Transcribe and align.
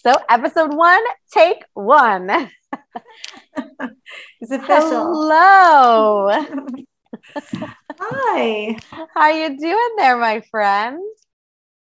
So, 0.00 0.14
episode 0.28 0.74
one, 0.74 1.02
take 1.32 1.64
one. 1.74 2.30
it's 4.40 4.52
official. 4.52 5.12
Hello. 5.12 6.30
Hi. 8.00 8.78
How 9.12 9.28
you 9.30 9.58
doing 9.58 9.94
there, 9.96 10.16
my 10.16 10.40
friend? 10.52 11.00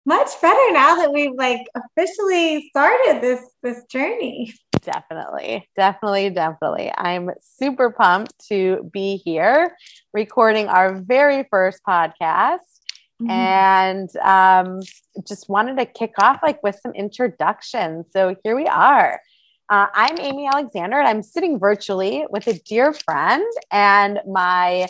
Much 0.05 0.29
better 0.43 0.73
now 0.73 0.97
that 0.97 1.13
we've 1.13 1.37
like 1.37 1.61
officially 1.77 2.69
started 2.71 3.21
this 3.23 3.49
this 3.63 3.85
journey. 3.85 4.55
Definitely, 4.83 5.69
definitely, 5.77 6.31
definitely. 6.31 6.91
I'm 6.97 7.31
super 7.41 7.91
pumped 7.91 8.33
to 8.49 8.91
be 8.93 9.19
here 9.19 9.77
recording 10.13 10.67
our 10.67 10.97
very 10.97 11.47
first 11.49 11.81
podcast. 11.87 12.80
Mm-hmm. 13.21 13.31
And 13.31 14.17
um, 14.17 14.81
just 15.27 15.49
wanted 15.49 15.77
to 15.77 15.85
kick 15.85 16.15
off 16.23 16.41
like 16.43 16.63
with 16.63 16.79
some 16.83 16.93
introductions. 16.93 18.07
So 18.13 18.35
here 18.43 18.57
we 18.57 18.67
are. 18.67 19.21
Uh, 19.69 19.87
I'm 19.95 20.19
Amy 20.19 20.49
Alexander, 20.53 20.99
and 20.99 21.07
I'm 21.07 21.23
sitting 21.23 21.59
virtually 21.59 22.25
with 22.31 22.47
a 22.47 22.55
dear 22.55 22.93
friend 22.93 23.45
and 23.71 24.21
my 24.27 24.89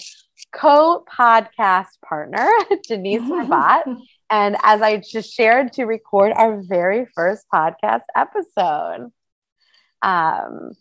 co 0.54 1.04
podcast 1.10 2.00
partner, 2.04 2.48
Denyse 2.88 3.28
Rabat. 3.28 4.00
and 4.30 4.56
as 4.62 4.80
I 4.80 4.98
just 4.98 5.34
shared, 5.34 5.72
to 5.74 5.84
record 5.84 6.32
our 6.34 6.62
very 6.62 7.06
first 7.14 7.46
podcast 7.52 8.02
episode. 8.14 9.10
Um, 10.02 10.72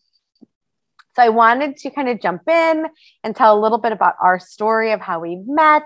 so 1.16 1.23
I 1.23 1.29
wanted 1.29 1.76
to 1.77 1.90
kind 1.90 2.07
of 2.07 2.21
jump 2.21 2.48
in 2.48 2.85
and 3.23 3.35
tell 3.35 3.57
a 3.57 3.59
little 3.59 3.79
bit 3.79 3.91
about 3.91 4.16
our 4.21 4.40
story 4.40 4.91
of 4.91 5.02
how 5.02 5.20
we 5.20 5.35
met. 5.35 5.84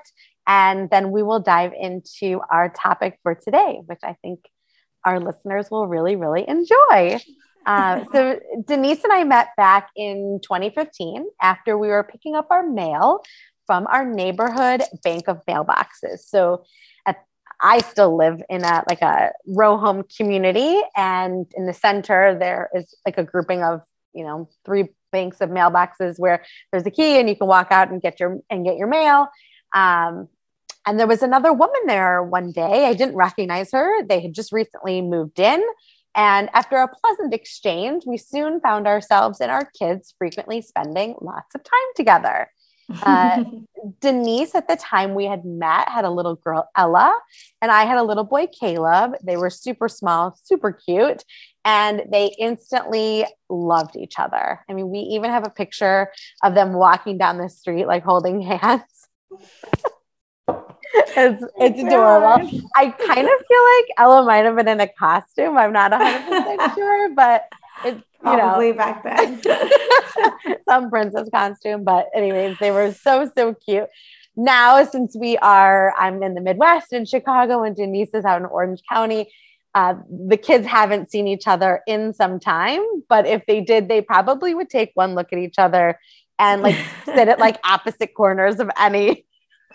And 0.48 0.90
then 0.90 1.12
we 1.12 1.24
will 1.24 1.40
dive 1.40 1.72
into 1.80 2.42
our 2.52 2.70
topic 2.70 3.20
for 3.24 3.36
today, 3.36 3.82
which 3.86 4.02
I 4.04 4.18
think 4.22 4.40
our 5.06 5.20
listeners 5.20 5.70
will 5.72 5.88
really, 5.88 6.16
really 6.16 6.48
enjoy. 6.48 7.20
Uh, 7.66 8.04
so 8.12 8.40
Denyse 8.62 9.04
and 9.04 9.14
I 9.14 9.24
met 9.24 9.50
back 9.58 9.90
in 9.96 10.40
2015 10.44 11.26
after 11.42 11.78
we 11.78 11.88
were 11.88 12.04
picking 12.04 12.36
up 12.36 12.48
our 12.52 12.68
mail 12.68 13.22
from 13.66 13.88
our 13.88 14.06
neighborhood 14.06 14.84
bank 15.04 15.28
of 15.28 15.42
mailboxes. 15.48 16.20
So 16.20 16.66
at, 17.06 17.24
I 17.62 17.80
still 17.80 18.18
live 18.18 18.42
in 18.50 18.64
a 18.64 18.84
like 18.90 19.02
a 19.02 19.32
row 19.48 19.78
home 19.78 20.04
community, 20.18 20.82
and 20.96 21.46
in 21.56 21.66
the 21.66 21.74
center 21.74 22.38
there 22.38 22.70
is 22.76 22.94
like 23.06 23.18
a 23.18 23.24
grouping 23.24 23.64
of 23.64 23.82
you 24.14 24.24
know 24.24 24.50
three 24.66 24.90
banks 25.12 25.42
of 25.42 25.50
mailboxes 25.50 26.20
where 26.20 26.44
there's 26.72 26.86
a 26.86 26.92
key 26.92 27.20
and 27.20 27.30
you 27.30 27.36
can 27.36 27.48
walk 27.48 27.68
out 27.72 27.90
and 27.90 28.02
get 28.02 28.20
your 28.20 28.40
and 28.50 28.66
get 28.66 28.78
your 28.78 28.88
mail. 28.88 29.28
Um, 29.74 30.28
and 30.86 31.00
there 31.00 31.08
was 31.08 31.24
another 31.24 31.54
woman 31.54 31.82
there 31.88 32.22
one 32.22 32.52
day. 32.52 32.86
I 32.86 32.94
didn't 32.94 33.16
recognize 33.16 33.72
her. 33.72 34.04
They 34.04 34.20
had 34.20 34.34
just 34.34 34.52
recently 34.52 35.02
moved 35.02 35.40
in. 35.40 35.64
And 36.16 36.50
after 36.54 36.78
a 36.78 36.88
pleasant 36.88 37.34
exchange, 37.34 38.04
we 38.06 38.18
soon 38.18 38.60
found 38.60 38.86
ourselves 38.86 39.40
and 39.40 39.50
our 39.50 39.66
kids 39.78 40.14
frequently 40.18 40.62
spending 40.62 41.16
lots 41.22 41.56
of 41.56 41.64
time 41.64 41.90
together. 41.96 42.50
Uh, 43.02 43.44
Denyse, 44.02 44.56
at 44.56 44.68
the 44.68 44.76
time 44.76 45.14
we 45.14 45.26
had 45.26 45.44
met, 45.44 45.90
had 45.90 46.06
a 46.06 46.10
little 46.10 46.36
girl, 46.36 46.70
Ella, 46.78 47.14
and 47.62 47.72
I 47.72 47.84
had 47.84 47.98
a 47.98 48.04
little 48.04 48.24
boy, 48.24 48.48
Caleb. 48.48 49.16
They 49.24 49.36
were 49.36 49.50
super 49.50 49.90
small, 49.90 50.38
super 50.44 50.72
cute, 50.72 51.24
and 51.66 52.04
they 52.12 52.34
instantly 52.40 53.26
loved 53.50 53.96
each 53.98 54.20
other. 54.20 54.60
I 54.70 54.74
mean, 54.74 54.90
we 54.90 55.00
even 55.00 55.32
have 55.32 55.46
a 55.46 55.50
picture 55.50 56.12
of 56.44 56.56
them 56.56 56.74
walking 56.74 57.18
down 57.18 57.38
the 57.38 57.50
street, 57.50 57.88
like 57.88 58.04
holding 58.04 58.42
hands. 58.42 58.84
It's, 60.96 61.44
it's 61.58 61.80
adorable. 61.80 62.50
I 62.76 62.90
kind 62.90 63.28
of 63.28 63.46
feel 63.48 63.64
like 63.78 63.86
Ella 63.98 64.26
might 64.26 64.46
have 64.46 64.56
been 64.56 64.68
in 64.68 64.80
a 64.80 64.88
costume. 64.88 65.58
I'm 65.58 65.74
not 65.74 65.92
100% 65.92 66.76
sure, 66.76 67.14
but 67.16 67.50
it's 67.86 68.04
probably 68.22 68.72
know, 68.72 68.78
back 68.78 69.04
then. 69.04 69.42
some 70.70 70.90
princess 70.90 71.30
costume. 71.34 71.84
But, 71.84 72.10
anyways, 72.16 72.58
they 72.60 72.72
were 72.72 72.94
so, 72.94 73.30
so 73.36 73.54
cute. 73.54 73.88
Now, 74.36 74.84
since 74.84 75.16
we 75.16 75.38
are, 75.38 75.94
I'm 75.98 76.22
in 76.24 76.34
the 76.34 76.42
Midwest 76.42 76.94
in 76.94 77.06
Chicago, 77.06 77.64
and 77.64 77.76
Denyse 77.76 78.14
is 78.14 78.26
out 78.26 78.42
in 78.42 78.46
Orange 78.46 78.82
County. 78.92 79.32
Uh, 79.76 79.96
the 80.28 80.38
kids 80.38 80.68
haven't 80.68 81.10
seen 81.10 81.28
each 81.28 81.48
other 81.48 81.82
in 81.88 82.14
some 82.14 82.40
time, 82.40 82.82
but 83.10 83.26
if 83.26 83.44
they 83.48 83.62
did, 83.62 83.88
they 83.88 84.02
probably 84.02 84.54
would 84.54 84.70
take 84.70 84.92
one 84.94 85.16
look 85.16 85.34
at 85.34 85.40
each 85.40 85.58
other 85.58 85.98
and 86.40 86.62
like 86.62 86.78
sit 87.06 87.28
at 87.28 87.40
like 87.40 87.58
opposite 87.64 88.14
corners 88.16 88.60
of 88.60 88.70
any 88.78 89.26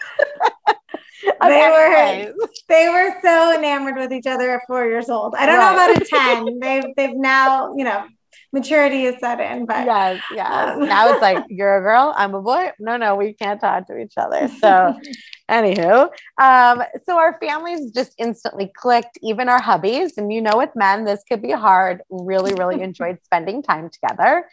they 1.42 1.68
were 1.70 2.34
they 2.68 2.88
were 2.88 3.14
so 3.22 3.54
enamored 3.54 3.96
with 3.96 4.12
each 4.12 4.26
other 4.26 4.54
at 4.54 4.62
four 4.66 4.86
years 4.86 5.08
old. 5.08 5.34
I 5.36 5.46
don't 5.46 5.58
right. 5.58 5.76
know 5.76 5.94
about 5.94 6.02
a 6.02 6.44
10. 6.44 6.60
they've 6.60 6.84
they've 6.96 7.16
now, 7.16 7.74
you 7.76 7.84
know, 7.84 8.04
maturity 8.52 9.04
is 9.04 9.18
set 9.20 9.40
in, 9.40 9.66
but 9.66 9.84
yes, 9.84 10.22
yes. 10.34 10.76
Um, 10.76 10.86
now 10.86 11.12
it's 11.12 11.22
like 11.22 11.44
you're 11.48 11.78
a 11.78 11.80
girl, 11.80 12.14
I'm 12.16 12.34
a 12.34 12.42
boy. 12.42 12.72
No, 12.78 12.96
no, 12.96 13.14
we 13.14 13.32
can't 13.32 13.60
talk 13.60 13.86
to 13.88 13.98
each 13.98 14.14
other. 14.16 14.48
So 14.48 14.98
anywho, 15.50 16.10
um, 16.38 16.82
so 17.04 17.18
our 17.18 17.38
families 17.40 17.90
just 17.92 18.14
instantly 18.18 18.70
clicked, 18.74 19.18
even 19.22 19.48
our 19.48 19.60
hubbies. 19.60 20.12
And 20.16 20.32
you 20.32 20.40
know, 20.40 20.56
with 20.56 20.70
men, 20.74 21.04
this 21.04 21.22
could 21.28 21.42
be 21.42 21.52
hard. 21.52 22.02
Really, 22.10 22.54
really 22.54 22.82
enjoyed 22.82 23.18
spending 23.24 23.62
time 23.62 23.90
together. 23.90 24.46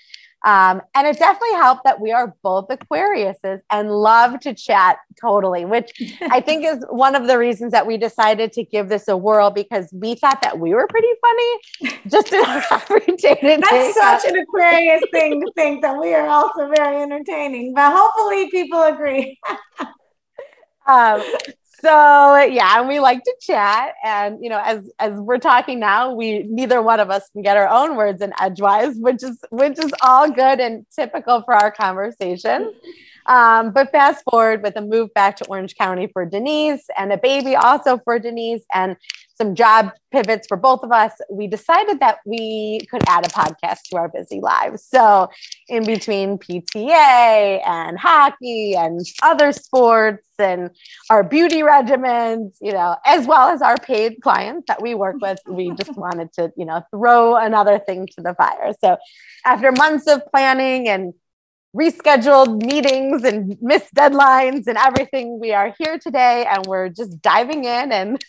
Um, 0.45 0.83
and 0.93 1.07
it 1.07 1.17
definitely 1.17 1.55
helped 1.55 1.83
that 1.85 1.99
we 1.99 2.11
are 2.11 2.35
both 2.43 2.67
Aquariuses 2.67 3.61
and 3.71 3.91
love 3.91 4.39
to 4.41 4.53
chat 4.53 4.99
totally, 5.19 5.65
which 5.65 5.91
I 6.21 6.39
think 6.39 6.63
is 6.63 6.85
one 6.89 7.15
of 7.15 7.25
the 7.25 7.37
reasons 7.39 7.71
that 7.71 7.87
we 7.87 7.97
decided 7.97 8.53
to 8.53 8.63
give 8.63 8.87
this 8.87 9.07
a 9.07 9.17
whirl 9.17 9.49
because 9.49 9.89
we 9.91 10.13
thought 10.13 10.43
that 10.43 10.59
we 10.59 10.75
were 10.75 10.87
pretty 10.87 11.07
funny 11.19 11.93
just 12.07 12.31
in 12.31 12.45
our 12.45 12.63
everyday. 12.71 13.57
That's 13.59 13.95
such 13.95 14.31
an 14.31 14.37
Aquarius 14.37 15.01
thing 15.11 15.41
to 15.41 15.51
think 15.55 15.81
that 15.81 15.99
we 15.99 16.13
are 16.13 16.27
also 16.27 16.69
very 16.75 17.01
entertaining, 17.01 17.73
but 17.73 17.91
hopefully 17.91 18.51
people 18.51 18.83
agree. 18.83 19.39
um, 20.87 21.23
so 21.85 22.37
yeah, 22.45 22.79
and 22.79 22.87
we 22.87 22.99
like 22.99 23.23
to 23.23 23.35
chat. 23.39 23.93
And 24.03 24.43
you 24.43 24.49
know, 24.49 24.61
as 24.63 24.89
as 24.99 25.13
we're 25.19 25.37
talking 25.37 25.79
now, 25.79 26.13
we 26.13 26.43
neither 26.43 26.81
one 26.81 26.99
of 26.99 27.11
us 27.11 27.29
can 27.29 27.43
get 27.43 27.57
our 27.57 27.69
own 27.69 27.95
words 27.95 28.21
in 28.23 28.33
edgewise, 28.39 28.95
which 28.97 29.21
is 29.21 29.39
which 29.51 29.77
is 29.77 29.93
all 30.01 30.31
good 30.31 30.59
and 30.59 30.85
typical 30.95 31.43
for 31.43 31.53
our 31.53 31.71
conversation. 31.71 32.73
Um, 33.27 33.71
but 33.71 33.91
fast 33.91 34.23
forward 34.23 34.61
with 34.61 34.75
a 34.75 34.81
move 34.81 35.11
back 35.15 35.37
to 35.37 35.47
Orange 35.47 35.75
County 35.75 36.05
for 36.13 36.29
Denyse 36.29 36.83
and 36.95 37.11
a 37.11 37.17
baby 37.17 37.55
also 37.55 37.97
for 37.97 38.19
Denyse 38.19 38.61
and 38.71 38.95
some 39.37 39.55
job 39.55 39.91
pivots 40.11 40.47
for 40.47 40.57
both 40.57 40.83
of 40.83 40.91
us, 40.91 41.11
we 41.29 41.47
decided 41.47 41.99
that 41.99 42.19
we 42.25 42.79
could 42.89 43.03
add 43.07 43.25
a 43.25 43.29
podcast 43.29 43.83
to 43.89 43.97
our 43.97 44.07
busy 44.09 44.39
lives. 44.39 44.85
So, 44.85 45.29
in 45.67 45.85
between 45.85 46.37
PTA 46.37 47.67
and 47.67 47.99
hockey 47.99 48.75
and 48.75 49.05
other 49.21 49.51
sports 49.51 50.27
and 50.39 50.69
our 51.09 51.23
beauty 51.23 51.61
regimens, 51.61 52.55
you 52.61 52.71
know, 52.71 52.95
as 53.05 53.27
well 53.27 53.49
as 53.49 53.61
our 53.61 53.77
paid 53.77 54.21
clients 54.21 54.65
that 54.67 54.81
we 54.81 54.95
work 54.95 55.17
with, 55.21 55.39
we 55.47 55.71
just 55.71 55.95
wanted 55.97 56.31
to, 56.33 56.51
you 56.55 56.65
know, 56.65 56.81
throw 56.91 57.35
another 57.35 57.79
thing 57.79 58.07
to 58.15 58.21
the 58.21 58.33
fire. 58.35 58.73
So, 58.79 58.97
after 59.45 59.71
months 59.71 60.07
of 60.07 60.21
planning 60.31 60.87
and 60.87 61.13
rescheduled 61.75 62.63
meetings 62.65 63.23
and 63.23 63.57
missed 63.61 63.93
deadlines 63.93 64.65
and 64.67 64.77
everything. 64.77 65.39
We 65.39 65.51
are 65.51 65.75
here 65.77 65.99
today 65.99 66.45
and 66.49 66.65
we're 66.65 66.89
just 66.89 67.21
diving 67.21 67.65
in 67.65 67.91
and 67.91 68.23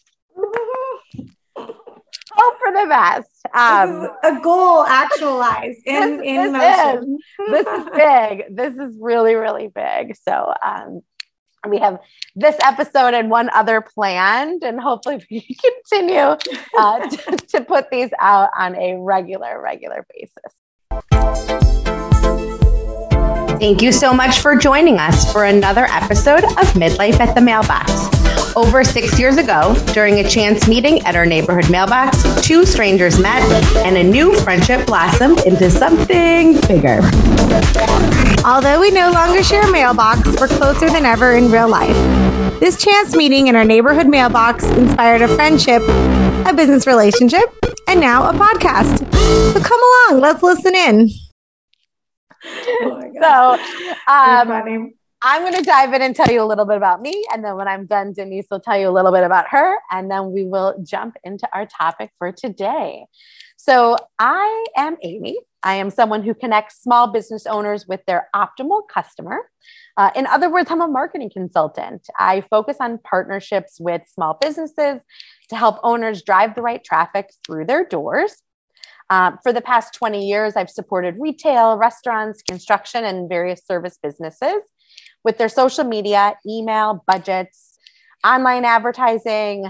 hope 2.36 2.58
for 2.58 2.72
the 2.72 2.86
best. 2.88 3.30
Um, 3.54 4.10
a 4.22 4.41
goal 4.41 4.84
actualized 4.84 5.80
in, 5.86 6.19
this, 6.19 6.26
in 6.26 6.52
this 6.52 6.94
motion. 6.94 7.19
Is, 7.19 7.64
this 7.64 7.66
is 7.66 7.84
big. 7.94 8.56
This 8.56 8.74
is 8.76 8.97
really, 9.00 9.34
really 9.34 9.69
big. 9.69 10.16
So 10.16 10.52
um, 10.64 11.02
we 11.69 11.78
have 11.78 11.98
this 12.34 12.56
episode 12.62 13.14
and 13.14 13.30
one 13.30 13.50
other 13.50 13.80
planned, 13.80 14.62
and 14.62 14.80
hopefully 14.80 15.24
we 15.30 15.56
continue 15.91 16.36
uh, 16.78 17.08
to, 17.08 17.36
to 17.48 17.60
put 17.62 17.91
these 17.91 18.10
out 18.18 18.50
on 18.56 18.77
a 18.77 18.97
regular, 18.98 19.60
regular 19.60 20.06
basis. 20.15 20.53
Thank 23.59 23.80
you 23.80 23.91
so 23.91 24.12
much 24.12 24.41
for 24.41 24.54
joining 24.54 24.98
us 24.98 25.32
for 25.32 25.44
another 25.44 25.86
episode 25.86 26.44
of 26.44 26.74
Midlife 26.74 27.18
at 27.21 27.34
the 27.34 27.41
Mailbox. 27.41 28.16
Over 28.56 28.82
six 28.82 29.18
years 29.18 29.36
ago, 29.36 29.74
during 29.92 30.18
a 30.20 30.28
chance 30.28 30.66
meeting 30.66 31.00
at 31.03 31.14
our 31.14 31.26
neighborhood 31.26 31.70
mailbox, 31.70 32.24
two 32.41 32.64
strangers 32.64 33.18
met 33.18 33.42
and 33.84 33.98
a 33.98 34.03
new 34.03 34.34
friendship 34.41 34.86
blossomed 34.86 35.41
into 35.41 35.70
something 35.70 36.58
bigger. 36.62 37.00
Although 38.47 38.80
we 38.80 38.91
no 38.91 39.10
longer 39.10 39.42
share 39.42 39.68
a 39.68 39.70
mailbox, 39.70 40.26
we're 40.41 40.48
closer 40.48 40.88
than 40.88 41.04
ever 41.04 41.36
in 41.36 41.50
real 41.50 41.68
life. 41.68 41.97
This 42.58 42.82
chance 42.82 43.14
meeting 43.14 43.48
in 43.48 43.56
our 43.56 43.64
neighborhood 43.64 44.08
mailbox 44.08 44.64
inspired 44.64 45.20
a 45.20 45.28
friendship, 45.28 45.82
a 46.47 46.54
business 46.56 46.86
relationship, 46.86 47.44
and 47.86 48.00
now 48.00 48.28
a 48.28 48.32
podcast. 48.32 48.98
So 49.53 49.60
come 49.60 49.80
along, 50.10 50.22
let's 50.22 50.42
listen 50.42 50.74
in 50.74 51.10
oh 52.82 53.03
so 53.20 53.58
um, 54.12 54.94
I'm 55.28 55.43
going 55.43 55.55
to 55.55 55.63
dive 55.63 55.93
in 55.93 56.03
and 56.03 56.15
tell 56.15 56.31
you 56.31 56.41
a 56.41 56.47
little 56.47 56.67
bit 56.67 56.77
about 56.77 57.03
me. 57.03 57.25
And 57.33 57.45
then 57.45 57.57
when 57.57 57.67
I'm 57.67 57.87
done, 57.87 58.15
Denyse 58.15 58.47
will 58.49 58.61
tell 58.61 58.78
you 58.78 58.89
a 58.89 58.95
little 58.95 59.11
bit 59.11 59.25
about 59.25 59.47
her. 59.49 59.77
And 59.91 60.09
then 60.09 60.31
we 60.31 60.45
will 60.45 60.77
jump 60.84 61.17
into 61.25 61.49
our 61.53 61.67
topic 61.67 62.13
for 62.17 62.31
today. 62.31 63.07
So, 63.57 63.97
I 64.21 64.67
am 64.77 64.97
Amy. 65.03 65.41
I 65.65 65.75
am 65.75 65.91
someone 65.91 66.23
who 66.23 66.33
connects 66.33 66.81
small 66.81 67.09
business 67.09 67.45
owners 67.45 67.89
with 67.89 68.03
their 68.07 68.28
optimal 68.37 68.83
customer. 68.89 69.51
Uh, 69.97 70.13
in 70.15 70.28
other 70.28 70.49
words, 70.49 70.71
I'm 70.71 70.81
a 70.81 70.87
marketing 70.87 71.31
consultant. 71.33 72.07
I 72.17 72.43
focus 72.43 72.77
on 72.78 72.99
partnerships 72.99 73.81
with 73.81 74.03
small 74.07 74.39
businesses 74.41 75.01
to 75.49 75.57
help 75.57 75.81
owners 75.83 76.23
drive 76.23 76.55
the 76.55 76.63
right 76.63 76.84
traffic 76.84 77.31
through 77.45 77.67
their 77.67 77.84
doors. 77.84 78.33
Um, 79.11 79.39
for 79.43 79.53
the 79.53 79.61
past 79.61 79.93
20 79.95 80.25
years, 80.25 80.55
I've 80.55 80.71
supported 80.71 81.17
retail, 81.19 81.77
restaurants, 81.77 82.43
construction, 82.43 83.05
and 83.05 83.28
various 83.28 83.65
service 83.67 83.99
businesses 84.01 84.63
with 85.27 85.39
their 85.39 85.49
social 85.49 85.83
media, 85.83 86.39
email, 86.47 87.03
budgets, 87.05 87.77
online 88.25 88.65
advertising, 88.65 89.67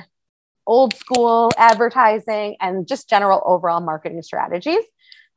old 0.67 0.95
school 0.95 1.51
advertising, 1.57 2.57
and 2.61 2.87
just 2.87 3.09
general 3.09 3.43
overall 3.47 3.81
marketing 3.81 4.21
strategies. 4.21 4.85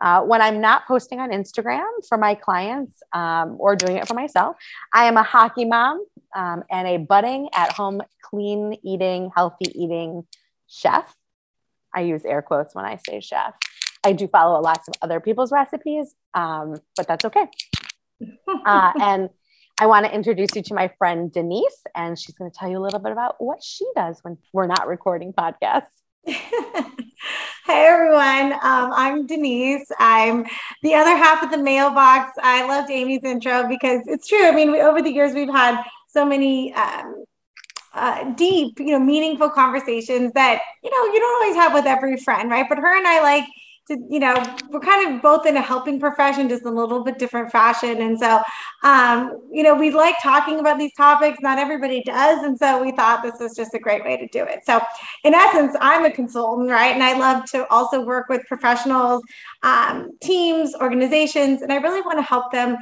Uh, 0.01 0.21
when 0.24 0.42
I'm 0.42 0.60
not 0.60 0.86
posting 0.88 1.21
on 1.21 1.30
Instagram 1.30 1.88
for 2.07 2.18
my 2.18 2.36
clients 2.36 3.01
um, 3.13 3.56
or 3.60 3.77
doing 3.77 3.95
it 3.95 4.10
for 4.10 4.13
myself, 4.13 4.57
I 4.94 5.06
am 5.06 5.16
a 5.16 5.24
hockey 5.24 5.63
mom 5.63 6.06
um, 6.36 6.63
and 6.69 6.86
a 6.86 6.98
budding 6.98 7.48
at 7.56 7.71
home 7.71 8.01
clean 8.21 8.77
eating, 8.83 9.31
healthy 9.33 9.71
eating 9.74 10.25
chef. 10.68 11.16
I 11.95 12.01
use 12.01 12.25
air 12.25 12.42
quotes 12.42 12.75
when 12.75 12.83
I 12.83 13.00
say 13.07 13.21
chef. 13.21 13.54
I 14.04 14.12
do 14.12 14.27
follow 14.27 14.60
lots 14.62 14.89
of 14.89 14.95
other 15.01 15.21
people's 15.21 15.54
recipes, 15.54 16.13
um, 16.33 16.75
but 16.98 17.07
that's 17.07 17.24
okay. 17.24 17.48
Uh, 18.66 18.92
and 19.00 19.30
I 19.79 19.85
want 19.85 20.05
to 20.05 20.13
introduce 20.13 20.55
you 20.55 20.61
to 20.63 20.73
my 20.73 20.89
friend 20.97 21.31
Denyse, 21.31 21.85
and 21.95 22.19
she's 22.19 22.35
going 22.35 22.51
to 22.51 22.57
tell 22.57 22.69
you 22.69 22.77
a 22.77 22.83
little 22.83 22.99
bit 22.99 23.13
about 23.13 23.35
what 23.39 23.63
she 23.63 23.85
does 23.95 24.19
when 24.23 24.37
we're 24.51 24.67
not 24.67 24.87
recording 24.87 25.33
podcasts. 25.33 25.87
Hey 27.65 27.85
everyone, 27.85 28.53
um, 28.53 28.91
I'm 28.95 29.27
Denyse. 29.27 29.85
I'm 29.99 30.43
the 30.81 30.95
other 30.95 31.15
half 31.15 31.43
of 31.43 31.51
the 31.51 31.57
mailbox. 31.57 32.31
I 32.41 32.65
loved 32.65 32.89
Amy's 32.89 33.23
intro 33.23 33.67
because 33.67 34.01
it's 34.07 34.27
true. 34.27 34.43
I 34.47 34.51
mean, 34.51 34.71
we, 34.71 34.81
over 34.81 35.03
the 35.03 35.11
years, 35.11 35.35
we've 35.35 35.51
had 35.51 35.83
so 36.07 36.25
many 36.25 36.73
um, 36.73 37.25
uh, 37.93 38.31
deep, 38.33 38.79
you 38.79 38.87
know, 38.87 38.99
meaningful 38.99 39.49
conversations 39.51 40.31
that, 40.33 40.61
you 40.83 40.89
know, 40.89 41.13
you 41.13 41.19
don't 41.19 41.43
always 41.43 41.55
have 41.57 41.73
with 41.75 41.85
every 41.85 42.17
friend, 42.17 42.49
right? 42.49 42.65
But 42.67 42.79
her 42.79 42.97
and 42.97 43.05
I 43.05 43.21
like 43.21 43.45
to, 43.89 43.97
you 44.09 44.19
know, 44.19 44.33
we're 44.69 44.80
kind 44.80 45.13
of 45.13 45.21
both 45.21 45.45
in 45.45 45.57
a 45.57 45.62
helping 45.62 46.00
profession, 46.00 46.47
just 46.47 46.63
a 46.63 46.69
little 46.69 47.03
bit 47.03 47.19
different 47.19 47.51
fashion. 47.51 48.01
And 48.01 48.18
so, 48.18 48.41
um, 48.83 49.41
you 49.51 49.62
know, 49.62 49.75
we 49.75 49.91
like 49.91 50.15
talking 50.24 50.59
about 50.59 50.80
these 50.80 50.94
topics. 50.94 51.39
Not 51.41 51.59
everybody 51.59 52.01
does. 52.03 52.44
And 52.44 52.57
so 52.57 52.81
we 52.81 52.91
thought 52.91 53.21
this 53.21 53.39
was 53.39 53.56
just 53.56 53.74
a 53.74 53.80
great 53.80 54.03
way 54.03 54.18
to 54.18 54.27
do 54.27 54.44
it. 54.44 54.62
So, 54.65 54.81
in 55.24 55.33
essence, 55.33 55.75
I'm 55.81 56.06
a 56.06 56.12
consultant, 56.12 56.69
right? 56.69 56.94
And 56.94 57.03
I 57.03 57.18
love 57.18 57.45
to 57.51 57.68
also 57.68 58.01
work 58.01 58.30
with 58.30 58.45
professionals, 58.47 59.21
um, 59.63 60.12
teams, 60.21 60.74
organizations, 60.75 61.62
and 61.62 61.74
I 61.74 61.77
really 61.77 62.01
want 62.01 62.18
to 62.18 62.24
help 62.24 62.51
them 62.51 62.77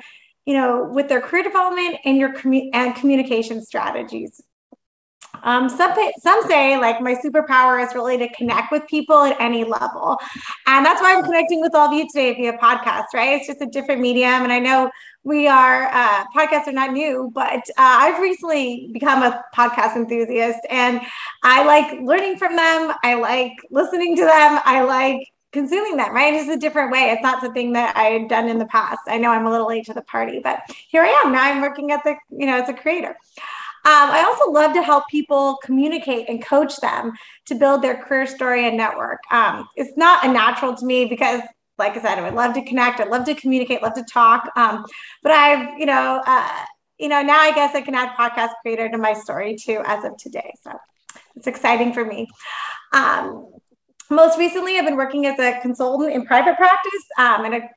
you 0.45 0.53
know, 0.53 0.86
with 0.94 1.10
their 1.10 1.19
career 1.19 1.44
development 1.44 1.98
and 2.06 2.18
your 2.18 2.33
commu- 2.33 2.69
and 2.71 2.95
communication 2.95 3.62
strategies. 3.62 4.42
Um, 5.44 5.69
some, 5.69 5.94
some 6.19 6.42
say 6.48 6.78
like 6.78 7.01
my 7.01 7.16
superpower 7.16 7.86
is 7.86 7.94
really 7.94 8.18
to 8.18 8.30
connect 8.34 8.72
with 8.72 8.86
people 8.88 9.24
at 9.24 9.39
any 9.39 9.63
level. 9.63 10.18
And 10.66 10.86
that's 10.86 11.01
why 11.01 11.16
I'm 11.16 11.24
connecting 11.24 11.62
with 11.62 11.75
all 11.75 11.88
of 11.88 11.94
you 11.94 12.07
today 12.07 12.34
via 12.34 12.57
podcast, 12.57 13.06
right? 13.13 13.38
It's 13.38 13.48
just 13.48 13.62
a 13.62 13.66
different 13.68 14.01
medium. 14.01 14.44
And 14.44 14.51
I 14.51 14.60
know 14.60 14.89
we 15.24 15.48
are, 15.48 15.89
uh, 15.92 16.25
podcasts 16.36 16.68
are 16.68 16.74
not 16.74 16.94
new, 16.94 17.31
but 17.34 17.60
uh, 17.69 17.74
I've 17.78 18.22
recently 18.22 18.89
become 18.94 19.24
a 19.24 19.44
podcast 19.56 19.95
enthusiast 19.95 20.60
and 20.69 21.01
I 21.44 21.66
like 21.66 22.00
learning 22.01 22.38
from 22.38 22.56
them. 22.56 22.94
I 23.04 23.16
like 23.16 23.54
listening 23.69 24.16
to 24.16 24.24
them. 24.24 24.60
I 24.63 24.84
like 24.84 25.28
consuming 25.51 25.98
them, 25.98 26.13
right? 26.13 26.34
It's 26.34 26.50
a 26.50 26.57
different 26.57 26.92
way. 26.92 27.10
It's 27.12 27.24
not 27.24 27.42
something 27.42 27.74
that 27.74 27.95
I 27.98 28.04
had 28.04 28.30
done 28.30 28.48
in 28.48 28.57
the 28.60 28.66
past. 28.66 29.00
I 29.07 29.18
know 29.18 29.31
I'm 29.31 29.45
a 29.45 29.51
little 29.51 29.68
late 29.68 29.86
to 29.86 29.94
the 29.94 30.01
party, 30.01 30.39
but 30.39 30.60
here 30.89 31.01
I 31.01 31.22
am. 31.24 31.31
Now 31.31 31.44
I'm 31.44 31.62
working 31.62 31.92
at 31.92 32.04
the, 32.04 32.16
you 32.30 32.45
know, 32.45 32.62
as 32.62 32.69
a 32.69 32.74
creator. 32.74 33.16
Um, 33.88 34.12
I 34.12 34.25
also 34.28 34.51
love 34.51 34.74
to 34.74 34.81
help 34.81 35.06
people 35.10 35.60
communicate 35.63 36.28
and 36.28 36.44
coach 36.44 36.75
them 36.81 37.13
to 37.45 37.56
build 37.56 37.81
their 37.81 37.95
career 37.95 38.28
story 38.28 38.68
and 38.68 38.75
network. 38.75 39.19
Um, 39.31 39.66
it's 39.78 39.95
not 39.95 40.25
a 40.25 40.28
natural 40.28 40.75
to 40.75 40.86
me 40.86 41.06
because, 41.06 41.39
like 41.78 41.95
I 41.95 42.01
said, 42.01 42.19
I 42.19 42.24
would 42.24 42.34
love 42.34 42.54
to 42.56 42.66
connect, 42.66 43.00
I'd 43.00 43.07
love 43.07 43.24
to 43.28 43.34
communicate, 43.34 43.81
love 43.81 43.94
to 43.94 44.04
talk. 44.04 44.51
Um, 44.57 44.86
but 45.24 45.31
I've, 45.31 45.80
you 45.80 45.86
know, 45.86 46.22
uh, 46.28 46.50
you 46.98 47.07
know, 47.07 47.22
now 47.22 47.39
I 47.39 47.54
guess 47.54 47.75
I 47.75 47.81
can 47.81 47.95
add 47.95 48.10
podcast 48.18 48.50
creator 48.62 48.89
to 48.89 48.98
my 48.98 49.13
story 49.13 49.56
too 49.56 49.81
as 49.86 50.04
of 50.04 50.18
today. 50.18 50.51
So 50.63 50.74
it's 51.38 51.48
exciting 51.48 51.94
for 51.94 52.04
me. 52.04 52.28
Um, 52.92 53.50
most 54.10 54.38
recently, 54.38 54.78
I've 54.78 54.86
been 54.86 54.98
working 54.98 55.28
as 55.28 55.39
a 55.39 55.62
consultant 55.62 56.12
in 56.12 56.25
private 56.25 56.57
practice 56.57 57.06
um, 57.18 57.45
in 57.45 57.54
a 57.54 57.69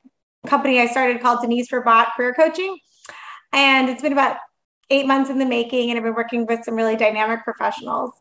company 0.45 0.81
I 0.81 0.87
started 0.87 1.21
called 1.21 1.39
Denyse 1.39 1.69
for 1.69 1.81
Bot 1.81 2.09
Career 2.17 2.33
Coaching. 2.33 2.77
And 3.53 3.87
it's 3.87 4.01
been 4.01 4.11
about 4.11 4.35
eight 4.91 5.07
months 5.07 5.29
in 5.29 5.39
the 5.39 5.45
making, 5.45 5.89
and 5.89 5.97
I've 5.97 6.03
been 6.03 6.13
working 6.13 6.45
with 6.45 6.63
some 6.63 6.75
really 6.75 6.95
dynamic 6.95 7.43
professionals. 7.43 8.11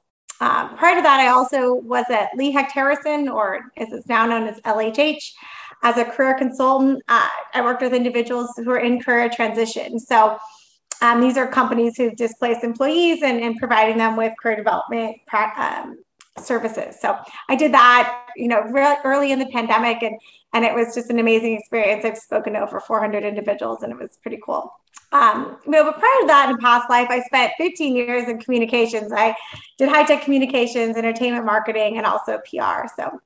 Um, 0.40 0.76
prior 0.76 0.96
to 0.96 1.02
that, 1.02 1.20
I 1.20 1.28
also 1.28 1.74
was 1.74 2.06
at 2.08 2.30
Lee 2.36 2.50
Hecht 2.50 2.72
Harrison, 2.72 3.28
or 3.28 3.70
as 3.76 3.92
it's 3.92 4.06
now 4.06 4.24
known 4.24 4.46
as 4.46 4.58
LHH, 4.60 5.32
as 5.82 5.98
a 5.98 6.04
career 6.04 6.34
consultant. 6.34 7.02
Uh, 7.08 7.28
I 7.52 7.60
worked 7.62 7.82
with 7.82 7.92
individuals 7.92 8.50
who 8.56 8.70
are 8.70 8.78
in 8.78 9.02
career 9.02 9.28
transition. 9.28 9.98
So 9.98 10.38
um, 11.02 11.20
these 11.20 11.36
are 11.36 11.46
companies 11.46 11.96
who've 11.96 12.16
displaced 12.16 12.64
employees 12.64 13.22
and, 13.22 13.40
and 13.40 13.56
providing 13.56 13.98
them 13.98 14.16
with 14.16 14.32
career 14.40 14.56
development 14.56 15.16
um, 15.56 15.98
services. 16.38 16.96
So 17.00 17.18
I 17.48 17.56
did 17.56 17.72
that, 17.72 18.26
you 18.36 18.48
know, 18.48 18.62
real 18.62 18.96
early 19.04 19.32
in 19.32 19.38
the 19.38 19.46
pandemic, 19.46 20.02
and 20.02 20.18
and 20.52 20.64
it 20.64 20.74
was 20.74 20.94
just 20.94 21.10
an 21.10 21.18
amazing 21.18 21.58
experience. 21.58 22.04
I've 22.04 22.18
spoken 22.18 22.54
to 22.54 22.60
over 22.60 22.80
400 22.80 23.24
individuals, 23.24 23.82
and 23.82 23.92
it 23.92 23.98
was 23.98 24.18
pretty 24.22 24.38
cool. 24.44 24.72
Um, 25.12 25.58
you 25.64 25.72
know, 25.72 25.84
but 25.84 25.98
prior 25.98 26.20
to 26.20 26.26
that, 26.28 26.50
in 26.50 26.58
past 26.58 26.88
life, 26.88 27.08
I 27.10 27.20
spent 27.22 27.52
15 27.58 27.96
years 27.96 28.28
in 28.28 28.38
communications. 28.38 29.12
I 29.12 29.34
did 29.78 29.88
high 29.88 30.04
tech 30.04 30.22
communications, 30.22 30.96
entertainment 30.96 31.44
marketing, 31.44 31.96
and 31.96 32.06
also 32.06 32.38
PR. 32.48 32.86
So 32.96 33.20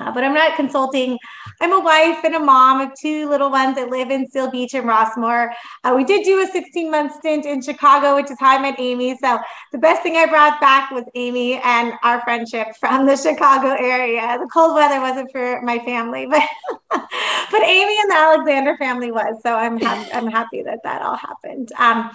uh, 0.00 0.12
but 0.12 0.24
I'm 0.24 0.34
not 0.34 0.56
consulting. 0.56 1.18
I'm 1.60 1.72
a 1.72 1.80
wife 1.80 2.24
and 2.24 2.34
a 2.34 2.40
mom 2.40 2.80
of 2.80 2.90
two 3.00 3.28
little 3.28 3.50
ones 3.50 3.76
that 3.76 3.90
live 3.90 4.10
in 4.10 4.28
Seal 4.28 4.50
Beach 4.50 4.74
and 4.74 4.86
Rossmoor. 4.86 5.50
Uh, 5.84 5.94
we 5.96 6.04
did 6.04 6.24
do 6.24 6.42
a 6.42 6.46
16 6.46 6.90
month 6.90 7.14
stint 7.14 7.46
in 7.46 7.62
Chicago, 7.62 8.14
which 8.14 8.30
is 8.30 8.38
how 8.38 8.56
I 8.56 8.60
met 8.60 8.76
Amy. 8.78 9.16
So 9.18 9.38
the 9.70 9.78
best 9.78 10.02
thing 10.02 10.16
I 10.16 10.26
brought 10.26 10.60
back 10.60 10.90
was 10.90 11.04
Amy 11.14 11.60
and 11.62 11.92
our 12.02 12.20
friendship 12.22 12.68
from 12.80 13.06
the 13.06 13.16
Chicago 13.16 13.68
area. 13.68 14.38
The 14.40 14.48
cold 14.52 14.74
weather 14.74 15.00
wasn't 15.00 15.30
for 15.32 15.60
my 15.62 15.78
family, 15.80 16.26
but 16.30 16.42
but 16.90 17.62
Amy 17.62 17.96
and 18.00 18.10
the 18.10 18.16
Alexander 18.16 18.76
family 18.76 19.12
was. 19.12 19.40
So 19.42 19.54
I'm 19.54 19.78
happy, 19.78 20.12
I'm 20.12 20.26
happy 20.26 20.62
that 20.62 20.80
that 20.84 21.02
all 21.02 21.16
happened. 21.16 21.70
Um, 21.78 22.10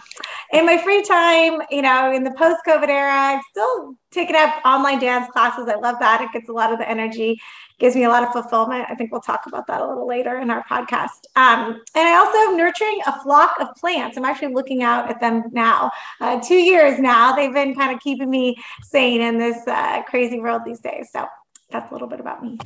in 0.51 0.65
my 0.65 0.77
free 0.77 1.03
time, 1.03 1.61
you 1.69 1.81
know, 1.81 2.11
in 2.11 2.23
the 2.23 2.31
post 2.31 2.61
COVID 2.67 2.89
era, 2.89 3.11
I've 3.11 3.43
still 3.51 3.95
taken 4.17 4.35
up 4.35 4.55
online 4.65 4.99
dance 4.99 5.29
classes. 5.31 5.67
I 5.67 5.75
love 5.75 5.97
that. 5.99 6.21
It 6.21 6.31
gets 6.33 6.49
a 6.49 6.53
lot 6.53 6.71
of 6.73 6.79
the 6.79 6.89
energy 6.89 7.39
gives 7.79 7.95
me 7.95 8.03
a 8.03 8.09
lot 8.09 8.23
of 8.23 8.31
fulfillment. 8.31 8.85
I 8.89 8.95
think 8.95 9.11
we'll 9.11 9.21
talk 9.21 9.45
about 9.45 9.67
that 9.67 9.81
a 9.81 9.87
little 9.87 10.07
later 10.07 10.39
in 10.39 10.49
our 10.49 10.63
podcast. 10.63 11.25
Um, 11.35 11.81
and 11.95 12.07
I 12.07 12.15
also 12.15 12.37
am 12.37 12.57
nurturing 12.57 12.99
a 13.05 13.21
flock 13.21 13.55
of 13.59 13.67
plants. 13.75 14.17
I'm 14.17 14.25
actually 14.25 14.53
looking 14.53 14.81
out 14.83 15.09
at 15.09 15.19
them 15.19 15.43
now. 15.51 15.91
Uh, 16.19 16.39
two 16.39 16.55
years 16.55 16.99
now, 16.99 17.35
they've 17.35 17.53
been 17.53 17.75
kind 17.75 17.93
of 17.93 17.99
keeping 18.01 18.29
me 18.29 18.57
sane 18.83 19.21
in 19.21 19.37
this 19.37 19.67
uh, 19.67 20.01
crazy 20.03 20.39
world 20.39 20.63
these 20.65 20.79
days. 20.79 21.09
So 21.11 21.25
that's 21.69 21.89
a 21.91 21.93
little 21.93 22.07
bit 22.07 22.19
about 22.19 22.43
me. 22.43 22.57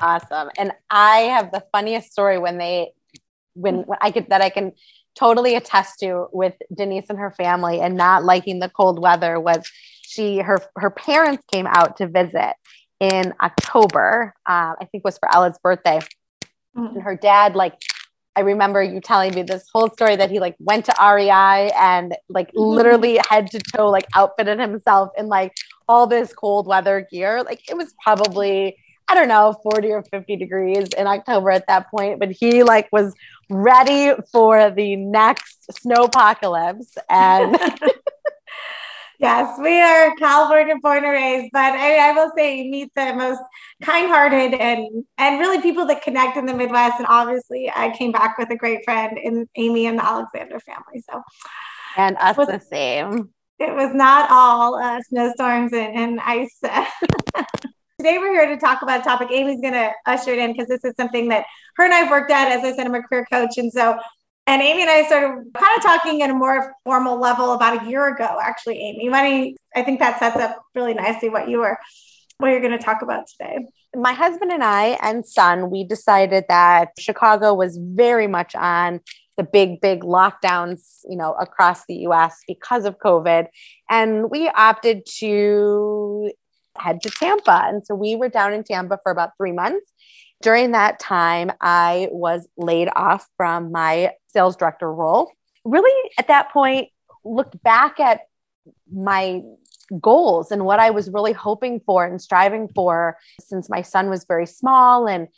Awesome. 0.00 0.50
And 0.58 0.72
I 0.90 1.20
have 1.20 1.50
the 1.50 1.64
funniest 1.72 2.12
story 2.12 2.38
when 2.38 2.58
they, 2.58 2.92
when, 3.54 3.82
when 3.82 3.98
I 4.02 4.10
could, 4.10 4.28
that 4.28 4.42
I 4.42 4.50
can 4.50 4.72
totally 5.14 5.54
attest 5.56 5.98
to 6.00 6.28
with 6.32 6.54
Denyse 6.72 7.06
and 7.08 7.18
her 7.18 7.30
family 7.30 7.80
and 7.80 7.96
not 7.96 8.22
liking 8.22 8.60
the 8.60 8.68
cold 8.68 9.00
weather 9.00 9.40
was 9.40 9.68
she 10.08 10.38
her 10.38 10.58
her 10.76 10.90
parents 10.90 11.44
came 11.52 11.66
out 11.66 11.98
to 11.98 12.08
visit 12.08 12.54
in 13.00 13.34
October. 13.42 14.34
Uh, 14.46 14.74
I 14.80 14.88
think 14.90 15.04
was 15.04 15.18
for 15.18 15.32
Ella's 15.32 15.58
birthday, 15.62 16.00
mm-hmm. 16.76 16.96
and 16.96 17.02
her 17.02 17.16
dad 17.16 17.54
like. 17.54 17.74
I 18.36 18.42
remember 18.42 18.80
you 18.80 19.00
telling 19.00 19.34
me 19.34 19.42
this 19.42 19.64
whole 19.72 19.90
story 19.90 20.14
that 20.14 20.30
he 20.30 20.38
like 20.38 20.54
went 20.60 20.84
to 20.84 20.94
REI 21.02 21.72
and 21.76 22.14
like 22.28 22.50
mm-hmm. 22.50 22.60
literally 22.60 23.18
head 23.28 23.50
to 23.50 23.58
toe 23.58 23.90
like 23.90 24.06
outfitted 24.14 24.60
himself 24.60 25.10
in 25.18 25.26
like 25.26 25.52
all 25.88 26.06
this 26.06 26.32
cold 26.32 26.68
weather 26.68 27.04
gear. 27.10 27.42
Like 27.42 27.68
it 27.68 27.76
was 27.76 27.92
probably 28.00 28.76
I 29.08 29.14
don't 29.14 29.28
know 29.28 29.56
40 29.62 29.90
or 29.90 30.04
50 30.04 30.36
degrees 30.36 30.88
in 30.96 31.06
October 31.06 31.50
at 31.50 31.66
that 31.66 31.90
point, 31.90 32.20
but 32.20 32.30
he 32.30 32.62
like 32.62 32.88
was 32.92 33.14
ready 33.48 34.12
for 34.30 34.70
the 34.70 34.96
next 34.96 35.66
snow 35.80 36.04
apocalypse 36.04 36.96
and 37.08 37.58
Yes, 39.20 39.58
we 39.58 39.80
are 39.80 40.14
California 40.14 40.76
born 40.80 41.04
and 41.04 41.12
raised, 41.12 41.50
but 41.52 41.72
I, 41.72 42.10
I 42.10 42.12
will 42.12 42.30
say 42.36 42.62
you 42.62 42.70
meet 42.70 42.92
the 42.94 43.14
most 43.14 43.40
kind-hearted 43.82 44.54
and 44.54 45.04
and 45.18 45.40
really 45.40 45.60
people 45.60 45.86
that 45.86 46.02
connect 46.02 46.36
in 46.36 46.46
the 46.46 46.54
Midwest. 46.54 46.98
And 46.98 47.06
obviously, 47.08 47.70
I 47.74 47.90
came 47.90 48.12
back 48.12 48.38
with 48.38 48.48
a 48.50 48.56
great 48.56 48.84
friend 48.84 49.18
in 49.18 49.48
Amy 49.56 49.86
and 49.86 49.98
the 49.98 50.04
Alexander 50.04 50.60
family. 50.60 51.02
So 51.10 51.22
And 51.96 52.16
us 52.18 52.36
was, 52.36 52.46
the 52.46 52.60
same. 52.60 53.30
It 53.58 53.74
was 53.74 53.92
not 53.92 54.30
all 54.30 54.76
uh, 54.76 55.00
snowstorms 55.08 55.72
and, 55.72 55.96
and 55.96 56.20
ice. 56.20 56.56
Today 57.98 58.18
we're 58.18 58.30
here 58.30 58.46
to 58.46 58.56
talk 58.56 58.82
about 58.82 59.00
a 59.00 59.02
topic. 59.02 59.32
Amy's 59.32 59.60
going 59.60 59.72
to 59.72 59.90
usher 60.06 60.30
it 60.30 60.38
in 60.38 60.52
because 60.52 60.68
this 60.68 60.84
is 60.84 60.94
something 60.96 61.28
that 61.30 61.44
her 61.74 61.84
and 61.84 61.92
I've 61.92 62.08
worked 62.08 62.30
at. 62.30 62.52
As 62.52 62.62
I 62.62 62.76
said, 62.76 62.86
I'm 62.86 62.94
a 62.94 63.02
career 63.02 63.26
coach. 63.28 63.58
And 63.58 63.72
so, 63.72 63.98
and 64.48 64.62
Amy 64.62 64.80
and 64.80 64.90
I 64.90 65.04
started 65.04 65.44
kind 65.54 65.76
of 65.76 65.82
talking 65.82 66.22
at 66.22 66.30
a 66.30 66.34
more 66.34 66.74
formal 66.82 67.20
level 67.20 67.52
about 67.52 67.82
a 67.82 67.88
year 67.88 68.08
ago, 68.08 68.38
actually, 68.42 68.78
Amy. 68.78 69.10
Money, 69.10 69.56
I 69.76 69.82
think 69.82 70.00
that 70.00 70.18
sets 70.18 70.36
up 70.36 70.62
really 70.74 70.94
nicely 70.94 71.28
what 71.28 71.50
you 71.50 71.58
were, 71.58 71.78
what 72.38 72.48
you're 72.48 72.62
going 72.62 72.76
to 72.76 72.82
talk 72.82 73.02
about 73.02 73.26
today. 73.28 73.66
My 73.94 74.14
husband 74.14 74.50
and 74.50 74.64
I 74.64 74.98
and 75.02 75.26
son, 75.26 75.70
we 75.70 75.84
decided 75.84 76.44
that 76.48 76.92
Chicago 76.98 77.52
was 77.52 77.78
very 77.78 78.26
much 78.26 78.54
on 78.54 79.00
the 79.36 79.44
big, 79.44 79.82
big 79.82 80.00
lockdowns, 80.00 81.00
you 81.06 81.16
know, 81.18 81.34
across 81.34 81.84
the 81.86 81.96
US 82.06 82.40
because 82.48 82.86
of 82.86 82.98
COVID. 82.98 83.48
And 83.90 84.30
we 84.30 84.48
opted 84.48 85.04
to 85.18 86.32
head 86.78 87.02
to 87.02 87.10
Tampa. 87.10 87.64
And 87.66 87.86
so 87.86 87.94
we 87.94 88.16
were 88.16 88.30
down 88.30 88.54
in 88.54 88.64
Tampa 88.64 88.98
for 89.02 89.12
about 89.12 89.32
three 89.36 89.52
months. 89.52 89.92
During 90.40 90.72
that 90.72 91.00
time, 91.00 91.50
I 91.60 92.08
was 92.10 92.46
laid 92.56 92.88
off 92.94 93.28
from 93.36 93.72
my 93.72 94.12
sales 94.28 94.56
director 94.56 94.92
role. 94.92 95.32
Really, 95.64 96.10
at 96.18 96.28
that 96.28 96.52
point, 96.52 96.88
looked 97.24 97.60
back 97.62 97.98
at 97.98 98.20
my 98.92 99.42
goals 100.00 100.50
and 100.50 100.64
what 100.64 100.78
I 100.78 100.90
was 100.90 101.10
really 101.10 101.32
hoping 101.32 101.80
for 101.80 102.04
and 102.04 102.20
striving 102.20 102.68
for 102.68 103.16
since 103.40 103.70
my 103.70 103.82
son 103.82 104.10
was 104.10 104.24
very 104.24 104.46
small 104.46 105.08
and 105.08 105.28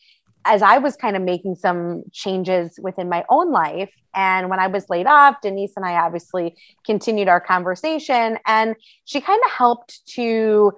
as 0.45 0.63
I 0.63 0.79
was 0.79 0.97
kind 0.97 1.17
of 1.17 1.23
making 1.23 1.55
some 1.55 2.03
changes 2.13 2.79
within 2.83 3.09
my 3.09 3.25
own 3.29 3.53
life. 3.53 3.93
And 4.15 4.49
when 4.49 4.59
I 4.59 4.67
was 4.67 4.89
laid 4.89 5.07
off, 5.07 5.37
Denyse 5.43 5.73
and 5.77 5.85
I 5.85 5.95
obviously 5.95 6.57
continued 6.85 7.29
our 7.29 7.41
conversation, 7.41 8.39
and 8.47 8.75
she 9.05 9.21
kind 9.21 9.41
of 9.45 9.51
helped 9.53 10.05
to 10.15 10.73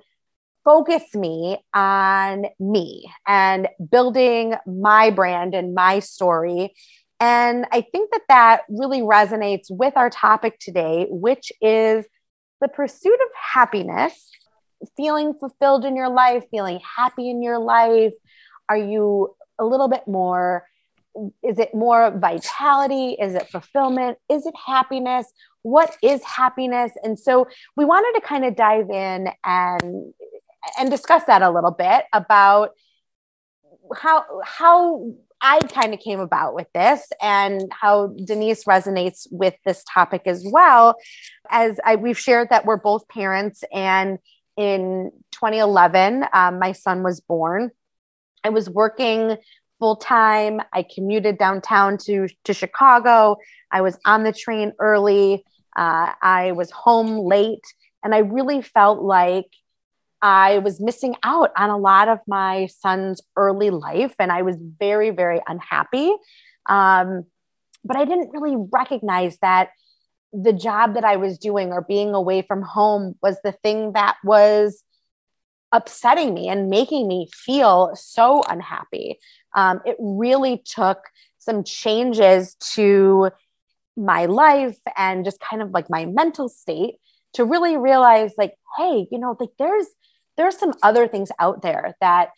focus 0.65 1.15
me 1.15 1.59
on 1.75 2.47
me 2.61 3.11
and 3.27 3.69
building 3.91 4.55
my 4.67 5.11
brand 5.11 5.55
and 5.55 5.75
my 5.75 5.99
story. 5.99 6.75
And 7.21 7.67
I 7.71 7.83
think 7.93 8.11
that 8.13 8.23
that 8.29 8.63
really 8.69 9.01
resonates 9.01 9.67
with 9.71 9.97
our 9.97 10.11
topic 10.11 10.59
today, 10.59 11.07
which 11.09 11.53
is 11.61 12.05
the 12.61 12.69
pursuit 12.69 13.15
of 13.15 13.29
happiness, 13.55 14.31
feeling 14.97 15.35
fulfilled 15.35 15.85
in 15.85 15.97
your 15.97 16.09
life, 16.09 16.45
feeling 16.51 16.81
happy 16.97 17.31
in 17.31 17.43
your 17.43 17.59
life. 17.59 18.13
Are 18.69 18.77
you 18.77 19.35
a 19.59 19.65
little 19.65 19.89
bit 19.89 20.07
more 20.07 20.67
is 21.43 21.59
it 21.59 21.75
more 21.75 22.11
vitality 22.19 23.19
is 23.21 23.35
it 23.35 23.47
fulfillment 23.51 24.17
is 24.31 24.47
it 24.47 24.55
happiness 24.67 25.31
what 25.61 25.95
is 26.03 26.23
happiness 26.25 26.93
and 27.03 27.19
so 27.19 27.47
we 27.77 27.85
wanted 27.85 28.19
to 28.19 28.27
kind 28.27 28.47
of 28.47 28.57
dive 28.57 28.89
in 28.89 29.29
and 29.45 30.15
and 30.79 30.91
discuss 30.91 31.25
that 31.25 31.43
a 31.43 31.51
little 31.51 31.71
bit 31.71 32.05
about 32.13 32.71
how 33.97 34.25
how 34.45 35.13
I 35.41 35.59
kind 35.59 35.93
of 35.93 35.99
came 35.99 36.21
about 36.21 36.55
with 36.55 36.69
this 36.73 37.09
and 37.21 37.71
how 37.73 38.09
Denyse 38.09 38.65
resonates 38.65 39.27
with 39.33 39.55
this 39.67 39.85
topic 39.93 40.23
as 40.27 40.47
well. 40.49 40.95
As 41.51 41.81
I, 41.85 41.97
we've 41.97 42.19
shared 42.19 42.51
that 42.51 42.65
we're 42.65 42.77
both 42.77 43.09
parents, 43.09 43.65
and 43.73 44.19
in 44.57 45.11
2011, 45.33 46.27
um, 46.33 46.61
my 46.61 46.71
son 46.71 47.03
was 47.03 47.21
born. 47.21 47.73
I 48.45 48.51
was 48.51 48.71
working 48.71 49.37
full 49.81 49.97
time. 49.97 50.61
I 50.73 50.85
commuted 50.85 51.39
downtown 51.39 51.99
to, 52.05 52.29
to 52.45 52.55
Chicago. 52.55 53.37
I 53.73 53.81
was 53.81 53.99
on 54.05 54.23
the 54.23 54.33
train 54.33 54.73
early. 54.79 55.45
Uh, 55.77 56.13
I 56.23 56.53
was 56.53 56.71
home 56.71 57.19
late. 57.19 57.65
And 58.05 58.15
I 58.15 58.19
really 58.19 58.63
felt 58.63 59.03
like 59.03 59.47
I 60.23 60.59
was 60.59 60.81
missing 60.81 61.17
out 61.25 61.51
on 61.57 61.71
a 61.71 61.77
lot 61.77 62.09
of 62.09 62.21
my 62.29 62.67
son's 62.67 63.21
early 63.37 63.71
life. 63.71 64.15
And 64.19 64.31
I 64.31 64.43
was 64.43 64.57
very, 64.79 65.11
very 65.11 65.41
unhappy. 65.47 66.15
Um, 66.67 67.25
but 67.85 67.97
I 67.97 68.05
didn't 68.05 68.31
really 68.31 68.57
recognize 68.73 69.39
that 69.39 69.71
the 70.33 70.53
job 70.53 70.95
that 70.95 71.05
I 71.05 71.17
was 71.17 71.39
doing 71.39 71.73
or 71.73 71.83
being 71.83 72.15
away 72.15 72.43
from 72.43 72.63
home 72.63 73.17
was 73.21 73.37
the 73.43 73.53
thing 73.53 73.93
that 73.93 74.17
was 74.25 74.85
upsetting 75.73 76.33
me 76.33 76.49
and 76.49 76.71
making 76.71 77.09
me 77.09 77.29
feel 77.35 77.91
so 77.95 78.43
unhappy. 78.49 79.19
Um, 79.55 79.81
it 79.85 79.97
really 79.99 80.63
took 80.65 80.99
some 81.39 81.65
changes 81.65 82.55
to 82.75 83.31
my 83.97 84.27
life 84.27 84.79
and 84.97 85.25
just 85.25 85.41
kind 85.41 85.61
of 85.61 85.73
like 85.73 85.91
my 85.91 86.07
mental 86.07 86.49
state 86.49 86.95
to 87.35 87.45
really 87.45 87.77
realize 87.77 88.33
like 88.39 88.55
hey 88.79 89.07
you 89.11 89.19
know 89.19 89.37
like 89.39 89.51
there's 89.59 89.87
there's 90.37 90.59
some 90.59 90.73
other 90.83 91.07
things 91.07 91.31
out 91.39 91.63
there 91.63 91.95
that 92.01 92.31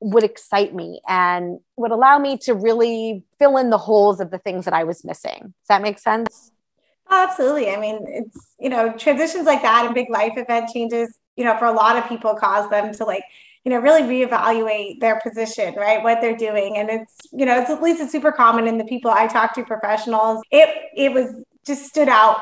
would 0.00 0.24
excite 0.24 0.74
me 0.74 1.00
and 1.08 1.60
would 1.76 1.92
allow 1.92 2.18
me 2.18 2.36
to 2.36 2.54
really 2.54 3.24
fill 3.38 3.56
in 3.56 3.70
the 3.70 3.78
holes 3.78 4.20
of 4.20 4.30
the 4.30 4.38
things 4.38 4.64
that 4.64 4.74
I 4.74 4.84
was 4.84 5.04
missing. 5.04 5.40
Does 5.40 5.68
that 5.68 5.82
make 5.82 5.98
sense? 5.98 6.50
Oh, 7.10 7.26
absolutely. 7.28 7.70
I 7.70 7.78
mean, 7.78 8.04
it's, 8.08 8.54
you 8.58 8.68
know, 8.68 8.92
transitions 8.92 9.46
like 9.46 9.62
that 9.62 9.84
and 9.84 9.94
big 9.94 10.10
life 10.10 10.32
event 10.36 10.70
changes 10.72 11.18
you 11.36 11.44
know, 11.44 11.56
for 11.58 11.66
a 11.66 11.72
lot 11.72 11.96
of 11.96 12.08
people 12.08 12.34
cause 12.34 12.68
them 12.70 12.92
to 12.94 13.04
like, 13.04 13.24
you 13.64 13.70
know, 13.70 13.78
really 13.78 14.02
reevaluate 14.02 15.00
their 15.00 15.20
position, 15.20 15.74
right? 15.76 16.02
What 16.02 16.20
they're 16.20 16.36
doing. 16.36 16.76
And 16.76 16.90
it's, 16.90 17.16
you 17.32 17.46
know, 17.46 17.60
it's 17.60 17.70
at 17.70 17.82
least 17.82 18.00
it's 18.00 18.12
super 18.12 18.32
common 18.32 18.66
in 18.66 18.76
the 18.76 18.84
people 18.84 19.10
I 19.10 19.26
talk 19.28 19.54
to, 19.54 19.64
professionals. 19.64 20.42
It 20.50 20.68
it 20.96 21.12
was 21.12 21.34
just 21.64 21.84
stood 21.84 22.08
out 22.08 22.38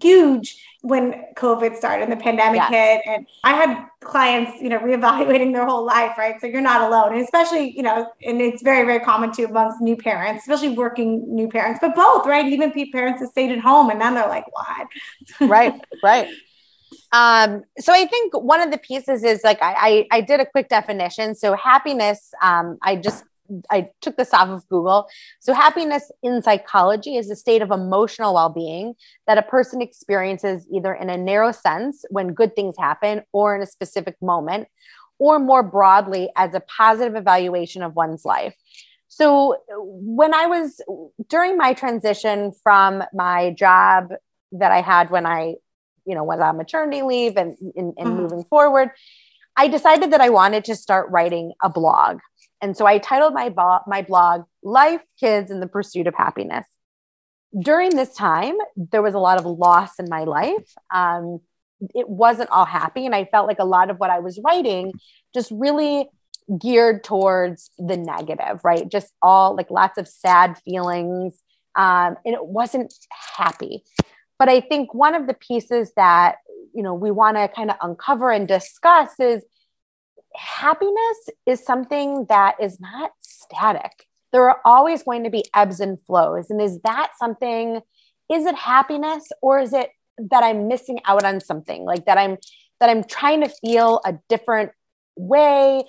huge 0.00 0.62
when 0.82 1.24
COVID 1.36 1.76
started 1.76 2.04
and 2.04 2.12
the 2.12 2.16
pandemic 2.16 2.56
yes. 2.56 2.70
hit. 2.70 3.02
And 3.06 3.26
I 3.44 3.54
had 3.54 3.86
clients, 4.00 4.60
you 4.60 4.68
know, 4.68 4.78
reevaluating 4.80 5.52
their 5.52 5.66
whole 5.66 5.84
life, 5.84 6.16
right? 6.16 6.40
So 6.40 6.46
you're 6.46 6.60
not 6.60 6.80
alone. 6.80 7.12
And 7.12 7.22
especially, 7.22 7.76
you 7.76 7.82
know, 7.82 8.10
and 8.24 8.40
it's 8.40 8.62
very, 8.62 8.86
very 8.86 9.00
common 9.00 9.32
too 9.32 9.44
amongst 9.44 9.80
new 9.80 9.96
parents, 9.96 10.44
especially 10.44 10.74
working 10.76 11.24
new 11.34 11.48
parents, 11.48 11.80
but 11.82 11.94
both, 11.94 12.26
right? 12.26 12.46
Even 12.46 12.72
parents 12.92 13.20
that 13.20 13.28
stayed 13.28 13.50
at 13.50 13.58
home 13.58 13.90
and 13.90 14.00
then 14.00 14.14
they're 14.14 14.28
like, 14.28 14.46
what? 14.52 14.88
right, 15.48 15.80
right. 16.02 16.28
Um, 17.12 17.64
so 17.78 17.92
I 17.92 18.06
think 18.06 18.34
one 18.34 18.60
of 18.60 18.70
the 18.70 18.78
pieces 18.78 19.24
is 19.24 19.42
like 19.42 19.60
I, 19.60 20.06
I, 20.10 20.18
I 20.18 20.20
did 20.20 20.40
a 20.40 20.46
quick 20.46 20.68
definition. 20.68 21.34
So 21.34 21.54
happiness, 21.56 22.32
um, 22.40 22.78
I 22.82 22.96
just 22.96 23.24
I 23.70 23.90
took 24.00 24.16
this 24.16 24.32
off 24.32 24.48
of 24.48 24.68
Google. 24.68 25.08
So 25.40 25.52
happiness 25.52 26.10
in 26.22 26.42
psychology 26.42 27.16
is 27.16 27.30
a 27.30 27.36
state 27.36 27.62
of 27.62 27.70
emotional 27.70 28.34
well-being 28.34 28.94
that 29.26 29.38
a 29.38 29.42
person 29.42 29.80
experiences 29.80 30.66
either 30.72 30.94
in 30.94 31.10
a 31.10 31.16
narrow 31.16 31.52
sense 31.52 32.04
when 32.10 32.34
good 32.34 32.54
things 32.54 32.76
happen 32.78 33.22
or 33.32 33.56
in 33.56 33.62
a 33.62 33.66
specific 33.66 34.16
moment, 34.20 34.68
or 35.18 35.38
more 35.38 35.62
broadly 35.62 36.30
as 36.36 36.54
a 36.54 36.60
positive 36.60 37.14
evaluation 37.14 37.82
of 37.82 37.94
one's 37.94 38.24
life. 38.24 38.54
So 39.08 39.56
when 39.68 40.32
I 40.34 40.46
was 40.46 40.80
during 41.28 41.56
my 41.56 41.74
transition 41.74 42.52
from 42.62 43.02
my 43.12 43.50
job 43.50 44.12
that 44.52 44.72
I 44.72 44.80
had 44.80 45.10
when 45.10 45.26
I 45.26 45.56
you 46.06 46.14
know, 46.14 46.24
was 46.24 46.40
on 46.40 46.56
maternity 46.56 47.02
leave 47.02 47.36
and, 47.36 47.56
and, 47.60 47.74
and 47.76 47.94
mm-hmm. 47.96 48.16
moving 48.16 48.44
forward, 48.44 48.90
I 49.56 49.68
decided 49.68 50.12
that 50.12 50.20
I 50.20 50.30
wanted 50.30 50.64
to 50.64 50.74
start 50.74 51.10
writing 51.10 51.52
a 51.62 51.68
blog. 51.68 52.18
And 52.62 52.76
so 52.76 52.86
I 52.86 52.98
titled 52.98 53.34
my, 53.34 53.48
bo- 53.48 53.80
my 53.86 54.02
blog, 54.02 54.44
Life, 54.62 55.02
Kids, 55.18 55.50
and 55.50 55.62
the 55.62 55.66
Pursuit 55.66 56.06
of 56.06 56.14
Happiness. 56.14 56.66
During 57.58 57.96
this 57.96 58.14
time, 58.14 58.56
there 58.76 59.02
was 59.02 59.14
a 59.14 59.18
lot 59.18 59.38
of 59.38 59.46
loss 59.46 59.98
in 59.98 60.08
my 60.08 60.24
life. 60.24 60.72
Um, 60.92 61.40
it 61.94 62.08
wasn't 62.08 62.50
all 62.50 62.66
happy. 62.66 63.06
And 63.06 63.14
I 63.14 63.24
felt 63.24 63.46
like 63.46 63.58
a 63.58 63.64
lot 63.64 63.90
of 63.90 63.98
what 63.98 64.10
I 64.10 64.20
was 64.20 64.38
writing 64.44 64.92
just 65.34 65.50
really 65.50 66.08
geared 66.60 67.02
towards 67.04 67.70
the 67.78 67.96
negative, 67.96 68.60
right? 68.64 68.88
Just 68.88 69.12
all 69.22 69.56
like 69.56 69.70
lots 69.70 69.98
of 69.98 70.06
sad 70.06 70.58
feelings. 70.58 71.40
Um, 71.76 72.16
and 72.24 72.34
it 72.34 72.44
wasn't 72.44 72.92
happy. 73.36 73.84
But 74.38 74.48
I 74.48 74.60
think 74.60 74.94
one 74.94 75.14
of 75.14 75.26
the 75.26 75.34
pieces 75.34 75.92
that, 75.96 76.36
you 76.74 76.82
know, 76.82 76.94
we 76.94 77.10
want 77.10 77.36
to 77.36 77.48
kind 77.48 77.70
of 77.70 77.76
uncover 77.80 78.30
and 78.30 78.48
discuss 78.48 79.18
is 79.18 79.44
happiness 80.34 81.28
is 81.46 81.64
something 81.64 82.26
that 82.28 82.56
is 82.60 82.80
not 82.80 83.12
static. 83.20 84.06
There 84.32 84.48
are 84.48 84.60
always 84.64 85.02
going 85.02 85.24
to 85.24 85.30
be 85.30 85.44
ebbs 85.54 85.80
and 85.80 85.98
flows. 86.06 86.50
And 86.50 86.60
is 86.60 86.80
that 86.84 87.12
something, 87.18 87.80
is 88.30 88.46
it 88.46 88.54
happiness 88.54 89.28
or 89.42 89.58
is 89.58 89.72
it 89.72 89.90
that 90.30 90.44
I'm 90.44 90.68
missing 90.68 91.00
out 91.04 91.24
on 91.24 91.40
something 91.40 91.84
like 91.84 92.04
that 92.04 92.18
I'm 92.18 92.36
that 92.80 92.88
I'm 92.88 93.04
trying 93.04 93.42
to 93.42 93.52
feel 93.62 94.00
a 94.06 94.14
different 94.28 94.72
way, 95.16 95.84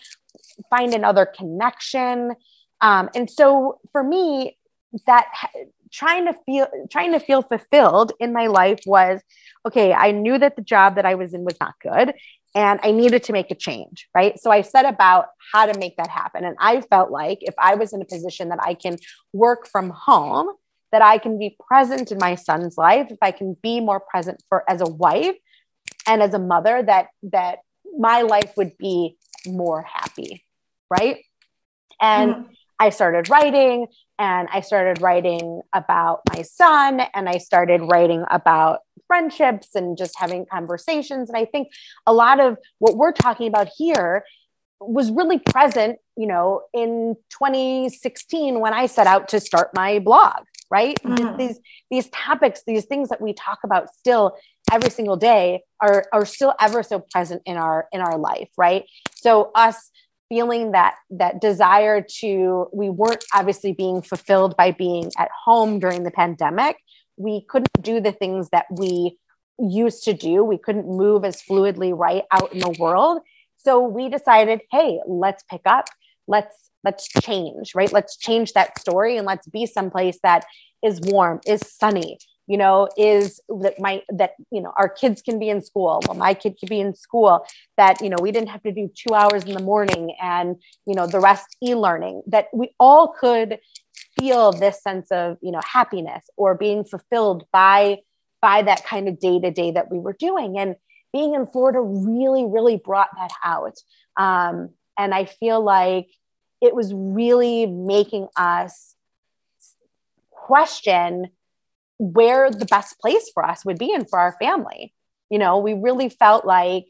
find 0.69 0.93
another 0.93 1.25
connection. 1.25 2.33
Um, 2.81 3.09
and 3.15 3.29
so 3.29 3.79
for 3.93 4.03
me, 4.03 4.57
that 5.07 5.27
trying 5.91 6.25
to 6.25 6.33
feel 6.45 6.67
trying 6.89 7.11
to 7.11 7.19
feel 7.19 7.41
fulfilled 7.41 8.13
in 8.19 8.33
my 8.33 8.47
life 8.47 8.79
was 8.85 9.21
okay 9.65 9.93
i 9.93 10.11
knew 10.11 10.37
that 10.37 10.55
the 10.55 10.61
job 10.61 10.95
that 10.95 11.05
i 11.05 11.15
was 11.15 11.33
in 11.33 11.43
was 11.43 11.55
not 11.59 11.73
good 11.81 12.13
and 12.55 12.79
i 12.83 12.91
needed 12.91 13.23
to 13.23 13.33
make 13.33 13.51
a 13.51 13.55
change 13.55 14.07
right 14.13 14.39
so 14.39 14.51
i 14.51 14.61
set 14.61 14.85
about 14.85 15.27
how 15.53 15.65
to 15.65 15.77
make 15.79 15.95
that 15.97 16.09
happen 16.09 16.43
and 16.43 16.55
i 16.59 16.81
felt 16.81 17.11
like 17.11 17.39
if 17.41 17.53
i 17.57 17.75
was 17.75 17.93
in 17.93 18.01
a 18.01 18.05
position 18.05 18.49
that 18.49 18.59
i 18.61 18.73
can 18.73 18.97
work 19.33 19.67
from 19.67 19.89
home 19.89 20.49
that 20.91 21.01
I 21.01 21.17
can 21.17 21.39
be 21.39 21.55
present 21.67 22.11
in 22.11 22.17
my 22.17 22.35
son's 22.35 22.77
life, 22.77 23.07
if 23.09 23.17
I 23.21 23.31
can 23.31 23.55
be 23.61 23.79
more 23.79 23.99
present 23.99 24.43
for 24.49 24.69
as 24.69 24.81
a 24.81 24.89
wife 24.89 25.35
and 26.05 26.21
as 26.21 26.33
a 26.33 26.39
mother, 26.39 26.83
that 26.83 27.07
that 27.23 27.59
my 27.97 28.21
life 28.21 28.53
would 28.57 28.77
be 28.77 29.17
more 29.45 29.81
happy, 29.81 30.43
right? 30.89 31.23
And 32.01 32.33
mm-hmm. 32.33 32.51
I 32.79 32.89
started 32.89 33.29
writing 33.29 33.87
and 34.21 34.47
I 34.51 34.61
started 34.61 35.01
writing 35.01 35.61
about 35.73 36.21
my 36.31 36.43
son 36.43 37.01
and 37.15 37.27
I 37.27 37.39
started 37.39 37.81
writing 37.81 38.23
about 38.29 38.81
friendships 39.07 39.73
and 39.73 39.97
just 39.97 40.13
having 40.15 40.45
conversations. 40.45 41.27
And 41.27 41.35
I 41.35 41.45
think 41.45 41.69
a 42.05 42.13
lot 42.13 42.39
of 42.39 42.57
what 42.77 42.97
we're 42.97 43.13
talking 43.13 43.47
about 43.47 43.67
here 43.75 44.23
was 44.79 45.09
really 45.09 45.39
present, 45.39 45.97
you 46.15 46.27
know, 46.27 46.61
in 46.71 47.15
2016 47.31 48.59
when 48.59 48.75
I 48.75 48.85
set 48.85 49.07
out 49.07 49.27
to 49.29 49.39
start 49.39 49.71
my 49.73 49.97
blog, 49.97 50.43
right? 50.69 51.01
Mm. 51.03 51.39
These 51.39 51.59
these 51.89 52.07
topics, 52.09 52.61
these 52.67 52.85
things 52.85 53.09
that 53.09 53.21
we 53.21 53.33
talk 53.33 53.57
about 53.63 53.91
still 53.91 54.37
every 54.71 54.91
single 54.91 55.17
day 55.17 55.63
are 55.79 56.05
are 56.13 56.25
still 56.27 56.53
ever 56.61 56.83
so 56.83 56.99
present 56.99 57.41
in 57.47 57.57
our 57.57 57.87
in 57.91 58.01
our 58.01 58.19
life, 58.19 58.49
right? 58.55 58.85
So 59.15 59.49
us 59.55 59.89
feeling 60.31 60.71
that 60.71 60.95
that 61.09 61.41
desire 61.41 62.01
to 62.01 62.67
we 62.71 62.89
weren't 62.89 63.25
obviously 63.33 63.73
being 63.73 64.01
fulfilled 64.01 64.55
by 64.55 64.71
being 64.71 65.11
at 65.17 65.29
home 65.45 65.79
during 65.79 66.03
the 66.03 66.11
pandemic. 66.11 66.77
We 67.17 67.45
couldn't 67.49 67.81
do 67.81 67.99
the 67.99 68.13
things 68.13 68.49
that 68.51 68.65
we 68.71 69.17
used 69.59 70.03
to 70.05 70.13
do. 70.13 70.43
We 70.43 70.57
couldn't 70.57 70.87
move 70.87 71.25
as 71.25 71.41
fluidly 71.41 71.91
right 71.95 72.23
out 72.31 72.53
in 72.53 72.59
the 72.59 72.75
world 72.79 73.21
so 73.63 73.79
we 73.79 74.09
decided, 74.09 74.61
hey, 74.71 74.99
let's 75.07 75.43
pick 75.43 75.61
up, 75.65 75.85
let's 76.27 76.71
let's 76.83 77.07
change, 77.07 77.75
right? 77.75 77.91
Let's 77.93 78.17
change 78.17 78.53
that 78.53 78.79
story 78.79 79.17
and 79.17 79.27
let's 79.27 79.47
be 79.47 79.67
someplace 79.67 80.17
that 80.23 80.45
is 80.83 80.99
warm, 81.03 81.41
is 81.45 81.61
sunny, 81.61 82.17
you 82.51 82.57
know, 82.57 82.89
is 82.97 83.39
that 83.61 83.79
my 83.79 84.03
that 84.09 84.31
you 84.51 84.61
know 84.61 84.73
our 84.75 84.89
kids 84.89 85.21
can 85.21 85.39
be 85.39 85.47
in 85.47 85.61
school. 85.61 86.01
Well, 86.05 86.17
my 86.17 86.33
kid 86.33 86.57
could 86.59 86.67
be 86.67 86.81
in 86.81 86.93
school. 86.93 87.45
That 87.77 88.01
you 88.01 88.09
know 88.09 88.17
we 88.21 88.33
didn't 88.33 88.49
have 88.49 88.63
to 88.63 88.73
do 88.73 88.91
two 88.93 89.13
hours 89.13 89.45
in 89.45 89.53
the 89.53 89.63
morning 89.63 90.13
and 90.21 90.57
you 90.85 90.93
know 90.93 91.07
the 91.07 91.21
rest 91.21 91.55
e-learning. 91.63 92.23
That 92.27 92.47
we 92.53 92.75
all 92.77 93.07
could 93.07 93.59
feel 94.19 94.51
this 94.51 94.83
sense 94.83 95.09
of 95.11 95.37
you 95.41 95.53
know 95.53 95.61
happiness 95.63 96.25
or 96.35 96.55
being 96.55 96.83
fulfilled 96.83 97.45
by 97.53 97.99
by 98.41 98.63
that 98.63 98.83
kind 98.83 99.07
of 99.07 99.17
day 99.17 99.39
to 99.39 99.51
day 99.51 99.71
that 99.71 99.89
we 99.89 99.99
were 99.99 100.17
doing 100.27 100.57
and 100.57 100.75
being 101.13 101.35
in 101.35 101.47
Florida 101.47 101.79
really, 101.79 102.45
really 102.45 102.75
brought 102.75 103.09
that 103.15 103.31
out. 103.45 103.77
Um, 104.17 104.71
and 104.97 105.13
I 105.13 105.23
feel 105.23 105.63
like 105.63 106.09
it 106.59 106.75
was 106.75 106.93
really 106.93 107.65
making 107.65 108.27
us 108.35 108.95
question 110.31 111.29
where 112.01 112.49
the 112.49 112.65
best 112.65 112.99
place 112.99 113.29
for 113.31 113.45
us 113.45 113.63
would 113.63 113.77
be 113.77 113.93
and 113.93 114.09
for 114.09 114.17
our 114.17 114.35
family. 114.41 114.91
You 115.29 115.37
know, 115.37 115.59
we 115.59 115.75
really 115.75 116.09
felt 116.09 116.45
like 116.45 116.85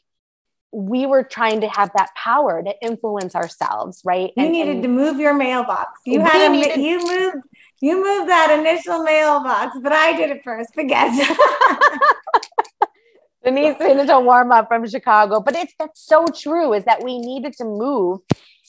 we 0.71 1.05
were 1.05 1.23
trying 1.23 1.61
to 1.61 1.67
have 1.67 1.91
that 1.97 2.11
power 2.15 2.63
to 2.63 2.73
influence 2.81 3.35
ourselves, 3.35 4.01
right? 4.05 4.31
You 4.37 4.43
and, 4.43 4.51
needed 4.53 4.75
and 4.75 4.83
to 4.83 4.89
move 4.89 5.19
your 5.19 5.33
mailbox. 5.33 5.99
You 6.05 6.21
had 6.21 6.49
a 6.49 6.49
needed- 6.49 6.79
you 6.79 7.05
moved 7.05 7.45
you 7.81 7.95
moved 8.01 8.29
that 8.29 8.57
initial 8.57 9.03
mailbox, 9.03 9.75
but 9.81 9.91
I 9.91 10.15
did 10.15 10.29
it 10.29 10.43
first. 10.43 10.73
Forget. 10.73 11.11
Denyse 13.45 13.79
needed 13.79 14.07
to 14.07 14.19
warm 14.19 14.51
up 14.51 14.67
from 14.67 14.87
Chicago. 14.87 15.41
But 15.41 15.55
it's 15.55 15.73
that's 15.77 15.99
so 15.99 16.25
true 16.27 16.73
is 16.73 16.85
that 16.85 17.03
we 17.03 17.17
needed 17.19 17.53
to 17.57 17.65
move 17.65 18.19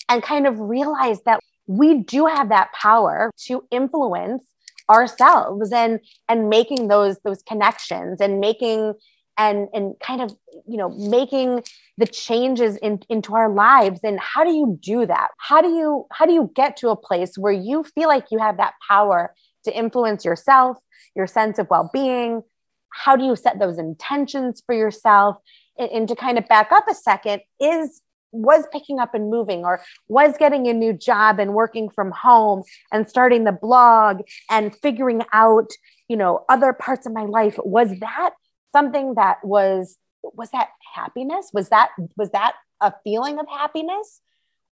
and 0.09 0.23
kind 0.23 0.47
of 0.47 0.59
realize 0.59 1.21
that 1.27 1.41
we 1.67 1.99
do 1.99 2.27
have 2.27 2.49
that 2.49 2.73
power 2.73 3.31
to 3.47 3.65
influence 3.71 4.43
ourselves 4.91 5.73
and 5.73 6.01
and 6.29 6.49
making 6.49 6.89
those 6.89 7.19
those 7.25 7.43
connections 7.43 8.21
and 8.21 8.41
making 8.41 8.95
and 9.39 9.69
and 9.73 9.95
kind 10.01 10.21
of 10.21 10.35
you 10.67 10.77
know 10.77 10.91
making 10.91 11.63
the 11.99 12.07
changes 12.07 12.77
in, 12.77 13.01
into 13.09 13.35
our 13.35 13.53
lives. 13.53 14.01
And 14.03 14.19
how 14.21 14.45
do 14.45 14.51
you 14.51 14.79
do 14.81 15.07
that? 15.07 15.29
How 15.39 15.61
do 15.61 15.69
you 15.69 16.07
how 16.11 16.27
do 16.27 16.33
you 16.33 16.51
get 16.55 16.77
to 16.79 16.91
a 16.91 16.97
place 16.97 17.37
where 17.37 17.53
you 17.53 17.85
feel 17.85 18.09
like 18.09 18.27
you 18.31 18.39
have 18.39 18.57
that 18.59 18.75
power 18.89 19.35
to 19.65 19.77
influence 19.77 20.25
yourself 20.25 20.77
your 21.15 21.27
sense 21.27 21.59
of 21.59 21.69
well-being? 21.71 22.43
How 22.91 23.17
do 23.17 23.25
you 23.25 23.37
set 23.37 23.59
those 23.59 23.79
intentions 23.79 24.63
for 24.67 24.75
yourself? 24.75 25.37
And, 25.79 25.91
and 25.91 26.09
to 26.09 26.17
kind 26.17 26.39
of 26.39 26.47
back 26.49 26.73
up 26.73 26.89
a 26.89 26.95
second 26.95 27.43
is 27.61 28.03
was 28.33 28.65
picking 28.73 28.99
up 28.99 29.15
and 29.15 29.31
moving 29.31 29.65
or 29.65 29.83
was 30.09 30.35
getting 30.39 30.67
a 30.67 30.73
new 30.73 30.93
job 30.93 31.39
and 31.39 31.55
working 31.55 31.89
from 31.89 32.11
home 32.11 32.63
and 32.91 33.09
starting 33.09 33.45
the 33.45 33.53
blog 33.53 34.23
and 34.51 34.75
figuring 34.77 35.23
out 35.33 35.71
you 36.09 36.17
know 36.17 36.45
other 36.49 36.73
parts 36.73 37.07
of 37.07 37.13
my 37.13 37.25
life 37.25 37.59
was 37.59 37.99
that 38.01 38.33
something 38.73 39.15
that 39.15 39.39
was 39.45 39.97
was 40.23 40.51
that 40.51 40.69
happiness? 40.95 41.51
Was 41.53 41.69
that 41.71 41.91
was 42.17 42.31
that 42.31 42.55
a 42.81 42.93
feeling 43.05 43.39
of 43.39 43.47
happiness? 43.49 44.21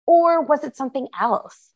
Or 0.07 0.41
was 0.41 0.63
it 0.63 0.77
something 0.77 1.09
else 1.19 1.71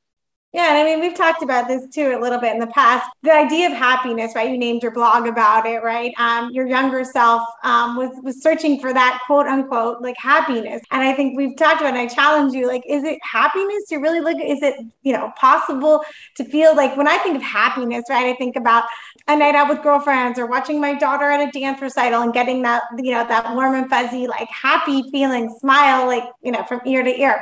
yeah, 0.53 0.71
and 0.71 0.79
I 0.79 0.85
mean, 0.85 0.99
we've 0.99 1.17
talked 1.17 1.45
about 1.45 1.69
this 1.69 1.87
too 1.95 2.13
a 2.13 2.19
little 2.21 2.41
bit 2.41 2.53
in 2.53 2.59
the 2.59 2.67
past. 2.67 3.09
The 3.23 3.33
idea 3.33 3.71
of 3.71 3.73
happiness, 3.73 4.33
right? 4.35 4.51
You 4.51 4.59
named 4.59 4.83
your 4.83 4.91
blog 4.91 5.29
about 5.29 5.65
it, 5.65 5.81
right? 5.85 6.13
Um, 6.19 6.51
your 6.51 6.67
younger 6.67 7.05
self 7.05 7.43
um, 7.63 7.97
was 7.97 8.11
was 8.25 8.43
searching 8.43 8.81
for 8.81 8.93
that 8.93 9.21
quote 9.27 9.47
unquote 9.47 10.03
like 10.03 10.17
happiness, 10.19 10.83
and 10.91 11.03
I 11.03 11.13
think 11.13 11.37
we've 11.37 11.57
talked 11.57 11.81
about. 11.81 11.95
And 11.95 11.99
I 11.99 12.09
challenge 12.13 12.53
you, 12.53 12.67
like, 12.67 12.83
is 12.89 13.05
it 13.05 13.21
happiness? 13.23 13.85
To 13.91 13.99
really 13.99 14.19
look, 14.19 14.39
is 14.43 14.61
it 14.61 14.75
you 15.03 15.13
know 15.13 15.33
possible 15.37 16.03
to 16.37 16.45
feel 16.45 16.75
like 16.75 16.97
when 16.97 17.07
I 17.07 17.19
think 17.19 17.37
of 17.37 17.43
happiness, 17.43 18.07
right? 18.11 18.27
I 18.27 18.35
think 18.35 18.57
about 18.57 18.85
a 19.29 19.37
night 19.37 19.55
out 19.55 19.69
with 19.69 19.83
girlfriends 19.85 20.37
or 20.37 20.47
watching 20.47 20.81
my 20.81 20.95
daughter 20.95 21.31
at 21.31 21.49
a 21.49 21.53
dance 21.57 21.81
recital 21.81 22.23
and 22.23 22.33
getting 22.33 22.63
that 22.63 22.83
you 22.99 23.13
know 23.13 23.25
that 23.25 23.55
warm 23.55 23.77
and 23.77 23.89
fuzzy 23.89 24.27
like 24.27 24.49
happy 24.49 25.09
feeling, 25.13 25.55
smile 25.61 26.07
like 26.09 26.25
you 26.43 26.51
know 26.51 26.65
from 26.65 26.81
ear 26.87 27.05
to 27.05 27.21
ear. 27.21 27.41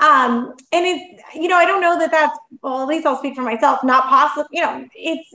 Um, 0.00 0.54
and 0.72 0.86
it, 0.86 1.20
you 1.34 1.48
know, 1.48 1.56
I 1.56 1.64
don't 1.64 1.80
know 1.80 1.98
that 1.98 2.10
that's, 2.10 2.36
well, 2.62 2.82
at 2.82 2.88
least 2.88 3.06
I'll 3.06 3.18
speak 3.18 3.34
for 3.36 3.42
myself, 3.42 3.84
not 3.84 4.04
possible, 4.08 4.46
you 4.50 4.60
know, 4.60 4.86
it's 4.94 5.28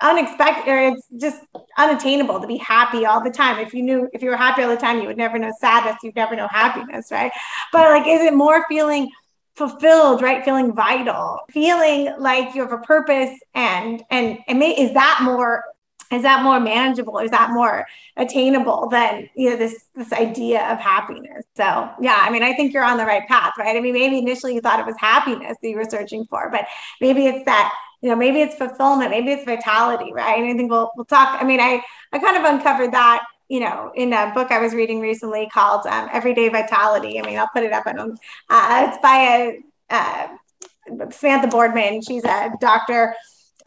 unexpected 0.00 0.70
or 0.70 0.78
it's 0.78 1.06
just 1.16 1.42
unattainable 1.76 2.40
to 2.40 2.46
be 2.46 2.56
happy 2.56 3.04
all 3.04 3.22
the 3.22 3.30
time. 3.30 3.58
If 3.58 3.74
you 3.74 3.82
knew, 3.82 4.08
if 4.12 4.22
you 4.22 4.30
were 4.30 4.36
happy 4.36 4.62
all 4.62 4.70
the 4.70 4.76
time, 4.76 5.00
you 5.00 5.08
would 5.08 5.16
never 5.16 5.38
know 5.38 5.52
sadness, 5.60 5.96
you'd 6.02 6.16
never 6.16 6.36
know 6.36 6.48
happiness, 6.48 7.10
right? 7.10 7.32
But 7.72 7.90
like, 7.90 8.06
is 8.06 8.22
it 8.22 8.34
more 8.34 8.64
feeling 8.68 9.10
fulfilled, 9.56 10.22
right? 10.22 10.44
Feeling 10.44 10.72
vital, 10.72 11.40
feeling 11.50 12.14
like 12.18 12.54
you 12.54 12.62
have 12.62 12.72
a 12.72 12.78
purpose 12.78 13.36
and, 13.54 14.02
and, 14.10 14.38
and 14.46 14.58
may, 14.58 14.70
is 14.70 14.94
that 14.94 15.20
more 15.22 15.64
is 16.10 16.22
that 16.22 16.42
more 16.42 16.58
manageable 16.58 17.18
is 17.18 17.30
that 17.30 17.50
more 17.50 17.86
attainable 18.16 18.88
than 18.88 19.28
you 19.34 19.50
know 19.50 19.56
this 19.56 19.84
this 19.94 20.12
idea 20.12 20.60
of 20.70 20.78
happiness 20.78 21.44
so 21.54 21.88
yeah 22.00 22.18
i 22.20 22.30
mean 22.30 22.42
i 22.42 22.52
think 22.52 22.72
you're 22.72 22.84
on 22.84 22.96
the 22.96 23.04
right 23.04 23.26
path 23.28 23.52
right 23.58 23.76
i 23.76 23.80
mean 23.80 23.94
maybe 23.94 24.18
initially 24.18 24.54
you 24.54 24.60
thought 24.60 24.80
it 24.80 24.86
was 24.86 24.96
happiness 24.98 25.56
that 25.60 25.68
you 25.68 25.76
were 25.76 25.84
searching 25.84 26.24
for 26.26 26.50
but 26.50 26.66
maybe 27.00 27.26
it's 27.26 27.44
that 27.44 27.72
you 28.00 28.08
know 28.08 28.16
maybe 28.16 28.40
it's 28.40 28.54
fulfillment 28.54 29.10
maybe 29.10 29.30
it's 29.30 29.44
vitality 29.44 30.12
right 30.12 30.38
and 30.38 30.48
i 30.48 30.56
think 30.56 30.70
we'll 30.70 30.90
we'll 30.96 31.04
talk 31.04 31.40
i 31.40 31.44
mean 31.44 31.60
i 31.60 31.82
i 32.12 32.18
kind 32.18 32.36
of 32.36 32.44
uncovered 32.44 32.92
that 32.92 33.22
you 33.48 33.60
know, 33.60 33.90
in 33.94 34.12
a 34.12 34.30
book 34.34 34.50
I 34.50 34.58
was 34.58 34.74
reading 34.74 35.00
recently 35.00 35.48
called 35.52 35.86
um, 35.86 36.08
Everyday 36.12 36.48
Vitality. 36.50 37.18
I 37.18 37.24
mean, 37.24 37.38
I'll 37.38 37.48
put 37.48 37.62
it 37.62 37.72
up. 37.72 37.84
Don't. 37.84 38.18
Uh, 38.50 38.88
it's 38.88 38.98
by 39.02 39.16
a 39.16 39.60
uh, 39.88 41.08
Samantha 41.10 41.48
Boardman. 41.48 42.02
She's 42.02 42.24
a 42.24 42.52
doctor 42.60 43.14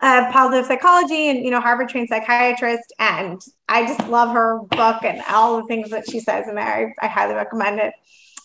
uh, 0.02 0.32
positive 0.32 0.66
psychology 0.66 1.30
and 1.30 1.44
you 1.44 1.52
know 1.52 1.62
Harvard 1.62 1.90
trained 1.90 2.10
psychiatrist, 2.10 2.94
and 3.00 3.42
I 3.70 3.86
just 3.86 4.08
love 4.10 4.34
her 4.34 4.60
book 4.60 5.04
and 5.04 5.22
all 5.30 5.62
the 5.62 5.68
things 5.68 5.90
that 5.92 6.10
she 6.10 6.20
says 6.20 6.48
in 6.48 6.56
there. 6.56 6.96
I, 7.02 7.06
I 7.06 7.08
highly 7.08 7.36
recommend 7.36 7.80
it. 7.80 7.94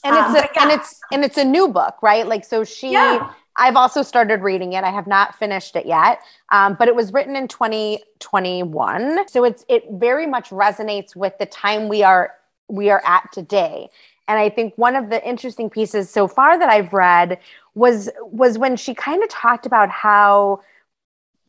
And 0.05 0.15
um, 0.15 0.35
it's 0.35 0.45
a, 0.45 0.49
yeah. 0.55 0.63
and 0.63 0.73
it's 0.73 1.01
and 1.13 1.25
it's 1.25 1.39
a 1.39 1.45
new 1.45 1.69
book, 1.69 1.97
right? 2.03 2.27
Like 2.27 2.45
so 2.45 2.65
she. 2.65 2.93
Yeah. 2.93 3.33
I've 3.59 3.77
also 3.77 4.03
started 4.03 4.43
reading 4.43 4.75
it. 4.75 4.85
I 4.85 4.91
have 4.91 5.07
not 5.07 5.35
finished 5.35 5.77
it 5.77 5.87
yet, 5.87 6.21
um, 6.53 6.77
but 6.79 6.89
it 6.89 6.95
was 6.95 7.15
written 7.15 7.35
in 7.37 7.49
2021, 7.49 9.27
so 9.29 9.45
it's 9.45 9.65
it 9.67 9.85
very 9.93 10.27
much 10.27 10.51
resonates 10.51 11.17
with 11.17 11.33
the 11.39 11.47
time 11.47 11.89
we 11.89 12.03
are 12.03 12.35
we 12.69 12.91
are 12.91 13.03
at 13.07 13.33
today. 13.33 13.89
And 14.29 14.39
I 14.39 14.51
think 14.51 14.75
one 14.77 14.95
of 14.95 15.09
the 15.09 15.27
interesting 15.27 15.71
pieces 15.71 16.11
so 16.11 16.29
far 16.29 16.59
that 16.59 16.69
I've 16.69 16.93
read 16.93 17.39
was 17.75 18.11
was 18.21 18.59
when 18.59 18.77
she 18.77 18.93
kind 18.93 19.23
of 19.23 19.31
talked 19.31 19.65
about 19.65 19.89
how 19.89 20.61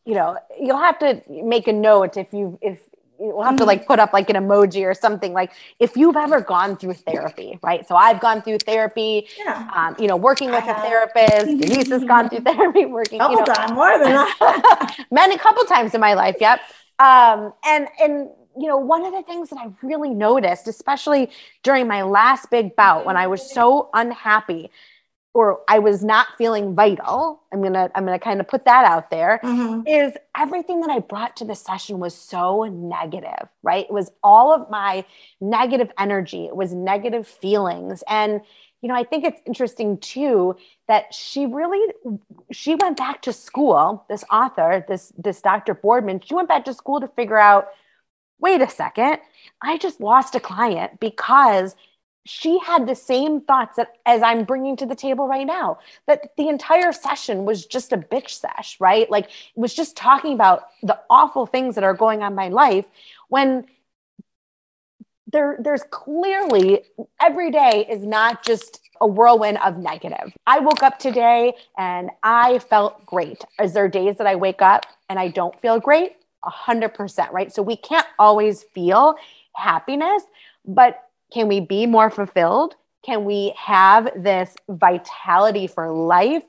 you 0.08 0.14
know, 0.14 0.38
you'll 0.58 0.78
have 0.78 0.98
to 1.00 1.22
make 1.28 1.68
a 1.68 1.72
note 1.72 2.16
if 2.16 2.32
you 2.32 2.58
if 2.62 2.80
we'll 3.18 3.44
have 3.44 3.56
to 3.56 3.64
like 3.66 3.86
put 3.86 3.98
up 3.98 4.14
like 4.14 4.30
an 4.30 4.36
emoji 4.36 4.82
or 4.84 4.94
something 4.94 5.34
like 5.34 5.52
if 5.80 5.96
you've 5.96 6.16
ever 6.16 6.40
gone 6.40 6.76
through 6.76 6.94
therapy 6.94 7.58
right? 7.62 7.86
So 7.86 7.96
i've 7.96 8.20
gone 8.20 8.40
through 8.40 8.58
therapy 8.58 9.26
yeah. 9.36 9.68
um, 9.74 9.96
you 9.98 10.06
know 10.06 10.16
working 10.16 10.50
with 10.50 10.64
a 10.64 10.74
therapist 10.74 11.46
denyse 11.60 11.88
has 11.90 12.04
gone 12.04 12.28
through 12.28 12.40
therapy 12.40 12.86
working 12.86 13.18
couple 13.18 13.34
you 13.34 13.40
know, 13.40 13.52
times 13.52 13.72
more 13.72 13.98
than 13.98 14.12
that 14.12 15.06
many 15.10 15.36
couple 15.36 15.64
times 15.64 15.94
in 15.94 16.00
my 16.00 16.14
life 16.14 16.36
yep. 16.40 16.60
Um, 17.00 17.52
and 17.66 17.88
and 18.00 18.28
you 18.56 18.68
know 18.68 18.78
one 18.78 19.04
of 19.04 19.12
the 19.12 19.22
things 19.24 19.50
that 19.50 19.58
i 19.58 19.68
really 19.82 20.10
noticed 20.10 20.68
especially 20.68 21.30
during 21.64 21.88
my 21.88 22.02
last 22.02 22.50
big 22.50 22.76
bout 22.76 23.04
when 23.04 23.16
i 23.16 23.26
was 23.26 23.52
so 23.52 23.90
unhappy 23.94 24.70
or 25.34 25.60
I 25.68 25.78
was 25.78 26.02
not 26.02 26.28
feeling 26.36 26.74
vital. 26.74 27.42
I'm 27.52 27.62
gonna 27.62 27.90
I'm 27.94 28.04
gonna 28.04 28.18
kind 28.18 28.40
of 28.40 28.48
put 28.48 28.64
that 28.64 28.84
out 28.84 29.10
there. 29.10 29.40
Mm-hmm. 29.42 29.86
Is 29.86 30.14
everything 30.36 30.80
that 30.80 30.90
I 30.90 31.00
brought 31.00 31.36
to 31.36 31.44
the 31.44 31.54
session 31.54 31.98
was 31.98 32.14
so 32.14 32.64
negative, 32.64 33.48
right? 33.62 33.84
It 33.84 33.92
was 33.92 34.10
all 34.22 34.52
of 34.52 34.70
my 34.70 35.04
negative 35.40 35.90
energy. 35.98 36.46
It 36.46 36.56
was 36.56 36.72
negative 36.74 37.26
feelings, 37.26 38.02
and 38.08 38.40
you 38.80 38.88
know 38.88 38.94
I 38.94 39.04
think 39.04 39.24
it's 39.24 39.40
interesting 39.46 39.98
too 39.98 40.56
that 40.88 41.12
she 41.12 41.46
really 41.46 41.92
she 42.50 42.74
went 42.74 42.96
back 42.96 43.22
to 43.22 43.32
school. 43.32 44.04
This 44.08 44.24
author, 44.30 44.84
this 44.88 45.12
this 45.18 45.40
Dr. 45.42 45.74
Boardman, 45.74 46.20
she 46.20 46.34
went 46.34 46.48
back 46.48 46.64
to 46.64 46.74
school 46.74 47.00
to 47.00 47.08
figure 47.08 47.38
out. 47.38 47.68
Wait 48.40 48.62
a 48.62 48.70
second, 48.70 49.18
I 49.60 49.78
just 49.78 50.00
lost 50.00 50.36
a 50.36 50.38
client 50.40 51.00
because 51.00 51.74
she 52.28 52.58
had 52.58 52.86
the 52.86 52.94
same 52.94 53.40
thoughts 53.40 53.76
that 53.76 53.96
as 54.04 54.22
I'm 54.22 54.44
bringing 54.44 54.76
to 54.76 54.86
the 54.86 54.94
table 54.94 55.26
right 55.26 55.46
now. 55.46 55.78
That 56.06 56.36
the 56.36 56.48
entire 56.48 56.92
session 56.92 57.46
was 57.46 57.64
just 57.64 57.92
a 57.92 57.96
bitch 57.96 58.28
sesh, 58.28 58.78
right? 58.78 59.10
Like 59.10 59.26
it 59.26 59.32
was 59.56 59.74
just 59.74 59.96
talking 59.96 60.34
about 60.34 60.64
the 60.82 60.98
awful 61.08 61.46
things 61.46 61.74
that 61.74 61.84
are 61.84 61.94
going 61.94 62.22
on 62.22 62.32
in 62.32 62.36
my 62.36 62.48
life 62.48 62.84
when 63.28 63.64
there 65.32 65.56
there's 65.58 65.82
clearly 65.90 66.82
every 67.20 67.50
day 67.50 67.86
is 67.88 68.04
not 68.04 68.44
just 68.44 68.80
a 69.00 69.06
whirlwind 69.06 69.58
of 69.58 69.78
negative. 69.78 70.32
I 70.46 70.58
woke 70.58 70.82
up 70.82 70.98
today 70.98 71.54
and 71.78 72.10
I 72.22 72.58
felt 72.58 73.06
great. 73.06 73.42
Is 73.62 73.72
there 73.72 73.88
days 73.88 74.18
that 74.18 74.26
I 74.26 74.36
wake 74.36 74.60
up 74.60 74.84
and 75.08 75.18
I 75.18 75.28
don't 75.28 75.58
feel 75.62 75.80
great? 75.80 76.16
A 76.44 76.50
hundred 76.50 76.92
percent, 76.92 77.32
right? 77.32 77.50
So 77.52 77.62
we 77.62 77.76
can't 77.76 78.06
always 78.18 78.64
feel 78.74 79.14
happiness, 79.54 80.22
but 80.66 81.07
can 81.32 81.48
we 81.48 81.60
be 81.60 81.86
more 81.86 82.10
fulfilled? 82.10 82.74
Can 83.04 83.24
we 83.24 83.54
have 83.56 84.10
this 84.16 84.54
vitality 84.68 85.66
for 85.66 85.90
life? 85.90 86.44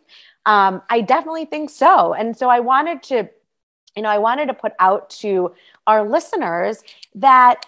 Um, 0.45 0.81
I 0.89 1.01
definitely 1.01 1.45
think 1.45 1.69
so. 1.69 2.13
And 2.13 2.35
so 2.35 2.49
I 2.49 2.59
wanted 2.59 3.03
to, 3.03 3.29
you 3.95 4.01
know, 4.01 4.09
I 4.09 4.17
wanted 4.17 4.47
to 4.47 4.53
put 4.53 4.73
out 4.79 5.09
to 5.21 5.53
our 5.85 6.07
listeners 6.07 6.81
that, 7.15 7.65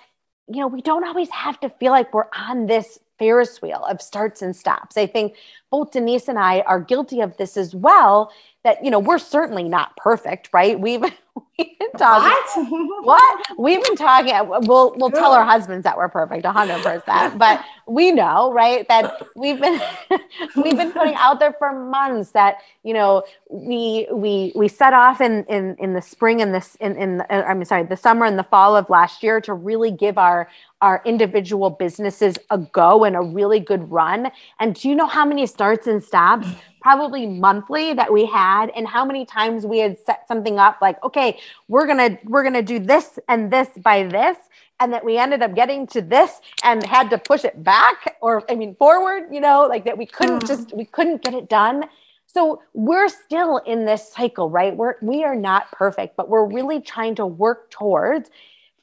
you 0.47 0.59
know, 0.59 0.67
we 0.67 0.81
don't 0.81 1.05
always 1.05 1.29
have 1.29 1.59
to 1.61 1.69
feel 1.69 1.91
like 1.91 2.13
we're 2.13 2.25
on 2.35 2.65
this 2.65 2.99
Ferris 3.19 3.61
wheel 3.61 3.85
of 3.85 4.01
starts 4.01 4.41
and 4.41 4.55
stops. 4.55 4.97
I 4.97 5.05
think 5.05 5.35
both 5.71 5.91
Denyse 5.91 6.27
and 6.27 6.37
I 6.37 6.59
are 6.61 6.79
guilty 6.79 7.21
of 7.21 7.37
this 7.37 7.57
as 7.57 7.73
well. 7.73 8.31
That, 8.63 8.83
you 8.85 8.91
know, 8.91 8.99
we're 8.99 9.17
certainly 9.17 9.63
not 9.63 9.97
perfect, 9.97 10.49
right? 10.53 10.79
We've 10.79 11.01
we've 11.57 11.79
been 11.79 11.91
talking. 11.97 12.67
What? 12.69 13.05
what? 13.05 13.45
We've 13.57 13.83
been 13.83 13.95
talking. 13.95 14.33
We'll 14.67 14.93
we'll 14.95 15.11
tell 15.11 15.31
our 15.31 15.45
husbands 15.45 15.83
that 15.83 15.97
we're 15.97 16.09
perfect, 16.09 16.45
hundred 16.45 16.83
percent. 16.83 17.37
But 17.37 17.63
we 17.87 18.11
know, 18.11 18.51
right, 18.53 18.87
that 18.87 19.27
we've 19.35 19.59
been 19.59 19.81
we've 20.55 20.77
been 20.77 20.91
putting 20.91 21.15
out 21.15 21.39
there 21.39 21.53
for 21.53 21.73
months 21.73 22.31
that 22.31 22.57
you 22.83 22.93
know 22.93 23.23
we 23.49 24.07
we 24.11 24.51
we 24.55 24.67
set 24.67 24.93
off 24.93 25.21
in 25.21 25.43
in 25.45 25.75
in 25.79 25.93
the 25.93 26.01
spring 26.01 26.41
and 26.41 26.53
this 26.53 26.75
in 26.75 26.95
in 26.97 27.21
uh, 27.21 27.43
I'm 27.47 27.63
sorry, 27.65 27.83
the 27.83 27.97
summer 27.97 28.25
and 28.25 28.37
the 28.37 28.43
fall 28.43 28.75
of 28.75 28.89
last 28.89 29.23
year 29.23 29.41
to 29.41 29.53
really 29.53 29.91
give 29.91 30.17
our 30.17 30.49
our 30.81 31.01
individual 31.05 31.69
businesses 31.69 32.37
a 32.49 32.57
go 32.57 33.03
and 33.03 33.15
a 33.15 33.21
really 33.21 33.59
good 33.59 33.89
run. 33.91 34.31
And 34.59 34.73
do 34.75 34.89
you 34.89 34.95
know 34.95 35.05
how 35.05 35.25
many 35.25 35.45
starts 35.61 35.85
and 35.85 36.03
stops 36.03 36.47
probably 36.81 37.27
monthly 37.27 37.93
that 37.93 38.11
we 38.11 38.25
had 38.25 38.71
and 38.75 38.87
how 38.87 39.05
many 39.05 39.23
times 39.27 39.63
we 39.63 39.77
had 39.77 39.95
set 40.07 40.27
something 40.27 40.57
up 40.57 40.75
like 40.81 40.97
okay 41.03 41.39
we're 41.67 41.85
gonna 41.85 42.17
we're 42.23 42.41
gonna 42.41 42.63
do 42.63 42.79
this 42.79 43.19
and 43.27 43.53
this 43.53 43.69
by 43.77 44.01
this 44.01 44.37
and 44.79 44.91
that 44.91 45.05
we 45.05 45.19
ended 45.19 45.43
up 45.43 45.53
getting 45.53 45.85
to 45.85 46.01
this 46.01 46.41
and 46.63 46.83
had 46.83 47.11
to 47.11 47.17
push 47.19 47.45
it 47.45 47.63
back 47.63 48.17
or 48.21 48.43
i 48.49 48.55
mean 48.55 48.73
forward 48.73 49.25
you 49.31 49.39
know 49.39 49.67
like 49.67 49.85
that 49.85 49.95
we 49.95 50.07
couldn't 50.07 50.41
mm. 50.41 50.47
just 50.47 50.75
we 50.75 50.83
couldn't 50.85 51.21
get 51.21 51.35
it 51.35 51.47
done. 51.47 51.83
So 52.25 52.63
we're 52.73 53.09
still 53.09 53.57
in 53.57 53.85
this 53.85 54.11
cycle 54.11 54.49
right? 54.49 54.75
We're 54.75 54.95
we 55.01 55.23
are 55.23 55.35
not 55.35 55.71
perfect 55.71 56.17
but 56.17 56.27
we're 56.27 56.45
really 56.45 56.81
trying 56.81 57.13
to 57.15 57.25
work 57.27 57.69
towards 57.69 58.31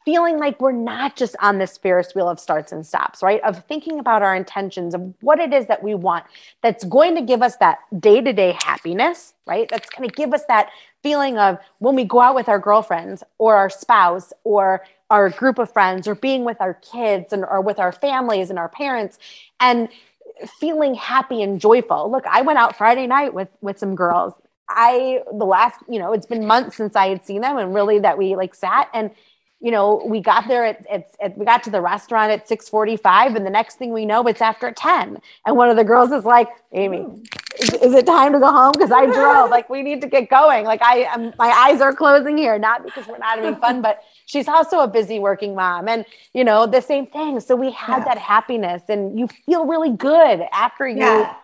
feeling 0.08 0.38
like 0.38 0.58
we're 0.58 0.72
not 0.72 1.16
just 1.16 1.36
on 1.42 1.58
this 1.58 1.76
Ferris 1.76 2.14
wheel 2.14 2.30
of 2.30 2.40
starts 2.40 2.72
and 2.72 2.86
stops, 2.86 3.22
right? 3.22 3.42
Of 3.42 3.62
thinking 3.66 3.98
about 3.98 4.22
our 4.22 4.34
intentions, 4.34 4.94
of 4.94 5.12
what 5.20 5.38
it 5.38 5.52
is 5.52 5.66
that 5.66 5.82
we 5.82 5.94
want 5.94 6.24
that's 6.62 6.82
going 6.84 7.14
to 7.16 7.20
give 7.20 7.42
us 7.42 7.56
that 7.56 7.80
day 8.00 8.22
to 8.22 8.32
day 8.32 8.56
happiness, 8.64 9.34
right? 9.46 9.68
That's 9.68 9.90
going 9.90 10.08
to 10.08 10.14
give 10.14 10.32
us 10.32 10.44
that 10.48 10.70
feeling 11.02 11.36
of 11.36 11.58
when 11.80 11.94
we 11.94 12.04
go 12.04 12.20
out 12.20 12.34
with 12.34 12.48
our 12.48 12.58
girlfriends 12.58 13.22
or 13.36 13.56
our 13.56 13.68
spouse 13.68 14.32
or 14.44 14.82
our 15.10 15.28
group 15.28 15.58
of 15.58 15.70
friends 15.70 16.08
or 16.08 16.14
being 16.14 16.42
with 16.42 16.58
our 16.58 16.72
kids 16.72 17.34
and 17.34 17.44
or 17.44 17.60
with 17.60 17.78
our 17.78 17.92
families 17.92 18.48
and 18.48 18.58
our 18.58 18.70
parents 18.70 19.18
and 19.60 19.90
feeling 20.58 20.94
happy 20.94 21.42
and 21.42 21.60
joyful. 21.60 22.10
Look, 22.10 22.24
I 22.26 22.40
went 22.40 22.58
out 22.58 22.78
Friday 22.78 23.06
night 23.06 23.34
with 23.34 23.48
with 23.60 23.78
some 23.78 23.94
girls. 23.94 24.32
I 24.70 25.22
the 25.30 25.44
last, 25.44 25.80
you 25.86 25.98
know, 25.98 26.14
it's 26.14 26.26
been 26.26 26.46
months 26.46 26.78
since 26.78 26.96
I 26.96 27.08
had 27.08 27.26
seen 27.26 27.42
them 27.42 27.58
and 27.58 27.74
really 27.74 27.98
that 27.98 28.16
we 28.16 28.36
like 28.36 28.54
sat 28.54 28.88
and 28.94 29.10
you 29.60 29.72
know, 29.72 30.02
we 30.06 30.20
got 30.20 30.46
there 30.46 30.64
at, 30.64 30.86
at, 30.86 31.10
at, 31.20 31.36
we 31.36 31.44
got 31.44 31.64
to 31.64 31.70
the 31.70 31.80
restaurant 31.80 32.30
at 32.30 32.48
6:45 32.48 33.36
and 33.36 33.44
the 33.44 33.50
next 33.50 33.76
thing 33.76 33.92
we 33.92 34.06
know 34.06 34.26
it's 34.26 34.40
after 34.40 34.70
10 34.70 35.18
and 35.46 35.56
one 35.56 35.68
of 35.68 35.76
the 35.76 35.84
girls 35.84 36.12
is 36.12 36.24
like, 36.24 36.48
"Amy, 36.72 37.04
is, 37.60 37.70
is 37.74 37.94
it 37.94 38.06
time 38.06 38.32
to 38.32 38.38
go 38.38 38.52
home 38.52 38.72
because 38.72 38.92
I 38.92 39.06
drove. 39.06 39.50
Like 39.50 39.68
we 39.68 39.82
need 39.82 40.00
to 40.02 40.06
get 40.06 40.30
going. 40.30 40.64
Like 40.64 40.82
I 40.82 41.08
am 41.12 41.32
my 41.38 41.48
eyes 41.48 41.80
are 41.80 41.92
closing 41.92 42.38
here 42.38 42.58
not 42.58 42.84
because 42.84 43.06
we're 43.08 43.18
not 43.18 43.38
having 43.38 43.56
fun, 43.56 43.82
but 43.82 44.02
she's 44.26 44.46
also 44.46 44.80
a 44.80 44.88
busy 44.88 45.18
working 45.18 45.54
mom 45.54 45.88
and 45.88 46.04
you 46.32 46.44
know, 46.44 46.66
the 46.66 46.80
same 46.80 47.06
thing. 47.06 47.40
So 47.40 47.56
we 47.56 47.72
had 47.72 47.98
yeah. 47.98 48.04
that 48.04 48.18
happiness 48.18 48.82
and 48.88 49.18
you 49.18 49.26
feel 49.26 49.66
really 49.66 49.90
good 49.90 50.42
after 50.52 50.86
you 50.88 50.98
yeah 50.98 51.34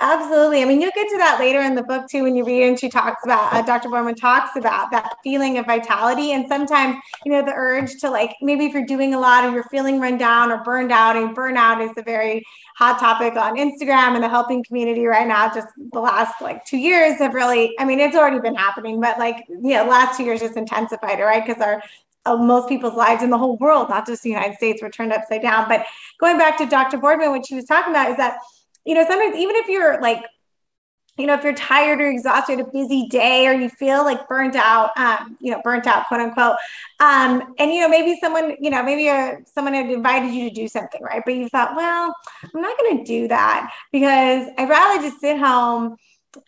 Absolutely. 0.00 0.62
I 0.62 0.64
mean, 0.64 0.80
you'll 0.80 0.92
get 0.94 1.08
to 1.08 1.16
that 1.18 1.40
later 1.40 1.60
in 1.60 1.74
the 1.74 1.82
book 1.82 2.08
too 2.08 2.22
when 2.22 2.36
you 2.36 2.44
read 2.44 2.62
and 2.62 2.78
she 2.78 2.88
talks 2.88 3.24
about, 3.24 3.52
uh, 3.52 3.62
Dr. 3.62 3.88
Boardman 3.88 4.14
talks 4.14 4.54
about 4.54 4.92
that 4.92 5.16
feeling 5.24 5.58
of 5.58 5.66
vitality. 5.66 6.32
And 6.32 6.46
sometimes, 6.46 6.96
you 7.24 7.32
know, 7.32 7.44
the 7.44 7.52
urge 7.52 7.98
to 8.00 8.10
like, 8.10 8.36
maybe 8.40 8.66
if 8.66 8.74
you're 8.74 8.86
doing 8.86 9.14
a 9.14 9.18
lot 9.18 9.44
or 9.44 9.50
you're 9.50 9.64
feeling 9.64 9.98
run 9.98 10.16
down 10.16 10.52
or 10.52 10.62
burned 10.62 10.92
out, 10.92 11.16
and 11.16 11.36
burnout 11.36 11.84
is 11.84 11.90
a 11.96 12.02
very 12.02 12.44
hot 12.76 13.00
topic 13.00 13.34
on 13.34 13.56
Instagram 13.56 14.14
and 14.14 14.22
the 14.22 14.28
helping 14.28 14.62
community 14.62 15.04
right 15.04 15.26
now. 15.26 15.52
Just 15.52 15.66
the 15.92 15.98
last 15.98 16.40
like 16.40 16.64
two 16.64 16.78
years 16.78 17.18
have 17.18 17.34
really, 17.34 17.74
I 17.80 17.84
mean, 17.84 17.98
it's 17.98 18.14
already 18.14 18.38
been 18.38 18.54
happening, 18.54 19.00
but 19.00 19.18
like, 19.18 19.46
know, 19.48 19.84
last 19.84 20.16
two 20.16 20.22
years 20.22 20.38
just 20.40 20.56
intensified 20.56 21.18
it, 21.18 21.24
right? 21.24 21.44
Because 21.44 21.60
our 21.60 21.82
uh, 22.24 22.36
most 22.36 22.68
people's 22.68 22.94
lives 22.94 23.22
in 23.24 23.30
the 23.30 23.38
whole 23.38 23.56
world, 23.56 23.88
not 23.88 24.06
just 24.06 24.22
the 24.22 24.30
United 24.30 24.56
States, 24.56 24.80
were 24.80 24.90
turned 24.90 25.12
upside 25.12 25.42
down. 25.42 25.68
But 25.68 25.86
going 26.20 26.38
back 26.38 26.56
to 26.58 26.66
Dr. 26.66 26.98
Boardman, 26.98 27.30
what 27.30 27.46
she 27.46 27.54
was 27.54 27.64
talking 27.64 27.92
about 27.92 28.10
is 28.10 28.16
that 28.18 28.38
you 28.88 28.94
know, 28.94 29.04
sometimes 29.06 29.36
even 29.36 29.54
if 29.56 29.68
you're 29.68 30.00
like, 30.00 30.24
you 31.18 31.26
know, 31.26 31.34
if 31.34 31.44
you're 31.44 31.54
tired 31.54 32.00
or 32.00 32.08
exhausted, 32.08 32.58
a 32.58 32.64
busy 32.64 33.06
day, 33.08 33.46
or 33.46 33.52
you 33.52 33.68
feel 33.68 34.02
like 34.02 34.26
burnt 34.28 34.56
out, 34.56 34.96
um, 34.96 35.36
you 35.42 35.50
know, 35.50 35.60
burnt 35.62 35.86
out, 35.86 36.06
quote 36.06 36.20
unquote, 36.20 36.56
um, 36.98 37.54
and 37.58 37.70
you 37.70 37.82
know, 37.82 37.88
maybe 37.88 38.18
someone, 38.18 38.56
you 38.58 38.70
know, 38.70 38.82
maybe 38.82 39.08
a, 39.08 39.40
someone 39.44 39.74
had 39.74 39.90
invited 39.90 40.32
you 40.32 40.48
to 40.48 40.54
do 40.54 40.66
something, 40.68 41.02
right? 41.02 41.20
But 41.22 41.34
you 41.34 41.50
thought, 41.50 41.76
well, 41.76 42.14
I'm 42.42 42.62
not 42.62 42.78
going 42.78 42.96
to 42.98 43.04
do 43.04 43.28
that 43.28 43.70
because 43.92 44.48
I'd 44.56 44.70
rather 44.70 45.02
just 45.02 45.20
sit 45.20 45.38
home 45.38 45.96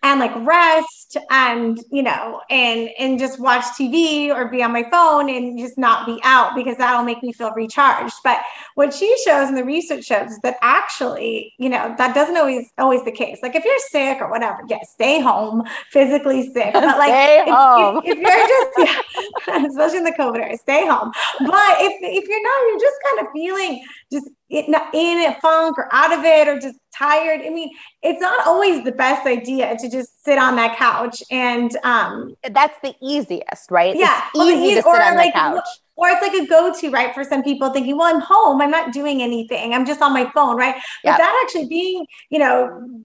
and 0.02 0.20
like 0.20 0.34
rest 0.46 1.16
and 1.30 1.80
you 1.90 2.02
know 2.02 2.40
and 2.50 2.90
and 2.98 3.18
just 3.18 3.40
watch 3.40 3.64
tv 3.78 4.28
or 4.28 4.48
be 4.48 4.62
on 4.62 4.72
my 4.72 4.84
phone 4.90 5.28
and 5.28 5.58
just 5.58 5.78
not 5.78 6.06
be 6.06 6.18
out 6.24 6.54
because 6.54 6.76
that'll 6.76 7.04
make 7.04 7.22
me 7.22 7.32
feel 7.32 7.52
recharged. 7.52 8.14
But 8.24 8.40
what 8.74 8.92
she 8.92 9.14
shows 9.24 9.48
and 9.48 9.56
the 9.56 9.64
research 9.64 10.04
shows 10.04 10.30
is 10.30 10.38
that 10.40 10.56
actually 10.62 11.54
you 11.58 11.68
know 11.68 11.94
that 11.98 12.14
doesn't 12.14 12.36
always 12.36 12.70
always 12.78 13.04
the 13.04 13.12
case. 13.12 13.38
Like 13.42 13.54
if 13.54 13.64
you're 13.64 13.78
sick 13.90 14.20
or 14.20 14.30
whatever 14.30 14.58
yeah 14.68 14.78
stay 14.82 15.20
home 15.20 15.62
physically 15.90 16.52
sick. 16.52 16.74
But 16.80 16.98
like 16.98 17.12
if, 17.12 18.04
if, 18.04 18.16
if, 18.16 18.18
you're 18.18 18.84
just 18.86 19.06
yeah, 19.48 19.66
especially 19.66 19.98
in 19.98 20.04
the 20.04 20.12
covid 20.12 20.40
era 20.40 20.56
stay 20.56 20.86
home. 20.86 21.12
But 21.40 21.76
if 21.80 21.92
if 22.00 22.28
you're 22.28 22.42
not 22.42 22.68
you're 22.68 22.80
just 22.80 22.96
kind 23.06 23.26
of 23.26 23.32
feeling 23.32 23.84
just 24.12 24.28
in 24.50 24.74
a 24.74 25.38
funk 25.40 25.78
or 25.78 25.88
out 25.92 26.12
of 26.12 26.24
it 26.24 26.48
or 26.48 26.58
just 26.58 26.78
tired. 26.94 27.40
I 27.44 27.50
mean, 27.50 27.70
it's 28.02 28.20
not 28.20 28.46
always 28.46 28.84
the 28.84 28.92
best 28.92 29.26
idea 29.26 29.76
to 29.78 29.90
just 29.90 30.24
sit 30.24 30.38
on 30.38 30.56
that 30.56 30.76
couch 30.76 31.22
and 31.30 31.74
um 31.84 32.34
that's 32.50 32.78
the 32.82 32.94
easiest, 33.00 33.70
right? 33.70 33.96
Yeah. 33.96 34.22
It's 34.34 34.44
easy 34.44 34.74
to 34.74 34.82
sit 34.82 35.00
on 35.00 35.14
like, 35.14 35.32
the 35.32 35.38
couch. 35.38 35.68
Or 35.96 36.08
it's 36.08 36.22
like 36.22 36.32
a 36.32 36.46
go-to, 36.46 36.90
right? 36.90 37.14
For 37.14 37.24
some 37.24 37.42
people 37.42 37.70
thinking, 37.70 37.96
well, 37.96 38.14
I'm 38.14 38.22
home, 38.22 38.60
I'm 38.60 38.70
not 38.70 38.92
doing 38.92 39.22
anything, 39.22 39.74
I'm 39.74 39.84
just 39.84 40.00
on 40.00 40.12
my 40.12 40.30
phone, 40.32 40.56
right? 40.56 40.74
But 41.04 41.10
yep. 41.10 41.18
that 41.18 41.42
actually 41.44 41.68
being, 41.68 42.06
you 42.30 42.38
know, 42.38 43.04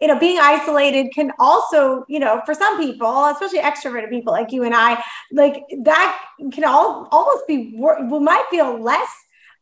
you 0.00 0.08
know, 0.08 0.18
being 0.18 0.38
isolated 0.40 1.08
can 1.14 1.32
also, 1.38 2.06
you 2.08 2.18
know, 2.18 2.40
for 2.46 2.54
some 2.54 2.78
people, 2.78 3.26
especially 3.26 3.58
extroverted 3.58 4.08
people 4.08 4.32
like 4.32 4.50
you 4.50 4.64
and 4.64 4.74
I, 4.74 5.04
like 5.30 5.62
that 5.82 6.18
can 6.52 6.64
all 6.64 7.06
almost 7.12 7.46
be, 7.46 7.74
we 7.76 8.18
might 8.18 8.44
feel 8.50 8.80
less 8.80 9.10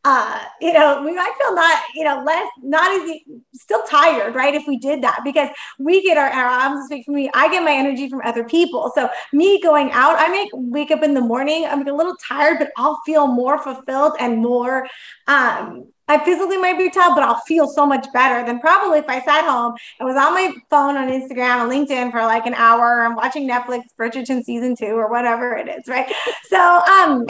uh, 0.05 0.41
you 0.61 0.71
know, 0.71 1.01
we 1.03 1.13
might 1.13 1.33
feel 1.37 1.53
not, 1.53 1.83
you 1.93 2.05
know, 2.05 2.23
less, 2.25 2.47
not 2.63 2.89
as 2.91 3.19
still 3.53 3.83
tired, 3.83 4.33
right? 4.33 4.55
If 4.55 4.65
we 4.65 4.77
did 4.77 5.01
that, 5.03 5.21
because 5.25 5.49
we 5.77 6.01
get 6.01 6.17
our, 6.17 6.29
our 6.29 6.47
I'm 6.47 6.81
speak 6.85 7.05
for 7.05 7.11
me, 7.11 7.29
I 7.33 7.49
get 7.49 7.63
my 7.63 7.73
energy 7.73 8.09
from 8.09 8.21
other 8.23 8.45
people. 8.45 8.91
So 8.95 9.09
me 9.33 9.61
going 9.61 9.91
out, 9.91 10.15
I 10.17 10.29
make 10.29 10.49
wake 10.53 10.91
up 10.91 11.03
in 11.03 11.13
the 11.13 11.21
morning, 11.21 11.65
I'm 11.65 11.85
a 11.85 11.93
little 11.93 12.15
tired, 12.15 12.59
but 12.59 12.71
I'll 12.77 13.01
feel 13.05 13.27
more 13.27 13.61
fulfilled 13.61 14.13
and 14.19 14.37
more, 14.37 14.87
um, 15.27 15.87
I 16.07 16.17
physically 16.25 16.57
might 16.57 16.77
be 16.77 16.89
tired, 16.89 17.13
but 17.13 17.23
I'll 17.23 17.41
feel 17.41 17.67
so 17.67 17.85
much 17.85 18.07
better 18.13 18.43
than 18.43 18.59
probably 18.59 18.97
if 18.97 19.07
I 19.07 19.21
sat 19.21 19.45
home 19.45 19.75
and 19.99 20.07
was 20.07 20.15
on 20.17 20.33
my 20.33 20.55
phone 20.69 20.97
on 20.97 21.07
Instagram 21.07 21.61
and 21.61 21.71
LinkedIn 21.71 22.11
for 22.11 22.21
like 22.21 22.47
an 22.47 22.55
hour 22.55 23.05
and 23.05 23.15
watching 23.15 23.47
Netflix, 23.47 23.83
Bridgerton 23.99 24.43
season 24.43 24.75
two 24.75 24.93
or 24.93 25.07
whatever 25.07 25.55
it 25.55 25.67
is, 25.67 25.87
right? 25.87 26.11
So, 26.47 26.57
um, 26.57 27.27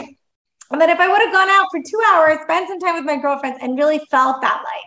and 0.70 0.80
then 0.80 0.90
if 0.90 0.98
I 1.00 1.08
would 1.08 1.20
have 1.20 1.32
gone 1.32 1.48
out 1.48 1.66
for 1.70 1.80
two 1.80 2.00
hours, 2.12 2.38
spent 2.42 2.68
some 2.68 2.78
time 2.80 2.94
with 2.94 3.04
my 3.04 3.16
girlfriends, 3.16 3.58
and 3.60 3.78
really 3.78 4.00
felt 4.10 4.40
that 4.40 4.62
like, 4.64 4.84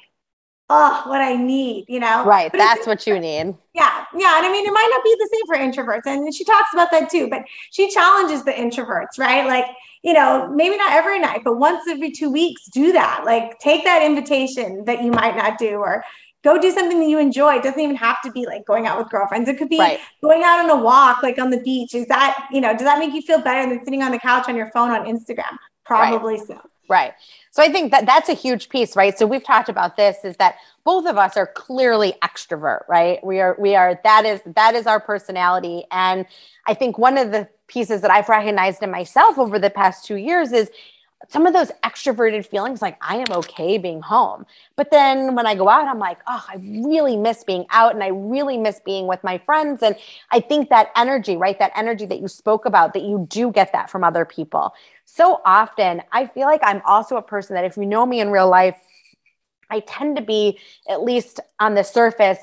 oh, 0.69 1.03
what 1.07 1.21
I 1.21 1.35
need, 1.35 1.85
you 1.87 1.99
know? 1.99 2.23
Right. 2.25 2.51
But 2.51 2.57
that's 2.57 2.87
what 2.87 3.05
you 3.05 3.19
need. 3.19 3.53
Yeah. 3.75 4.05
Yeah. 4.15 4.37
And 4.37 4.45
I 4.45 4.49
mean, 4.51 4.65
it 4.65 4.71
might 4.71 4.89
not 4.91 5.03
be 5.03 5.15
the 5.19 5.29
same 5.31 5.45
for 5.45 5.57
introverts. 5.57 6.05
And 6.05 6.33
she 6.33 6.43
talks 6.43 6.69
about 6.73 6.89
that 6.91 7.11
too, 7.11 7.29
but 7.29 7.43
she 7.71 7.89
challenges 7.91 8.43
the 8.43 8.53
introverts, 8.53 9.19
right? 9.19 9.45
Like, 9.45 9.65
you 10.03 10.13
know, 10.13 10.49
maybe 10.53 10.77
not 10.77 10.93
every 10.93 11.19
night, 11.19 11.41
but 11.43 11.59
once 11.59 11.87
every 11.87 12.11
two 12.11 12.31
weeks, 12.31 12.65
do 12.67 12.91
that. 12.93 13.23
Like, 13.25 13.59
take 13.59 13.83
that 13.83 14.01
invitation 14.01 14.85
that 14.85 15.03
you 15.03 15.11
might 15.11 15.35
not 15.35 15.57
do, 15.57 15.75
or 15.75 16.03
go 16.43 16.59
do 16.59 16.71
something 16.71 16.99
that 16.99 17.07
you 17.07 17.19
enjoy. 17.19 17.55
It 17.55 17.63
doesn't 17.63 17.79
even 17.79 17.95
have 17.97 18.21
to 18.23 18.31
be 18.31 18.45
like 18.45 18.65
going 18.65 18.87
out 18.87 18.97
with 18.97 19.09
girlfriends. 19.09 19.47
It 19.49 19.57
could 19.57 19.69
be 19.69 19.79
right. 19.79 19.99
going 20.21 20.43
out 20.43 20.59
on 20.59 20.69
a 20.69 20.81
walk, 20.81 21.23
like 21.23 21.39
on 21.39 21.49
the 21.51 21.61
beach. 21.61 21.93
Is 21.93 22.07
that, 22.07 22.47
you 22.51 22.61
know, 22.61 22.73
does 22.73 22.83
that 22.83 22.99
make 22.99 23.13
you 23.13 23.21
feel 23.21 23.41
better 23.41 23.69
than 23.69 23.83
sitting 23.85 24.01
on 24.01 24.11
the 24.11 24.19
couch 24.19 24.45
on 24.47 24.55
your 24.55 24.71
phone 24.71 24.91
on 24.91 25.05
Instagram? 25.05 25.57
Probably 25.85 26.35
right. 26.35 26.47
so. 26.47 26.61
Right. 26.89 27.13
So 27.51 27.63
I 27.63 27.71
think 27.71 27.91
that 27.91 28.05
that's 28.05 28.29
a 28.29 28.33
huge 28.33 28.69
piece, 28.69 28.95
right? 28.95 29.17
So 29.17 29.25
we've 29.25 29.43
talked 29.43 29.69
about 29.69 29.95
this 29.95 30.17
is 30.23 30.35
that 30.37 30.55
both 30.83 31.07
of 31.07 31.17
us 31.17 31.37
are 31.37 31.47
clearly 31.47 32.13
extrovert, 32.21 32.81
right? 32.89 33.23
We 33.23 33.39
are 33.39 33.55
we 33.57 33.73
are 33.75 33.99
that 34.03 34.25
is 34.25 34.41
that 34.45 34.75
is 34.75 34.85
our 34.85 34.99
personality 34.99 35.85
and 35.91 36.25
I 36.67 36.73
think 36.73 36.97
one 36.97 37.17
of 37.17 37.31
the 37.31 37.47
pieces 37.67 38.01
that 38.01 38.11
I've 38.11 38.27
recognized 38.27 38.83
in 38.83 38.91
myself 38.91 39.37
over 39.37 39.57
the 39.57 39.69
past 39.69 40.05
2 40.05 40.17
years 40.17 40.51
is 40.51 40.69
some 41.29 41.45
of 41.45 41.53
those 41.53 41.71
extroverted 41.83 42.45
feelings 42.45 42.81
like 42.81 42.97
I 43.01 43.17
am 43.17 43.31
okay 43.31 43.77
being 43.77 44.01
home. 44.01 44.45
But 44.75 44.91
then 44.91 45.35
when 45.35 45.47
I 45.47 45.55
go 45.55 45.69
out, 45.69 45.87
I'm 45.87 45.99
like, 45.99 46.19
oh, 46.27 46.43
I 46.47 46.57
really 46.57 47.15
miss 47.15 47.43
being 47.43 47.65
out 47.69 47.93
and 47.93 48.03
I 48.03 48.07
really 48.07 48.57
miss 48.57 48.79
being 48.79 49.07
with 49.07 49.23
my 49.23 49.37
friends. 49.37 49.81
And 49.81 49.95
I 50.31 50.39
think 50.39 50.69
that 50.69 50.91
energy, 50.95 51.37
right? 51.37 51.57
That 51.59 51.71
energy 51.75 52.05
that 52.07 52.19
you 52.19 52.27
spoke 52.27 52.65
about, 52.65 52.93
that 52.93 53.03
you 53.03 53.25
do 53.29 53.51
get 53.51 53.71
that 53.73 53.89
from 53.89 54.03
other 54.03 54.25
people. 54.25 54.73
So 55.05 55.41
often, 55.45 56.01
I 56.11 56.27
feel 56.27 56.45
like 56.47 56.61
I'm 56.63 56.81
also 56.85 57.17
a 57.17 57.21
person 57.21 57.55
that 57.55 57.65
if 57.65 57.77
you 57.77 57.85
know 57.85 58.05
me 58.05 58.19
in 58.19 58.29
real 58.29 58.49
life, 58.49 58.77
I 59.69 59.79
tend 59.81 60.17
to 60.17 60.21
be, 60.21 60.59
at 60.87 61.03
least 61.03 61.39
on 61.59 61.73
the 61.73 61.83
surface, 61.83 62.39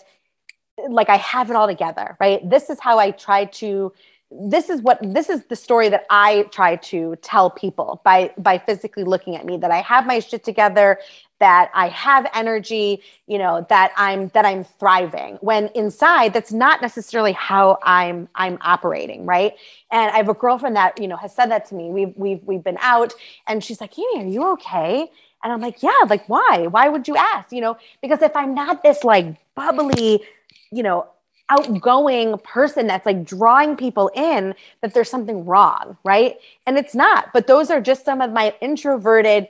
like 0.89 1.09
I 1.09 1.17
have 1.17 1.51
it 1.51 1.57
all 1.57 1.67
together, 1.67 2.17
right? 2.19 2.49
This 2.49 2.71
is 2.71 2.81
how 2.81 2.99
I 2.99 3.11
try 3.11 3.45
to 3.45 3.93
this 4.31 4.71
is 4.71 4.81
what 4.81 4.99
this 5.03 5.29
is 5.29 5.45
the 5.45 5.57
story 5.57 5.89
that 5.89 6.07
I 6.09 6.43
try 6.53 6.77
to 6.77 7.17
tell 7.21 7.51
people 7.51 8.01
by 8.05 8.33
by 8.39 8.59
physically 8.59 9.03
looking 9.03 9.35
at 9.35 9.45
me 9.45 9.57
that 9.57 9.73
I 9.73 9.81
have 9.81 10.07
my 10.07 10.21
shit 10.21 10.45
together 10.45 10.99
that 11.41 11.71
I 11.75 11.89
have 11.89 12.31
energy 12.33 13.03
you 13.27 13.39
know 13.39 13.67
that 13.69 13.93
I'm 13.97 14.29
that 14.29 14.47
I'm 14.47 14.63
thriving 14.63 15.37
when 15.41 15.69
inside 15.75 16.33
that's 16.33 16.53
not 16.53 16.81
necessarily 16.81 17.33
how 17.33 17.79
I'm 17.83 18.29
I'm 18.37 18.59
operating 18.61 19.27
right? 19.27 19.55
And 19.91 20.13
I 20.13 20.19
have 20.19 20.29
a 20.29 20.35
girlfriend 20.35 20.77
that 20.77 21.01
you 21.01 21.09
know 21.09 21.17
has 21.17 21.35
said 21.35 21.51
that 21.51 21.65
to 21.67 21.75
me. 21.75 21.91
We've 21.91 22.13
we've 22.17 22.43
we've 22.45 22.63
been 22.63 22.79
out 22.81 23.13
and 23.49 23.65
she's 23.65 23.81
like 23.81 23.99
Amy 23.99 24.25
are 24.25 24.29
you 24.29 24.47
okay? 24.53 25.11
And 25.43 25.53
I'm 25.53 25.61
like 25.61 25.83
yeah 25.83 26.05
like 26.09 26.29
why? 26.29 26.69
Why 26.69 26.89
would 26.89 27.09
you 27.09 27.17
ask? 27.17 27.51
You 27.51 27.63
know 27.63 27.79
because 28.01 28.23
if 28.23 28.37
I'm 28.37 28.55
not 28.55 28.85
this 28.85 29.03
like 29.03 29.37
bubbly 29.57 30.23
you 30.71 30.85
know 30.85 31.09
outgoing 31.51 32.39
person 32.39 32.89
that's 32.89 33.07
like 33.07 33.25
drawing 33.25 33.77
people 33.77 34.11
in 34.17 34.55
that 34.83 34.95
there's 34.95 35.11
something 35.11 35.45
wrong, 35.47 35.99
right? 36.05 36.37
And 36.67 36.79
it's 36.79 36.95
not. 36.95 37.33
But 37.35 37.49
those 37.49 37.71
are 37.71 37.83
just 37.83 38.05
some 38.07 38.23
of 38.23 38.33
my 38.33 38.55
introverted 38.63 39.49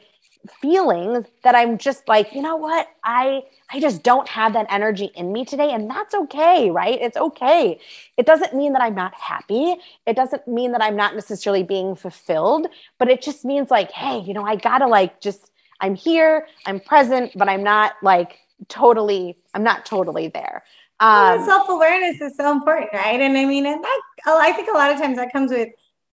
feelings 0.62 1.26
that 1.44 1.54
I'm 1.54 1.78
just 1.78 2.08
like, 2.08 2.34
you 2.34 2.42
know 2.42 2.56
what? 2.56 2.88
I 3.04 3.42
I 3.72 3.80
just 3.80 4.02
don't 4.02 4.28
have 4.28 4.54
that 4.54 4.66
energy 4.70 5.10
in 5.16 5.32
me 5.32 5.44
today 5.44 5.72
and 5.72 5.90
that's 5.90 6.14
okay, 6.14 6.70
right? 6.70 7.00
It's 7.00 7.16
okay. 7.18 7.80
It 8.16 8.26
doesn't 8.26 8.54
mean 8.54 8.72
that 8.74 8.82
I'm 8.82 8.94
not 8.96 9.14
happy. 9.14 9.76
It 10.06 10.16
doesn't 10.16 10.48
mean 10.48 10.72
that 10.72 10.82
I'm 10.82 10.96
not 10.96 11.14
necessarily 11.14 11.62
being 11.64 11.94
fulfilled, 11.96 12.68
but 12.98 13.10
it 13.10 13.22
just 13.22 13.44
means 13.44 13.70
like, 13.70 13.92
hey, 13.92 14.20
you 14.20 14.34
know, 14.34 14.44
I 14.44 14.56
got 14.56 14.78
to 14.78 14.88
like 14.88 15.20
just 15.20 15.50
I'm 15.80 15.94
here, 15.96 16.46
I'm 16.66 16.80
present, 16.80 17.32
but 17.36 17.48
I'm 17.48 17.62
not 17.62 17.94
like 18.02 18.38
totally 18.68 19.36
I'm 19.54 19.64
not 19.64 19.86
totally 19.86 20.28
there. 20.28 20.64
Um, 21.00 21.44
self 21.44 21.68
awareness 21.68 22.20
is 22.20 22.36
so 22.36 22.52
important, 22.52 22.92
right? 22.92 23.20
And 23.20 23.36
I 23.36 23.46
mean, 23.46 23.66
and 23.66 23.82
that 23.82 24.00
I 24.26 24.52
think 24.52 24.68
a 24.68 24.76
lot 24.76 24.92
of 24.92 24.98
times 24.98 25.16
that 25.16 25.32
comes 25.32 25.50
with 25.50 25.70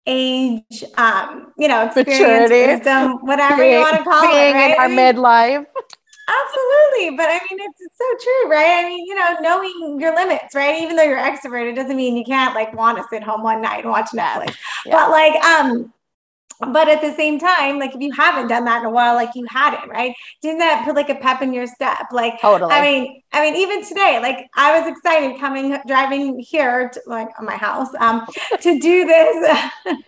age, 0.07 0.83
um, 0.97 1.53
you 1.57 1.67
know, 1.67 1.85
experience, 1.85 2.49
maturity. 2.49 2.73
wisdom, 2.73 3.19
whatever 3.25 3.57
being, 3.57 3.73
you 3.73 3.79
want 3.79 3.97
to 3.97 4.03
call 4.03 4.23
it, 4.23 4.25
right? 4.25 4.71
in 4.71 4.79
our 4.79 4.85
I 4.85 4.87
mean, 4.87 4.97
midlife. 4.97 5.65
Absolutely. 6.31 7.17
But 7.17 7.29
I 7.29 7.39
mean, 7.49 7.59
it's, 7.59 7.81
it's 7.81 7.97
so 7.97 8.23
true, 8.23 8.51
right? 8.51 8.83
I 8.83 8.87
mean, 8.87 9.05
you 9.05 9.15
know, 9.15 9.37
knowing 9.41 9.99
your 9.99 10.15
limits, 10.15 10.55
right? 10.55 10.81
Even 10.81 10.95
though 10.95 11.03
you're 11.03 11.17
extroverted 11.17 11.75
doesn't 11.75 11.95
mean 11.95 12.15
you 12.15 12.23
can't 12.23 12.55
like 12.55 12.73
want 12.73 12.97
to 12.97 13.03
sit 13.09 13.23
home 13.23 13.43
one 13.43 13.61
night 13.61 13.83
and 13.83 13.89
watch 13.91 14.09
Netflix. 14.11 14.55
Yeah. 14.85 14.93
But 14.93 15.11
like, 15.11 15.43
um, 15.43 15.93
but 16.67 16.87
at 16.87 17.01
the 17.01 17.13
same 17.15 17.39
time, 17.39 17.79
like 17.79 17.95
if 17.95 18.01
you 18.01 18.11
haven't 18.11 18.47
done 18.47 18.65
that 18.65 18.81
in 18.81 18.85
a 18.85 18.89
while, 18.89 19.15
like 19.15 19.31
you 19.35 19.45
hadn't, 19.49 19.89
right? 19.89 20.13
Didn't 20.41 20.59
that 20.59 20.85
put 20.85 20.95
like 20.95 21.09
a 21.09 21.15
pep 21.15 21.41
in 21.41 21.53
your 21.53 21.65
step? 21.65 22.07
Like, 22.11 22.39
totally. 22.39 22.71
I 22.71 22.81
mean, 22.81 23.23
I 23.33 23.41
mean, 23.41 23.55
even 23.55 23.83
today, 23.83 24.19
like 24.21 24.47
I 24.55 24.79
was 24.79 24.89
excited 24.89 25.39
coming, 25.39 25.77
driving 25.87 26.39
here, 26.39 26.89
to, 26.89 27.01
like 27.07 27.29
my 27.41 27.55
house, 27.55 27.89
um, 27.99 28.25
to 28.59 28.79
do 28.79 29.05
this, 29.05 29.49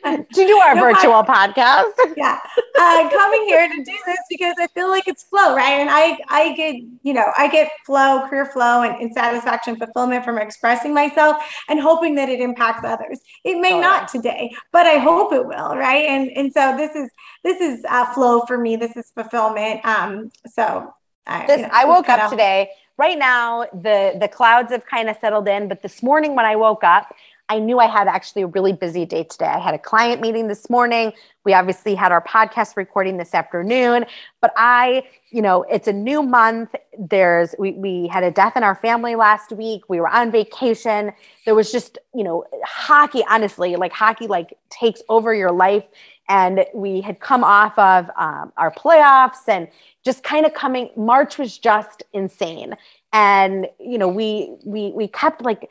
to 0.05 0.25
do 0.35 0.57
our 0.57 0.75
virtual 0.79 1.23
podcast. 1.23 1.91
yeah, 2.17 2.39
uh, 2.79 3.09
coming 3.09 3.45
here 3.45 3.67
to 3.67 3.83
do 3.83 3.97
this 4.05 4.19
because 4.29 4.55
I 4.59 4.67
feel 4.67 4.89
like 4.89 5.07
it's 5.07 5.23
flow, 5.23 5.55
right? 5.55 5.79
And 5.79 5.89
I, 5.89 6.17
I 6.29 6.53
get, 6.53 6.75
you 7.01 7.13
know, 7.13 7.31
I 7.37 7.47
get 7.47 7.71
flow, 7.85 8.27
career 8.27 8.45
flow, 8.45 8.83
and, 8.83 9.01
and 9.01 9.13
satisfaction, 9.13 9.77
fulfillment 9.77 10.25
from 10.25 10.37
expressing 10.37 10.93
myself 10.93 11.37
and 11.69 11.79
hoping 11.79 12.15
that 12.15 12.29
it 12.29 12.39
impacts 12.39 12.83
others. 12.83 13.19
It 13.43 13.55
may 13.55 13.71
totally. 13.71 13.81
not 13.81 14.07
today, 14.09 14.51
but 14.71 14.85
I 14.85 14.97
hope 14.97 15.31
it 15.33 15.45
will, 15.45 15.75
right? 15.75 16.03
And 16.03 16.29
and 16.42 16.42
so 16.51 16.75
this 16.77 16.95
is 16.95 17.09
this 17.43 17.61
is 17.61 17.85
uh, 17.87 18.05
flow 18.13 18.41
for 18.41 18.57
me. 18.57 18.75
This 18.75 18.95
is 18.95 19.11
fulfillment. 19.11 19.85
Um, 19.85 20.31
so 20.47 20.93
I, 21.27 21.45
this, 21.45 21.61
you 21.61 21.63
know, 21.63 21.69
I 21.73 21.85
woke 21.85 22.09
up 22.09 22.29
today. 22.29 22.69
Right 22.97 23.17
now, 23.17 23.65
the 23.73 24.17
the 24.19 24.27
clouds 24.27 24.71
have 24.71 24.85
kind 24.85 25.09
of 25.09 25.17
settled 25.19 25.47
in, 25.47 25.67
but 25.67 25.81
this 25.81 26.03
morning 26.03 26.35
when 26.35 26.45
I 26.45 26.55
woke 26.55 26.83
up, 26.83 27.13
I 27.49 27.59
knew 27.59 27.79
I 27.79 27.87
had 27.87 28.07
actually 28.07 28.43
a 28.43 28.47
really 28.47 28.71
busy 28.73 29.05
day 29.05 29.23
today. 29.25 29.45
I 29.45 29.59
had 29.59 29.73
a 29.73 29.79
client 29.79 30.21
meeting 30.21 30.47
this 30.47 30.69
morning. 30.69 31.11
We 31.43 31.53
obviously 31.53 31.93
had 31.93 32.11
our 32.11 32.23
podcast 32.23 32.77
recording 32.77 33.17
this 33.17 33.33
afternoon, 33.33 34.05
but 34.41 34.53
I, 34.55 35.03
you 35.29 35.41
know, 35.41 35.63
it's 35.63 35.87
a 35.87 35.93
new 35.93 36.23
month. 36.23 36.73
There's 36.97 37.53
we 37.59 37.71
we 37.71 38.07
had 38.07 38.23
a 38.23 38.31
death 38.31 38.55
in 38.55 38.63
our 38.63 38.75
family 38.75 39.15
last 39.15 39.51
week. 39.51 39.89
We 39.89 39.99
were 39.99 40.07
on 40.07 40.31
vacation. 40.31 41.11
There 41.45 41.53
was 41.53 41.71
just, 41.71 41.97
you 42.15 42.23
know, 42.23 42.45
hockey 42.63 43.23
honestly, 43.29 43.75
like 43.75 43.91
hockey 43.91 44.27
like 44.27 44.57
takes 44.69 45.01
over 45.09 45.33
your 45.33 45.51
life 45.51 45.85
and 46.29 46.65
we 46.73 47.01
had 47.01 47.19
come 47.19 47.43
off 47.43 47.77
of 47.77 48.09
um, 48.17 48.53
our 48.57 48.71
playoffs 48.71 49.47
and 49.47 49.67
just 50.03 50.23
kind 50.23 50.45
of 50.45 50.53
coming 50.53 50.89
march 50.95 51.37
was 51.37 51.57
just 51.57 52.03
insane. 52.13 52.75
And 53.11 53.67
you 53.79 53.97
know 53.97 54.07
we 54.07 54.55
we 54.65 54.91
we 54.91 55.07
kept 55.07 55.41
like 55.41 55.69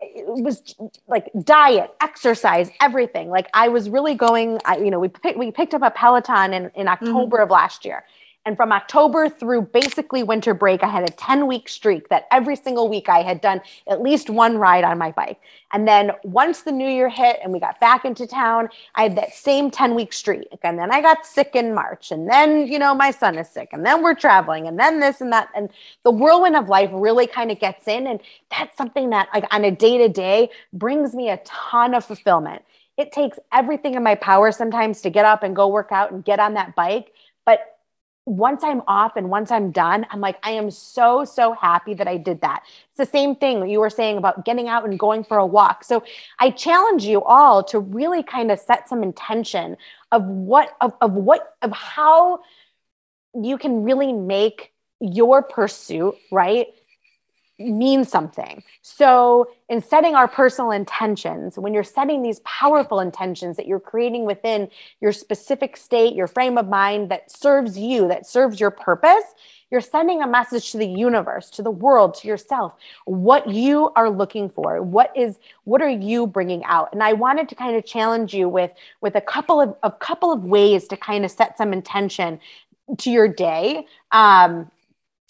it 0.00 0.26
was 0.26 0.74
like 1.08 1.30
diet 1.42 1.94
exercise 2.00 2.70
everything. 2.80 3.28
Like 3.28 3.48
i 3.54 3.68
was 3.68 3.88
really 3.88 4.14
going 4.14 4.58
I, 4.64 4.78
you 4.78 4.90
know 4.90 4.98
we 4.98 5.08
picked 5.08 5.38
we 5.38 5.50
picked 5.50 5.74
up 5.74 5.82
a 5.82 5.90
peloton 5.90 6.52
in, 6.52 6.70
in 6.74 6.88
october 6.88 7.38
mm-hmm. 7.38 7.44
of 7.44 7.50
last 7.50 7.84
year 7.84 8.04
and 8.46 8.56
from 8.56 8.70
October 8.70 9.28
through 9.28 9.62
basically 9.62 10.22
winter 10.22 10.54
break, 10.54 10.84
I 10.84 10.88
had 10.88 11.02
a 11.02 11.12
10 11.12 11.48
week 11.48 11.68
streak 11.68 12.08
that 12.10 12.28
every 12.30 12.54
single 12.54 12.88
week 12.88 13.08
I 13.08 13.22
had 13.22 13.40
done 13.40 13.60
at 13.88 14.00
least 14.00 14.30
one 14.30 14.56
ride 14.56 14.84
on 14.84 14.98
my 14.98 15.10
bike. 15.10 15.40
And 15.72 15.86
then 15.86 16.12
once 16.22 16.62
the 16.62 16.70
new 16.70 16.88
year 16.88 17.08
hit 17.08 17.40
and 17.42 17.52
we 17.52 17.58
got 17.58 17.80
back 17.80 18.04
into 18.04 18.24
town, 18.24 18.68
I 18.94 19.02
had 19.02 19.16
that 19.16 19.34
same 19.34 19.68
10 19.68 19.96
week 19.96 20.12
streak. 20.12 20.46
And 20.62 20.78
then 20.78 20.92
I 20.92 21.02
got 21.02 21.26
sick 21.26 21.56
in 21.56 21.74
March. 21.74 22.12
And 22.12 22.30
then, 22.30 22.68
you 22.68 22.78
know, 22.78 22.94
my 22.94 23.10
son 23.10 23.36
is 23.36 23.50
sick. 23.50 23.70
And 23.72 23.84
then 23.84 24.00
we're 24.00 24.14
traveling. 24.14 24.68
And 24.68 24.78
then 24.78 25.00
this 25.00 25.20
and 25.20 25.32
that. 25.32 25.48
And 25.56 25.68
the 26.04 26.12
whirlwind 26.12 26.54
of 26.54 26.68
life 26.68 26.90
really 26.92 27.26
kind 27.26 27.50
of 27.50 27.58
gets 27.58 27.88
in. 27.88 28.06
And 28.06 28.20
that's 28.56 28.76
something 28.76 29.10
that, 29.10 29.28
like, 29.34 29.52
on 29.52 29.64
a 29.64 29.72
day 29.72 29.98
to 29.98 30.08
day 30.08 30.50
brings 30.72 31.16
me 31.16 31.30
a 31.30 31.38
ton 31.38 31.94
of 31.94 32.04
fulfillment. 32.04 32.62
It 32.96 33.10
takes 33.10 33.40
everything 33.52 33.94
in 33.94 34.04
my 34.04 34.14
power 34.14 34.52
sometimes 34.52 35.02
to 35.02 35.10
get 35.10 35.24
up 35.24 35.42
and 35.42 35.56
go 35.56 35.66
work 35.66 35.90
out 35.90 36.12
and 36.12 36.24
get 36.24 36.38
on 36.38 36.54
that 36.54 36.76
bike. 36.76 37.12
But 37.44 37.75
once 38.26 38.64
I'm 38.64 38.82
off 38.88 39.16
and 39.16 39.30
once 39.30 39.52
I'm 39.52 39.70
done, 39.70 40.04
I'm 40.10 40.20
like, 40.20 40.36
I 40.42 40.50
am 40.50 40.68
so, 40.70 41.24
so 41.24 41.52
happy 41.52 41.94
that 41.94 42.08
I 42.08 42.16
did 42.16 42.40
that. 42.40 42.64
It's 42.88 42.96
the 42.96 43.06
same 43.06 43.36
thing 43.36 43.68
you 43.68 43.78
were 43.78 43.88
saying 43.88 44.18
about 44.18 44.44
getting 44.44 44.68
out 44.68 44.84
and 44.84 44.98
going 44.98 45.22
for 45.22 45.38
a 45.38 45.46
walk. 45.46 45.84
So 45.84 46.02
I 46.40 46.50
challenge 46.50 47.04
you 47.04 47.22
all 47.22 47.62
to 47.64 47.78
really 47.78 48.24
kind 48.24 48.50
of 48.50 48.58
set 48.58 48.88
some 48.88 49.04
intention 49.04 49.76
of 50.10 50.24
what, 50.24 50.76
of, 50.80 50.92
of 51.00 51.12
what, 51.12 51.54
of 51.62 51.70
how 51.70 52.40
you 53.40 53.58
can 53.58 53.84
really 53.84 54.12
make 54.12 54.72
your 55.00 55.42
pursuit, 55.42 56.16
right? 56.32 56.66
Mean 57.58 58.04
something. 58.04 58.62
So, 58.82 59.48
in 59.68 59.80
setting 59.80 60.14
our 60.14 60.28
personal 60.28 60.70
intentions, 60.70 61.58
when 61.58 61.72
you're 61.72 61.84
setting 61.84 62.22
these 62.22 62.40
powerful 62.40 63.00
intentions 63.00 63.56
that 63.56 63.66
you're 63.66 63.80
creating 63.80 64.24
within 64.26 64.68
your 65.00 65.12
specific 65.12 65.76
state, 65.76 66.14
your 66.14 66.26
frame 66.26 66.58
of 66.58 66.68
mind 66.68 67.10
that 67.10 67.30
serves 67.30 67.78
you, 67.78 68.08
that 68.08 68.26
serves 68.26 68.60
your 68.60 68.70
purpose, 68.70 69.24
you're 69.70 69.80
sending 69.80 70.22
a 70.22 70.26
message 70.26 70.70
to 70.72 70.78
the 70.78 70.86
universe, 70.86 71.50
to 71.50 71.62
the 71.62 71.70
world, 71.70 72.14
to 72.14 72.28
yourself, 72.28 72.76
what 73.04 73.48
you 73.48 73.90
are 73.96 74.08
looking 74.08 74.48
for. 74.48 74.80
What 74.82 75.10
is 75.16 75.38
what 75.64 75.82
are 75.82 75.88
you 75.88 76.26
bringing 76.26 76.62
out? 76.64 76.90
And 76.92 77.02
I 77.02 77.14
wanted 77.14 77.48
to 77.48 77.54
kind 77.54 77.76
of 77.76 77.84
challenge 77.84 78.32
you 78.32 78.48
with 78.48 78.70
with 79.00 79.16
a 79.16 79.20
couple 79.20 79.60
of 79.60 79.74
a 79.82 79.90
couple 79.90 80.32
of 80.32 80.44
ways 80.44 80.86
to 80.88 80.96
kind 80.96 81.24
of 81.24 81.30
set 81.30 81.58
some 81.58 81.72
intention 81.72 82.38
to 82.98 83.10
your 83.10 83.26
day. 83.26 83.86
Um, 84.12 84.70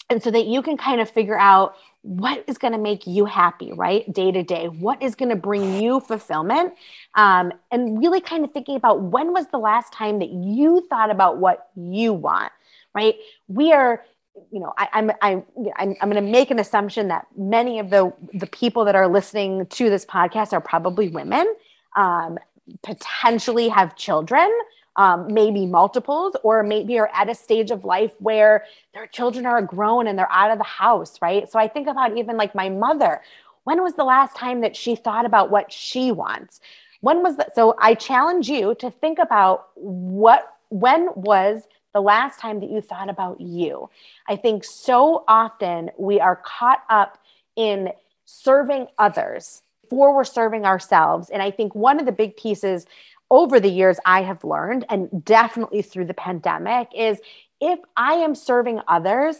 and 0.09 0.23
so 0.23 0.31
that 0.31 0.45
you 0.45 0.61
can 0.61 0.77
kind 0.77 1.01
of 1.01 1.09
figure 1.09 1.37
out 1.37 1.75
what 2.01 2.43
is 2.47 2.57
going 2.57 2.71
to 2.71 2.79
make 2.79 3.05
you 3.05 3.25
happy, 3.25 3.73
right? 3.73 4.11
Day 4.13 4.31
to 4.31 4.41
day. 4.41 4.67
What 4.67 5.01
is 5.03 5.15
going 5.15 5.29
to 5.29 5.35
bring 5.35 5.81
you 5.81 5.99
fulfillment? 5.99 6.73
Um, 7.15 7.51
and 7.71 7.99
really 7.99 8.21
kind 8.21 8.45
of 8.45 8.51
thinking 8.51 8.77
about 8.77 9.01
when 9.01 9.33
was 9.33 9.47
the 9.47 9.57
last 9.57 9.91
time 9.91 10.19
that 10.19 10.29
you 10.29 10.87
thought 10.89 11.11
about 11.11 11.37
what 11.37 11.69
you 11.75 12.13
want, 12.13 12.51
right? 12.93 13.15
We 13.49 13.73
are, 13.73 14.05
you 14.51 14.61
know, 14.61 14.73
I, 14.77 14.87
I'm, 14.93 15.11
I, 15.21 15.43
I'm, 15.75 15.95
I'm 16.01 16.09
going 16.09 16.23
to 16.23 16.31
make 16.31 16.51
an 16.51 16.59
assumption 16.59 17.09
that 17.09 17.27
many 17.35 17.79
of 17.79 17.89
the, 17.89 18.13
the 18.33 18.47
people 18.47 18.85
that 18.85 18.95
are 18.95 19.07
listening 19.09 19.65
to 19.65 19.89
this 19.89 20.05
podcast 20.05 20.53
are 20.53 20.61
probably 20.61 21.09
women, 21.09 21.53
um, 21.97 22.37
potentially 22.83 23.67
have 23.67 23.95
children 23.95 24.49
um, 24.97 25.31
maybe 25.31 25.65
multiples, 25.65 26.35
or 26.43 26.63
maybe 26.63 26.97
are 26.99 27.09
at 27.13 27.29
a 27.29 27.35
stage 27.35 27.71
of 27.71 27.85
life 27.85 28.11
where 28.19 28.65
their 28.93 29.07
children 29.07 29.45
are 29.45 29.61
grown 29.61 30.07
and 30.07 30.17
they're 30.17 30.31
out 30.31 30.51
of 30.51 30.57
the 30.57 30.63
house, 30.63 31.21
right? 31.21 31.49
So 31.49 31.59
I 31.59 31.67
think 31.67 31.87
about 31.87 32.17
even 32.17 32.35
like 32.35 32.55
my 32.55 32.67
mother. 32.67 33.21
When 33.63 33.83
was 33.83 33.93
the 33.93 34.03
last 34.03 34.35
time 34.35 34.61
that 34.61 34.75
she 34.75 34.95
thought 34.95 35.25
about 35.25 35.51
what 35.51 35.71
she 35.71 36.11
wants? 36.11 36.59
When 37.01 37.21
was 37.21 37.37
that? 37.37 37.53
So 37.53 37.75
I 37.79 37.93
challenge 37.93 38.49
you 38.49 38.75
to 38.75 38.89
think 38.89 39.19
about 39.19 39.69
what, 39.75 40.53
when 40.69 41.09
was 41.15 41.63
the 41.93 42.01
last 42.01 42.39
time 42.39 42.59
that 42.61 42.71
you 42.71 42.81
thought 42.81 43.09
about 43.09 43.39
you? 43.39 43.89
I 44.27 44.35
think 44.35 44.63
so 44.63 45.23
often 45.27 45.91
we 45.97 46.19
are 46.19 46.37
caught 46.37 46.83
up 46.89 47.19
in 47.55 47.91
serving 48.25 48.87
others 48.97 49.61
before 49.83 50.15
we're 50.15 50.23
serving 50.23 50.65
ourselves. 50.65 51.29
And 51.29 51.41
I 51.41 51.51
think 51.51 51.75
one 51.75 51.99
of 51.99 52.05
the 52.05 52.11
big 52.11 52.35
pieces 52.35 52.85
over 53.29 53.59
the 53.59 53.69
years 53.69 53.97
I 54.05 54.21
have 54.23 54.43
learned, 54.43 54.85
and 54.89 55.23
definitely 55.23 55.81
through 55.81 56.05
the 56.05 56.13
pandemic, 56.13 56.89
is 56.95 57.19
if 57.59 57.79
I 57.95 58.13
am 58.13 58.35
serving 58.35 58.81
others 58.87 59.37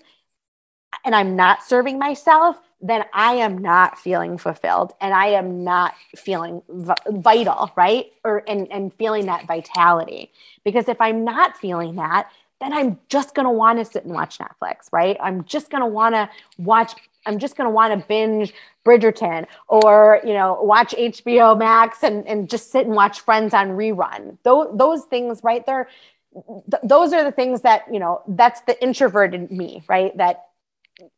and 1.05 1.15
I'm 1.15 1.35
not 1.35 1.63
serving 1.63 1.99
myself, 1.99 2.59
then 2.81 3.05
I 3.13 3.35
am 3.35 3.57
not 3.57 3.97
feeling 3.97 4.37
fulfilled 4.37 4.93
and 5.01 5.13
I 5.13 5.27
am 5.27 5.63
not 5.63 5.95
feeling 6.15 6.61
v- 6.69 6.93
vital, 7.09 7.71
right? 7.75 8.11
Or 8.23 8.43
and, 8.47 8.71
and 8.71 8.93
feeling 8.93 9.25
that 9.25 9.47
vitality. 9.47 10.31
Because 10.63 10.87
if 10.87 11.01
I'm 11.01 11.23
not 11.23 11.57
feeling 11.57 11.95
that, 11.95 12.29
then 12.59 12.73
I'm 12.73 12.99
just 13.09 13.35
going 13.35 13.45
to 13.45 13.51
want 13.51 13.79
to 13.79 13.85
sit 13.85 14.03
and 14.03 14.13
watch 14.13 14.39
Netflix, 14.39 14.91
right? 14.91 15.17
I'm 15.21 15.43
just 15.45 15.69
going 15.69 15.81
to 15.81 15.87
want 15.87 16.15
to 16.15 16.29
watch 16.57 16.93
I'm 17.27 17.39
just 17.39 17.55
going 17.55 17.65
to 17.65 17.71
want 17.71 17.99
to 17.99 18.07
binge 18.07 18.53
Bridgerton 18.85 19.45
or, 19.67 20.21
you 20.23 20.33
know, 20.33 20.61
watch 20.61 20.95
HBO 20.97 21.57
Max 21.57 22.03
and, 22.03 22.27
and 22.27 22.49
just 22.49 22.71
sit 22.71 22.85
and 22.85 22.95
watch 22.95 23.19
Friends 23.21 23.53
on 23.53 23.69
rerun. 23.69 24.37
Those, 24.43 24.69
those 24.73 25.03
things 25.05 25.41
right 25.43 25.65
there, 25.65 25.89
th- 26.33 26.81
those 26.83 27.13
are 27.13 27.23
the 27.23 27.31
things 27.31 27.61
that, 27.61 27.83
you 27.91 27.99
know, 27.99 28.21
that's 28.27 28.61
the 28.61 28.81
introverted 28.81 29.51
me, 29.51 29.83
right? 29.87 30.15
That, 30.17 30.45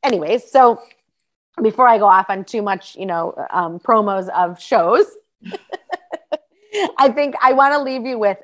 anyways, 0.04 0.50
so 0.50 0.82
before 1.62 1.88
I 1.88 1.98
go 1.98 2.06
off 2.06 2.30
on 2.30 2.44
too 2.44 2.62
much, 2.62 2.96
you 2.96 3.06
know, 3.06 3.34
um, 3.52 3.80
promos 3.80 4.30
of 4.30 4.62
shows, 4.62 5.06
I 6.98 7.10
think 7.10 7.36
I 7.42 7.54
want 7.54 7.74
to 7.74 7.82
leave 7.82 8.06
you 8.06 8.18
with 8.18 8.38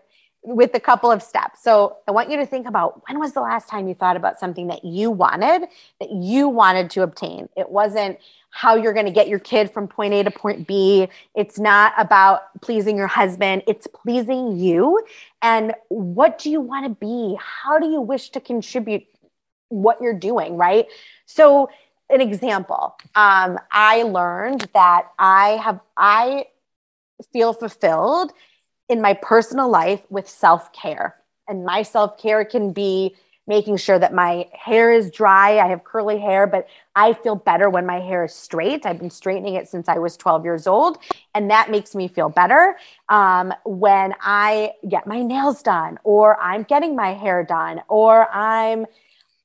with 0.46 0.76
a 0.76 0.80
couple 0.80 1.12
of 1.12 1.24
steps. 1.24 1.64
So 1.64 1.98
I 2.08 2.12
want 2.12 2.30
you 2.30 2.38
to 2.38 2.46
think 2.46 2.68
about 2.68 3.02
when 3.08 3.20
was 3.20 3.34
the 3.34 3.42
last 3.42 3.68
time 3.68 3.88
you 3.88 3.96
thought 3.96 4.16
about 4.16 4.40
something 4.40 4.68
that 4.68 4.86
you 4.86 5.10
wanted, 5.10 5.68
that 6.00 6.12
you 6.12 6.48
wanted 6.48 6.92
to 6.92 7.02
obtain. 7.02 7.50
It 7.58 7.70
wasn't 7.70 8.20
how 8.52 8.76
you're 8.76 8.94
going 8.94 9.08
to 9.08 9.12
get 9.12 9.28
your 9.28 9.40
kid 9.40 9.72
from 9.72 9.88
point 9.88 10.14
A 10.14 10.24
to 10.24 10.32
point 10.32 10.68
B. 10.68 11.10
It's 11.34 11.58
not 11.58 11.94
about 11.98 12.44
pleasing 12.62 12.96
your 12.96 13.08
husband, 13.08 13.64
it's 13.68 13.88
pleasing 13.88 14.58
you. 14.58 15.04
And 15.42 15.74
what 15.90 16.38
do 16.38 16.52
you 16.52 16.62
want 16.62 16.86
to 16.86 16.90
be? 16.90 17.38
How 17.40 17.80
do 17.80 17.90
you 17.90 18.00
wish 18.00 18.30
to 18.30 18.40
contribute 18.40 19.04
what 19.70 20.00
you're 20.00 20.14
doing, 20.14 20.58
right? 20.58 20.86
So, 21.26 21.70
an 22.10 22.22
example, 22.22 22.96
um, 23.16 23.60
I 23.72 24.04
learned 24.04 24.70
that 24.76 25.08
I 25.18 25.60
have, 25.64 25.80
I 25.98 26.46
feel 27.34 27.52
fulfilled 27.52 28.32
in 28.90 29.02
my 29.02 29.14
personal 29.14 29.70
life 29.70 30.02
with 30.10 30.30
self 30.30 30.72
care. 30.74 31.16
And 31.48 31.66
my 31.66 31.84
self 31.84 32.18
care 32.18 32.46
can 32.46 32.72
be 32.72 33.16
making 33.48 33.78
sure 33.78 34.00
that 34.00 34.14
my 34.14 34.48
hair 34.54 34.92
is 34.92 35.12
dry. 35.12 35.60
I 35.60 35.68
have 35.68 35.84
curly 35.84 36.20
hair, 36.20 36.48
but 36.48 36.68
I 36.96 37.14
feel 37.14 37.36
better 37.36 37.70
when 37.70 37.86
my 37.86 38.00
hair 38.00 38.26
is 38.26 38.34
straight. 38.34 38.86
I've 38.86 38.98
been 38.98 39.12
straightening 39.12 39.54
it 39.56 39.68
since 39.68 39.88
I 39.88 40.00
was 40.00 40.18
12 40.18 40.44
years 40.46 40.66
old, 40.66 40.98
and 41.36 41.52
that 41.52 41.70
makes 41.70 41.94
me 41.94 42.08
feel 42.08 42.30
better. 42.30 42.76
Um, 43.10 43.54
when 43.64 44.16
I 44.20 44.72
get 44.90 45.06
my 45.06 45.22
nails 45.22 45.62
done, 45.62 46.00
or 46.04 46.42
I'm 46.42 46.64
getting 46.64 46.96
my 46.96 47.14
hair 47.14 47.44
done, 47.44 47.82
or 47.88 48.28
I'm 48.34 48.88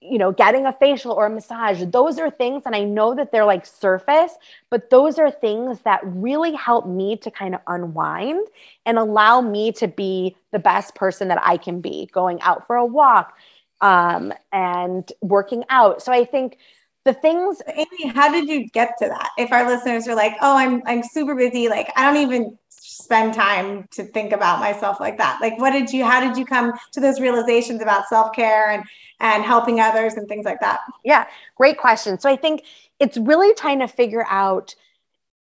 you 0.01 0.19
know, 0.19 0.33
getting 0.33 0.67
a 0.67 0.73
facial 0.73 1.13
or 1.13 1.27
a 1.27 1.31
massage, 1.31 1.83
those 1.89 2.19
are 2.19 2.31
things, 2.31 2.63
and 2.65 2.75
I 2.75 2.85
know 2.85 3.15
that 3.15 3.33
they're 3.33 3.45
like 3.45 3.67
surface, 3.67 4.33
but 4.71 4.91
those 4.91 5.19
are 5.19 5.31
things 5.31 5.81
that 5.81 6.01
really 6.05 6.55
help 6.55 6.87
me 6.87 7.17
to 7.19 7.31
kind 7.31 7.55
of 7.55 7.61
unwind 7.67 8.47
and 8.87 8.99
allow 8.99 9.41
me 9.41 9.73
to 9.73 9.89
be 9.89 10.37
the 10.53 10.59
best 10.59 10.95
person 10.95 11.29
that 11.29 11.41
I 11.43 11.59
can 11.59 11.81
be 11.81 12.09
going 12.13 12.41
out 12.41 12.67
for 12.67 12.77
a 12.77 12.87
walk 12.87 13.35
um, 13.81 14.33
and 14.53 15.11
working 15.21 15.65
out. 15.69 16.03
So 16.03 16.13
I 16.13 16.25
think 16.25 16.57
the 17.05 17.15
things 17.15 17.63
amy 17.75 18.13
how 18.15 18.31
did 18.31 18.49
you 18.49 18.69
get 18.69 18.93
to 18.99 19.09
that 19.09 19.31
if 19.39 19.51
our 19.53 19.67
listeners 19.67 20.07
are 20.07 20.15
like 20.15 20.35
oh 20.43 20.57
i'm 20.57 20.83
i'm 20.87 21.03
super 21.03 21.35
busy 21.35 21.69
like 21.69 21.91
i 21.97 22.05
don't 22.05 22.23
even 22.23 22.59
spend 22.69 23.33
time 23.33 23.89
to 23.91 24.05
think 24.05 24.33
about 24.33 24.61
myself 24.61 25.01
like 25.01 25.17
that 25.17 25.39
like 25.41 25.59
what 25.59 25.71
did 25.71 25.91
you 25.91 26.05
how 26.05 26.21
did 26.21 26.37
you 26.37 26.45
come 26.45 26.73
to 26.93 27.01
those 27.01 27.19
realizations 27.19 27.81
about 27.81 28.07
self-care 28.07 28.71
and 28.71 28.85
and 29.21 29.45
helping 29.45 29.81
others 29.81 30.15
and 30.15 30.29
things 30.29 30.45
like 30.45 30.61
that 30.61 30.81
yeah 31.05 31.27
great 31.57 31.79
question 31.79 32.19
so 32.19 32.29
i 32.29 32.37
think 32.37 32.65
it's 32.99 33.17
really 33.17 33.55
trying 33.55 33.79
to 33.79 33.89
figure 33.89 34.27
out 34.29 34.75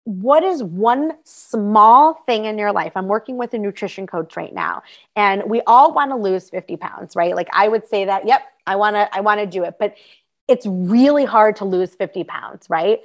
what 0.03 0.43
is 0.43 0.63
one 0.63 1.11
small 1.23 2.15
thing 2.25 2.45
in 2.45 2.57
your 2.57 2.71
life? 2.71 2.93
I'm 2.95 3.07
working 3.07 3.37
with 3.37 3.53
a 3.53 3.59
nutrition 3.59 4.07
coach 4.07 4.35
right 4.35 4.53
now, 4.53 4.81
and 5.15 5.43
we 5.45 5.61
all 5.67 5.93
want 5.93 6.09
to 6.11 6.15
lose 6.15 6.49
50 6.49 6.77
pounds, 6.77 7.15
right? 7.15 7.35
Like 7.35 7.49
I 7.53 7.67
would 7.67 7.87
say 7.87 8.05
that, 8.05 8.27
yep, 8.27 8.41
I 8.65 8.77
want 8.77 8.95
to, 8.95 9.15
I 9.15 9.21
want 9.21 9.41
to 9.41 9.45
do 9.45 9.63
it. 9.63 9.75
But 9.79 9.95
it's 10.47 10.65
really 10.65 11.23
hard 11.23 11.55
to 11.57 11.65
lose 11.65 11.93
50 11.95 12.23
pounds, 12.23 12.67
right? 12.69 12.99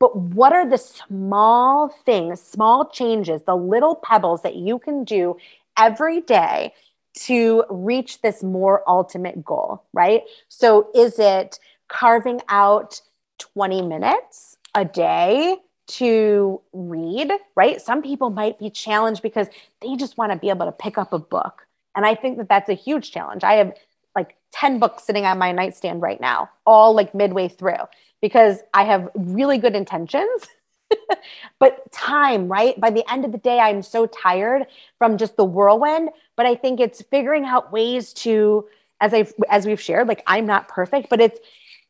But 0.00 0.16
what 0.16 0.52
are 0.52 0.68
the 0.68 0.78
small 0.78 1.88
things, 2.04 2.40
small 2.40 2.88
changes, 2.90 3.42
the 3.44 3.56
little 3.56 3.94
pebbles 3.94 4.42
that 4.42 4.56
you 4.56 4.80
can 4.80 5.04
do 5.04 5.36
every 5.76 6.20
day 6.20 6.74
to 7.14 7.64
reach 7.68 8.22
this 8.22 8.42
more 8.42 8.82
ultimate 8.88 9.44
goal, 9.44 9.84
right? 9.92 10.22
So 10.48 10.88
is 10.94 11.18
it 11.18 11.58
carving 11.88 12.40
out 12.48 13.00
20 13.38 13.82
minutes 13.82 14.56
a 14.74 14.84
day 14.84 15.56
to 15.88 16.60
read, 16.72 17.30
right? 17.54 17.80
Some 17.80 18.02
people 18.02 18.30
might 18.30 18.58
be 18.58 18.70
challenged 18.70 19.22
because 19.22 19.48
they 19.80 19.96
just 19.96 20.16
want 20.16 20.32
to 20.32 20.38
be 20.38 20.48
able 20.48 20.66
to 20.66 20.72
pick 20.72 20.96
up 20.96 21.12
a 21.12 21.18
book. 21.18 21.66
And 21.94 22.06
I 22.06 22.14
think 22.14 22.38
that 22.38 22.48
that's 22.48 22.70
a 22.70 22.74
huge 22.74 23.10
challenge. 23.10 23.44
I 23.44 23.54
have 23.54 23.74
like 24.16 24.36
10 24.52 24.78
books 24.78 25.04
sitting 25.04 25.24
on 25.26 25.38
my 25.38 25.52
nightstand 25.52 26.00
right 26.00 26.20
now, 26.20 26.48
all 26.64 26.94
like 26.94 27.14
midway 27.14 27.48
through, 27.48 27.88
because 28.20 28.60
I 28.72 28.84
have 28.84 29.10
really 29.14 29.58
good 29.58 29.74
intentions. 29.74 30.46
but 31.58 31.90
time, 31.92 32.48
right? 32.48 32.78
By 32.80 32.90
the 32.90 33.04
end 33.10 33.24
of 33.24 33.32
the 33.32 33.38
day, 33.38 33.58
I'm 33.58 33.82
so 33.82 34.06
tired 34.06 34.66
from 34.98 35.18
just 35.18 35.36
the 35.36 35.44
whirlwind. 35.44 36.10
But 36.36 36.46
I 36.46 36.54
think 36.54 36.80
it's 36.80 37.02
figuring 37.02 37.44
out 37.44 37.72
ways 37.72 38.12
to, 38.14 38.66
as 39.00 39.12
I've 39.12 39.32
as 39.50 39.66
we've 39.66 39.80
shared, 39.80 40.08
like 40.08 40.22
I'm 40.26 40.46
not 40.46 40.68
perfect, 40.68 41.10
but 41.10 41.20
it's 41.20 41.38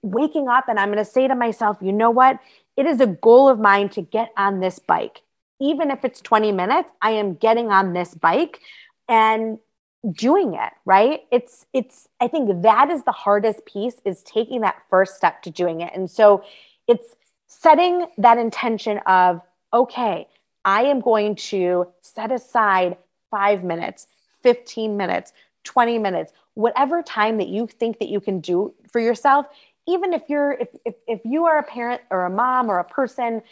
waking 0.03 0.49
up 0.49 0.69
and 0.69 0.79
I'm 0.79 0.89
gonna 0.89 1.05
say 1.05 1.29
to 1.29 1.35
myself, 1.35 1.79
you 1.81 1.93
know 1.93 2.11
what? 2.11 2.39
It 2.77 2.87
is 2.87 3.01
a 3.01 3.07
goal 3.07 3.49
of 3.49 3.59
mine 3.59 3.89
to 3.91 4.03
get 4.03 4.33
on 4.37 4.61
this 4.61 4.79
bike. 4.79 5.23
Even 5.61 5.91
if 5.91 6.05
it's 6.05 6.21
20 6.21 6.51
minutes, 6.53 6.91
I 7.01 7.13
am 7.13 7.35
getting 7.35 7.71
on 7.71 7.93
this 7.93 8.15
bike 8.15 8.61
and 9.09 9.59
doing 10.11 10.55
it 10.55 10.73
right 10.85 11.21
it's 11.31 11.65
it's 11.73 12.09
i 12.21 12.27
think 12.27 12.63
that 12.63 12.91
is 12.91 13.05
the 13.05 13.13
hardest 13.13 13.65
piece 13.67 14.01
is 14.05 14.23
taking 14.25 14.63
that 14.63 14.75
first 14.91 15.15
step 15.15 15.41
to 15.43 15.51
doing 15.51 15.81
it 15.81 15.93
and 15.95 16.11
so 16.11 16.43
it's 16.89 17.15
setting 17.47 18.07
that 18.19 18.37
intention 18.37 18.99
of 19.07 19.41
okay 19.73 20.27
i 20.65 20.83
am 20.83 21.01
going 21.01 21.37
to 21.37 21.87
set 22.01 22.33
aside 22.33 22.97
5 23.31 23.63
minutes 23.63 24.09
15 24.43 24.97
minutes 24.97 25.33
20 25.65 25.99
minutes, 25.99 26.33
whatever 26.55 27.03
time 27.03 27.39
that 27.39 27.49
you 27.49 27.67
think 27.67 27.99
that 27.99 28.09
you 28.09 28.21
can 28.21 28.41
do 28.41 28.75
for 28.91 29.01
yourself, 29.01 29.47
even 29.87 30.13
if 30.13 30.23
you're 30.29 30.53
if, 30.53 30.69
if, 30.85 30.95
if 31.07 31.21
you 31.25 31.45
are 31.45 31.59
a 31.59 31.63
parent 31.63 32.01
or 32.11 32.25
a 32.25 32.31
mom 32.31 32.71
or 32.71 32.79
a 32.79 32.85
person 32.85 33.43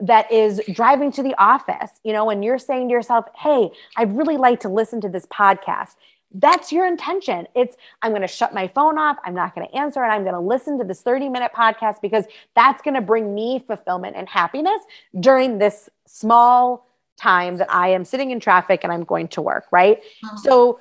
that 0.00 0.30
is 0.30 0.60
driving 0.72 1.10
to 1.10 1.22
the 1.22 1.34
office, 1.38 1.90
you 2.04 2.12
know, 2.12 2.30
and 2.30 2.44
you're 2.44 2.58
saying 2.58 2.88
to 2.88 2.92
yourself, 2.92 3.26
Hey, 3.36 3.70
I'd 3.96 4.16
really 4.16 4.36
like 4.36 4.60
to 4.60 4.68
listen 4.68 5.00
to 5.00 5.08
this 5.08 5.26
podcast. 5.26 5.96
That's 6.34 6.70
your 6.70 6.86
intention. 6.86 7.48
It's, 7.54 7.74
I'm 8.02 8.12
going 8.12 8.20
to 8.20 8.28
shut 8.28 8.52
my 8.52 8.68
phone 8.68 8.98
off. 8.98 9.16
I'm 9.24 9.34
not 9.34 9.54
going 9.54 9.66
to 9.66 9.74
answer 9.74 10.04
it. 10.04 10.08
I'm 10.08 10.24
going 10.24 10.34
to 10.34 10.40
listen 10.40 10.78
to 10.78 10.84
this 10.84 11.00
30 11.00 11.30
minute 11.30 11.52
podcast 11.56 12.02
because 12.02 12.26
that's 12.54 12.82
going 12.82 12.94
to 12.94 13.00
bring 13.00 13.34
me 13.34 13.64
fulfillment 13.66 14.14
and 14.14 14.28
happiness 14.28 14.80
during 15.18 15.56
this 15.56 15.88
small 16.06 16.86
time 17.18 17.56
that 17.58 17.70
I 17.70 17.88
am 17.88 18.04
sitting 18.04 18.30
in 18.30 18.40
traffic 18.40 18.80
and 18.82 18.92
I'm 18.92 19.04
going 19.04 19.28
to 19.28 19.42
work. 19.42 19.66
Right. 19.70 19.98
Uh-huh. 20.24 20.36
So, 20.38 20.80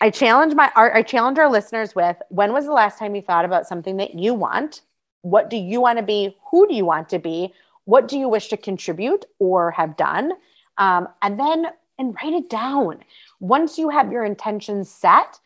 I 0.00 0.10
challenge 0.10 0.54
my 0.54 0.70
I 0.76 1.02
challenge 1.02 1.38
our 1.38 1.50
listeners 1.50 1.94
with 1.94 2.16
when 2.28 2.52
was 2.52 2.66
the 2.66 2.72
last 2.72 2.98
time 2.98 3.16
you 3.16 3.22
thought 3.22 3.44
about 3.44 3.66
something 3.66 3.96
that 3.96 4.14
you 4.14 4.32
want? 4.32 4.82
What 5.22 5.50
do 5.50 5.56
you 5.56 5.80
want 5.80 5.98
to 5.98 6.04
be? 6.04 6.36
Who 6.50 6.68
do 6.68 6.74
you 6.74 6.84
want 6.84 7.08
to 7.08 7.18
be? 7.18 7.52
What 7.84 8.06
do 8.06 8.18
you 8.18 8.28
wish 8.28 8.48
to 8.48 8.56
contribute 8.56 9.24
or 9.38 9.72
have 9.72 9.96
done? 9.96 10.32
Um, 10.76 11.08
and 11.22 11.40
then 11.40 11.66
and 11.98 12.14
write 12.22 12.32
it 12.32 12.48
down. 12.48 13.00
Once 13.40 13.76
you 13.76 13.88
have 13.88 14.12
your 14.12 14.24
intentions 14.24 14.88
set, 14.88 15.40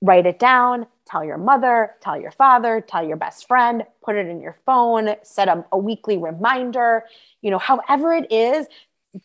write 0.00 0.26
it 0.26 0.38
down, 0.38 0.86
tell 1.06 1.24
your 1.24 1.38
mother, 1.38 1.94
tell 2.00 2.20
your 2.20 2.30
father, 2.30 2.80
tell 2.80 3.06
your 3.06 3.16
best 3.16 3.46
friend, 3.46 3.84
put 4.02 4.16
it 4.16 4.26
in 4.26 4.40
your 4.40 4.56
phone, 4.64 5.14
set 5.22 5.48
up 5.48 5.66
a 5.72 5.78
weekly 5.78 6.16
reminder, 6.16 7.04
you 7.40 7.50
know, 7.50 7.58
however 7.58 8.12
it 8.12 8.30
is 8.30 8.66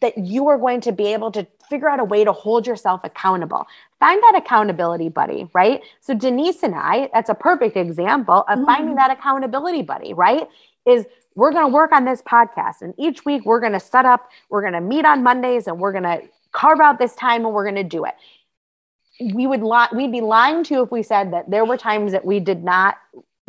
that 0.01 0.17
you 0.17 0.47
are 0.47 0.57
going 0.57 0.82
to 0.82 0.91
be 0.91 1.13
able 1.13 1.32
to 1.32 1.47
figure 1.69 1.89
out 1.89 1.99
a 1.99 2.03
way 2.03 2.23
to 2.23 2.34
hold 2.34 2.67
yourself 2.67 3.01
accountable. 3.03 3.65
Find 3.99 4.21
that 4.21 4.34
accountability 4.36 5.09
buddy, 5.09 5.49
right? 5.53 5.82
So 6.01 6.13
Denyse 6.13 6.63
and 6.63 6.75
I, 6.75 7.09
that's 7.13 7.30
a 7.30 7.36
perfect 7.36 7.78
example 7.78 8.43
of 8.47 8.57
mm-hmm. 8.57 8.65
finding 8.65 8.95
that 8.95 9.11
accountability 9.11 9.84
buddy, 9.84 10.13
right? 10.13 10.47
Is 10.86 11.05
we're 11.36 11.51
going 11.51 11.65
to 11.65 11.73
work 11.73 11.91
on 11.91 12.05
this 12.05 12.21
podcast 12.21 12.82
and 12.82 12.93
each 12.97 13.23
week 13.23 13.45
we're 13.45 13.59
going 13.59 13.73
to 13.73 13.80
set 13.80 14.05
up, 14.05 14.30
we're 14.49 14.61
going 14.61 14.73
to 14.73 14.82
meet 14.82 15.05
on 15.05 15.23
Mondays 15.23 15.67
and 15.67 15.80
we're 15.80 15.91
going 15.91 16.03
to 16.03 16.21
carve 16.51 16.80
out 16.80 16.99
this 16.99 17.15
time 17.15 17.45
and 17.45 17.53
we're 17.53 17.63
going 17.63 17.75
to 17.75 17.84
do 17.84 18.05
it. 18.05 18.15
We 19.20 19.47
would 19.47 19.61
lie, 19.61 19.88
we'd 19.93 20.11
be 20.11 20.22
lying 20.22 20.63
to 20.65 20.74
you 20.74 20.84
if 20.84 20.91
we 20.91 21.03
said 21.03 21.34
that 21.34 21.49
there 21.49 21.65
were 21.65 21.78
times 21.78 22.11
that 22.11 22.26
we 22.26 22.39
did 22.39 22.63
not 22.63 22.97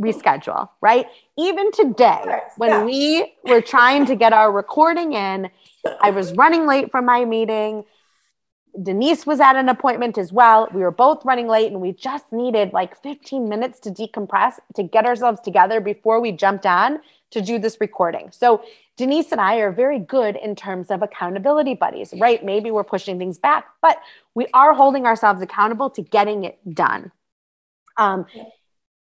reschedule, 0.00 0.68
right? 0.80 1.06
Even 1.36 1.72
today, 1.72 2.40
when 2.56 2.70
yeah. 2.70 2.84
we 2.84 3.34
were 3.44 3.60
trying 3.60 4.06
to 4.06 4.16
get 4.16 4.32
our 4.32 4.50
recording 4.52 5.12
in, 5.12 5.50
I 6.00 6.10
was 6.10 6.32
running 6.34 6.66
late 6.66 6.90
from 6.90 7.04
my 7.04 7.24
meeting. 7.24 7.84
Denyse 8.80 9.26
was 9.26 9.40
at 9.40 9.56
an 9.56 9.68
appointment 9.68 10.18
as 10.18 10.32
well. 10.32 10.68
We 10.72 10.82
were 10.82 10.92
both 10.92 11.24
running 11.24 11.48
late 11.48 11.72
and 11.72 11.80
we 11.80 11.92
just 11.92 12.32
needed 12.32 12.72
like 12.72 13.00
15 13.02 13.48
minutes 13.48 13.80
to 13.80 13.90
decompress 13.90 14.54
to 14.76 14.82
get 14.84 15.04
ourselves 15.04 15.40
together 15.40 15.80
before 15.80 16.20
we 16.20 16.30
jumped 16.32 16.66
on 16.66 17.00
to 17.30 17.40
do 17.40 17.58
this 17.58 17.78
recording. 17.80 18.30
So, 18.32 18.62
Denyse 18.96 19.30
and 19.30 19.40
I 19.40 19.56
are 19.58 19.70
very 19.70 20.00
good 20.00 20.34
in 20.34 20.56
terms 20.56 20.90
of 20.90 21.02
accountability 21.02 21.74
buddies, 21.74 22.12
right? 22.18 22.44
Maybe 22.44 22.72
we're 22.72 22.82
pushing 22.82 23.16
things 23.18 23.38
back, 23.38 23.66
but 23.80 23.98
we 24.34 24.46
are 24.52 24.74
holding 24.74 25.06
ourselves 25.06 25.40
accountable 25.40 25.88
to 25.90 26.02
getting 26.02 26.44
it 26.44 26.58
done. 26.74 27.12
Um, 27.96 28.26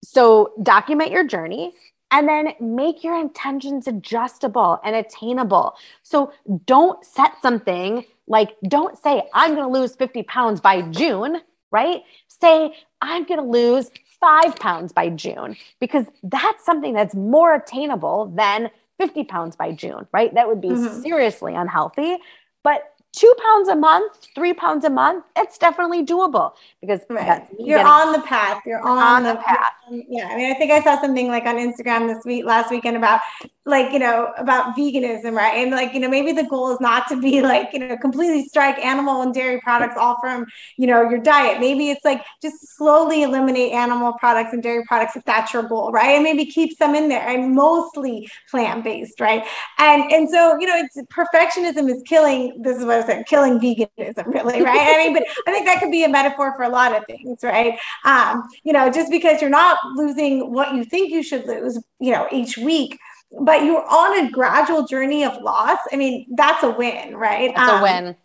so, 0.03 0.53
document 0.63 1.11
your 1.11 1.25
journey 1.25 1.73
and 2.13 2.29
then 2.29 2.53
make 2.59 3.03
your 3.03 3.19
intentions 3.19 3.87
adjustable 3.87 4.79
and 4.83 4.95
attainable. 4.95 5.75
So 6.03 6.31
don't 6.65 7.03
set 7.03 7.31
something 7.41 8.05
like, 8.27 8.55
don't 8.67 8.97
say, 8.99 9.23
I'm 9.33 9.55
going 9.55 9.67
to 9.67 9.79
lose 9.79 9.95
50 9.95 10.21
pounds 10.23 10.61
by 10.61 10.83
June, 10.83 11.41
right? 11.71 12.03
Say, 12.27 12.75
I'm 13.01 13.25
going 13.25 13.39
to 13.39 13.45
lose 13.45 13.89
five 14.23 14.55
pounds 14.55 14.93
by 14.93 15.09
June, 15.09 15.57
because 15.81 16.05
that's 16.23 16.65
something 16.65 16.93
that's 16.93 17.13
more 17.13 17.53
attainable 17.53 18.27
than 18.27 18.71
50 18.97 19.25
pounds 19.25 19.57
by 19.57 19.73
June, 19.73 20.07
right? 20.13 20.33
That 20.33 20.47
would 20.47 20.61
be 20.61 20.69
mm-hmm. 20.69 21.01
seriously 21.01 21.55
unhealthy. 21.55 22.17
But 22.63 22.92
two 23.13 23.33
pounds 23.43 23.69
a 23.69 23.75
month, 23.75 24.27
three 24.35 24.53
pounds 24.53 24.83
a 24.85 24.89
month, 24.89 25.23
it's 25.37 25.57
definitely 25.57 26.03
doable 26.05 26.53
because 26.81 27.01
right. 27.09 27.47
you're 27.57 27.77
getting, 27.77 27.85
on 27.85 28.11
the 28.11 28.21
path. 28.21 28.61
You're 28.65 28.81
on, 28.81 28.97
on 28.97 29.23
the, 29.23 29.33
the 29.33 29.39
path. 29.39 29.73
Yeah. 29.89 30.27
I 30.27 30.35
mean, 30.35 30.51
I 30.51 30.55
think 30.55 30.71
I 30.71 30.83
saw 30.83 30.99
something 30.99 31.27
like 31.27 31.45
on 31.45 31.55
Instagram 31.55 32.13
this 32.13 32.25
week, 32.25 32.43
last 32.45 32.71
weekend 32.71 32.97
about 32.97 33.21
like, 33.65 33.93
you 33.93 33.99
know, 33.99 34.33
about 34.37 34.75
veganism, 34.75 35.33
right? 35.33 35.55
And 35.55 35.71
like, 35.71 35.93
you 35.93 35.99
know, 35.99 36.09
maybe 36.09 36.33
the 36.33 36.43
goal 36.43 36.73
is 36.73 36.81
not 36.81 37.07
to 37.07 37.21
be 37.21 37.41
like, 37.41 37.69
you 37.71 37.79
know, 37.79 37.95
completely 37.97 38.45
strike 38.45 38.77
animal 38.79 39.21
and 39.21 39.33
dairy 39.33 39.61
products 39.61 39.95
all 39.97 40.19
from, 40.19 40.45
you 40.77 40.87
know, 40.87 41.09
your 41.09 41.19
diet. 41.19 41.61
Maybe 41.61 41.89
it's 41.89 42.03
like 42.03 42.25
just 42.41 42.75
slowly 42.75 43.23
eliminate 43.23 43.71
animal 43.71 44.13
products 44.13 44.51
and 44.51 44.61
dairy 44.61 44.83
products 44.85 45.15
if 45.15 45.23
that's 45.23 45.53
your 45.53 45.63
goal, 45.63 45.91
right? 45.91 46.15
And 46.15 46.23
maybe 46.23 46.45
keep 46.45 46.77
some 46.77 46.93
in 46.93 47.07
there 47.07 47.25
and 47.25 47.55
mostly 47.55 48.29
plant-based, 48.49 49.21
right? 49.21 49.45
And 49.77 50.11
and 50.11 50.29
so, 50.29 50.57
you 50.59 50.67
know, 50.67 50.75
it's 50.75 50.97
perfectionism 51.13 51.89
is 51.89 52.01
killing 52.05 52.61
this 52.61 52.77
is 52.77 52.85
what 52.85 53.02
killing 53.27 53.59
veganism, 53.59 54.25
really, 54.27 54.61
right? 54.61 54.95
I 54.95 54.97
mean, 54.97 55.13
but 55.13 55.23
I 55.47 55.51
think 55.51 55.65
that 55.65 55.79
could 55.79 55.91
be 55.91 56.03
a 56.03 56.09
metaphor 56.09 56.53
for 56.55 56.63
a 56.63 56.69
lot 56.69 56.95
of 56.95 57.05
things, 57.05 57.39
right? 57.43 57.77
Um, 58.05 58.47
you 58.63 58.73
know, 58.73 58.91
just 58.91 59.11
because 59.11 59.41
you're 59.41 59.49
not 59.49 59.77
losing 59.95 60.51
what 60.53 60.73
you 60.73 60.83
think 60.83 61.11
you 61.11 61.23
should 61.23 61.45
lose, 61.45 61.81
you 61.99 62.11
know, 62.11 62.27
each 62.31 62.57
week, 62.57 62.99
but 63.41 63.63
you're 63.63 63.85
on 63.85 64.25
a 64.25 64.31
gradual 64.31 64.85
journey 64.85 65.23
of 65.23 65.41
loss. 65.41 65.79
I 65.91 65.95
mean, 65.95 66.27
that's 66.35 66.63
a 66.63 66.71
win, 66.71 67.15
right? 67.15 67.51
That's 67.55 67.71
um, 67.71 67.79
a 67.79 67.83
win. 67.83 68.15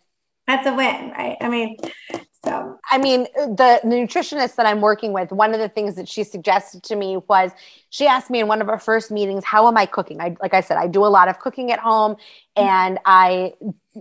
That's 0.47 0.67
a 0.67 0.73
win, 0.73 1.11
right? 1.11 1.37
I 1.41 1.49
mean, 1.49 1.77
so, 2.43 2.79
I 2.89 2.97
mean, 2.97 3.23
the, 3.35 3.81
nutritionist 3.83 4.55
that 4.55 4.65
I'm 4.65 4.79
working 4.79 5.11
with, 5.11 5.31
one 5.31 5.53
of 5.53 5.59
the 5.59 5.67
things 5.67 5.95
that 5.95 6.07
she 6.07 6.23
suggested 6.23 6.83
to 6.83 6.95
me 6.95 7.17
was 7.27 7.51
she 7.89 8.07
asked 8.07 8.29
me 8.29 8.39
in 8.39 8.47
one 8.47 8.61
of 8.61 8.69
our 8.69 8.79
first 8.79 9.11
meetings, 9.11 9.43
"How 9.43 9.67
am 9.67 9.75
I 9.75 9.85
cooking?" 9.85 10.21
I, 10.21 10.37
like 10.41 10.53
I 10.53 10.61
said, 10.61 10.77
I 10.77 10.87
do 10.87 11.05
a 11.05 11.07
lot 11.07 11.27
of 11.27 11.39
cooking 11.39 11.71
at 11.71 11.79
home, 11.79 12.15
and 12.55 12.97
I 13.05 13.53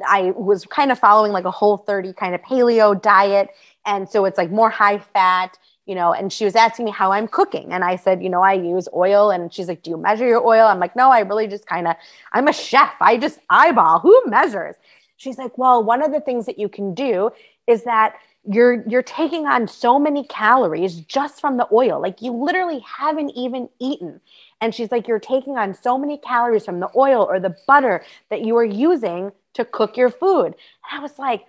I 0.07 0.33
was 0.33 0.65
kind 0.67 0.93
of 0.93 0.99
following 0.99 1.33
like 1.33 1.45
a 1.45 1.51
whole 1.51 1.79
30 1.79 2.13
kind 2.13 2.35
of 2.35 2.43
paleo 2.43 3.01
diet, 3.01 3.51
and 3.87 4.09
so 4.09 4.25
it's 4.25 4.39
like 4.39 4.51
more 4.51 4.71
high 4.71 4.99
fat, 4.99 5.59
you 5.87 5.95
know. 5.95 6.13
And 6.13 6.33
she 6.33 6.45
was 6.45 6.55
asking 6.55 6.85
me 6.87 6.91
how 6.91 7.13
I'm 7.13 7.29
cooking, 7.29 7.73
and 7.73 7.85
I 7.85 7.97
said, 7.97 8.23
you 8.23 8.31
know, 8.31 8.43
I 8.43 8.55
use 8.55 8.89
oil, 8.95 9.31
and 9.31 9.53
she's 9.53 9.69
like, 9.69 9.83
"Do 9.83 9.91
you 9.91 9.97
measure 9.97 10.27
your 10.27 10.47
oil?" 10.47 10.67
I'm 10.67 10.81
like, 10.81 10.97
"No, 10.97 11.11
I 11.11 11.21
really 11.21 11.47
just 11.47 11.67
kind 11.67 11.89
of 11.89 11.97
I'm 12.33 12.49
a 12.49 12.53
chef. 12.53 12.93
I 13.01 13.17
just 13.17 13.41
eyeball. 13.51 14.01
Who 14.01 14.23
measures?" 14.27 14.77
She's 15.17 15.39
like, 15.39 15.57
"Well, 15.59 15.83
one 15.83 16.03
of 16.03 16.13
the 16.13 16.21
things 16.21 16.47
that 16.47 16.59
you 16.59 16.69
can 16.69 16.95
do 16.95 17.31
is 17.67 17.85
that." 17.85 18.15
you're 18.51 18.83
you're 18.89 19.03
taking 19.03 19.47
on 19.47 19.69
so 19.69 19.99
many 19.99 20.25
calories 20.25 21.01
just 21.01 21.41
from 21.41 21.57
the 21.57 21.69
oil 21.73 22.01
like 22.01 22.23
you 22.23 22.33
literally 22.33 22.79
haven't 22.81 23.31
even 23.31 23.69
eaten 23.79 24.21
and 24.61 24.75
she's 24.75 24.91
like 24.91 25.07
you're 25.07 25.19
taking 25.19 25.59
on 25.59 25.75
so 25.75 25.99
many 25.99 26.17
calories 26.19 26.65
from 26.65 26.81
the 26.81 26.89
oil 26.97 27.27
or 27.29 27.39
the 27.39 27.55
butter 27.67 28.03
that 28.31 28.43
you 28.43 28.57
are 28.57 28.65
using 28.65 29.31
to 29.59 29.65
cook 29.65 29.97
your 29.97 30.11
food 30.11 30.47
and 30.47 30.55
i 30.91 31.01
was 31.01 31.19
like 31.19 31.45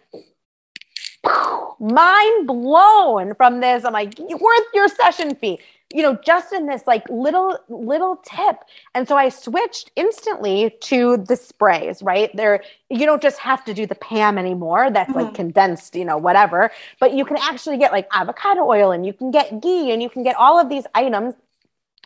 mind 1.79 2.47
blown 2.47 3.33
from 3.35 3.61
this 3.61 3.85
i'm 3.85 3.93
like 3.93 4.17
worth 4.19 4.67
your 4.73 4.87
session 4.87 5.35
fee 5.35 5.59
you 5.93 6.03
know, 6.03 6.17
just 6.23 6.53
in 6.53 6.67
this 6.67 6.85
like 6.85 7.03
little 7.09 7.57
little 7.67 8.17
tip. 8.17 8.57
And 8.93 9.07
so 9.07 9.17
I 9.17 9.29
switched 9.29 9.91
instantly 9.95 10.75
to 10.81 11.17
the 11.17 11.35
sprays, 11.35 12.03
right? 12.03 12.35
There 12.35 12.63
you 12.89 13.05
don't 13.05 13.21
just 13.21 13.39
have 13.39 13.65
to 13.65 13.73
do 13.73 13.87
the 13.87 13.95
PAM 13.95 14.37
anymore. 14.37 14.91
That's 14.91 15.09
mm-hmm. 15.09 15.19
like 15.19 15.33
condensed, 15.33 15.95
you 15.95 16.05
know, 16.05 16.17
whatever. 16.17 16.69
But 16.99 17.13
you 17.13 17.25
can 17.25 17.37
actually 17.37 17.77
get 17.77 17.91
like 17.91 18.07
avocado 18.13 18.61
oil 18.67 18.91
and 18.91 19.05
you 19.05 19.13
can 19.13 19.31
get 19.31 19.61
ghee 19.61 19.91
and 19.91 20.01
you 20.01 20.09
can 20.09 20.21
get 20.21 20.35
all 20.35 20.59
of 20.59 20.69
these 20.69 20.85
items 20.93 21.33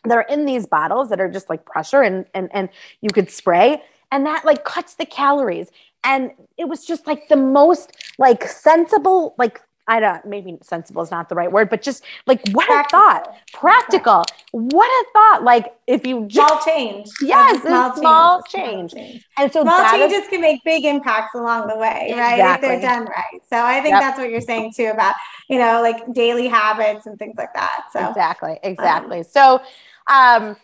that 0.06 0.18
are 0.18 0.26
in 0.30 0.46
these 0.46 0.66
bottles 0.66 1.10
that 1.10 1.20
are 1.20 1.30
just 1.30 1.50
like 1.50 1.66
pressure 1.66 2.02
and 2.02 2.26
and 2.34 2.50
and 2.54 2.70
you 3.02 3.10
could 3.10 3.30
spray 3.30 3.82
and 4.12 4.26
that 4.26 4.46
like 4.46 4.64
cuts 4.64 4.96
the 4.96 5.06
calories 5.06 5.72
and 6.04 6.32
it 6.58 6.68
was 6.68 6.86
just 6.86 7.08
like 7.08 7.28
the 7.30 7.36
most 7.36 7.92
like 8.18 8.44
sensible 8.48 9.36
like 9.38 9.62
I 9.88 10.00
don't 10.00 10.26
maybe 10.26 10.58
sensible 10.62 11.02
is 11.02 11.12
not 11.12 11.28
the 11.28 11.36
right 11.36 11.52
word, 11.52 11.70
but 11.70 11.82
just 11.82 12.06
like 12.26 12.42
what 12.52 12.68
practical. 12.68 13.00
a 13.00 13.04
thought. 13.04 13.36
Practical. 13.52 14.24
What 14.52 14.88
a 14.88 15.06
thought. 15.12 15.44
Like 15.44 15.74
if 15.88 16.08
you 16.08 16.26
just 16.28 16.48
small 16.48 16.64
change. 16.64 17.10
Yes, 17.22 17.62
small, 17.62 17.96
small 17.96 18.42
change. 18.44 18.92
small, 18.92 19.04
change. 19.04 19.26
And 19.38 19.52
so 19.52 19.64
small 19.64 19.90
changes 19.92 20.24
is, 20.24 20.28
can 20.30 20.40
make 20.40 20.64
big 20.64 20.86
impacts 20.86 21.36
along 21.36 21.68
the 21.68 21.76
way, 21.76 22.14
right? 22.16 22.36
Exactly. 22.36 22.70
If 22.70 22.82
they're 22.82 22.90
done 22.90 23.06
right. 23.06 23.42
So 23.50 23.58
I 23.58 23.82
think 23.82 23.94
yep. 23.94 24.02
that's 24.02 24.18
what 24.18 24.30
you're 24.30 24.42
saying 24.42 24.74
too 24.74 24.86
about, 24.86 25.16
you 25.50 25.60
know, 25.60 25.82
like 25.82 26.14
daily 26.14 26.48
habits 26.48 27.06
and 27.06 27.20
things 27.20 27.36
like 27.38 27.54
that. 27.54 27.88
So 27.92 28.08
exactly, 28.08 28.60
exactly. 28.64 29.20
Um, 29.20 29.24
so 29.26 29.62
um 30.08 30.56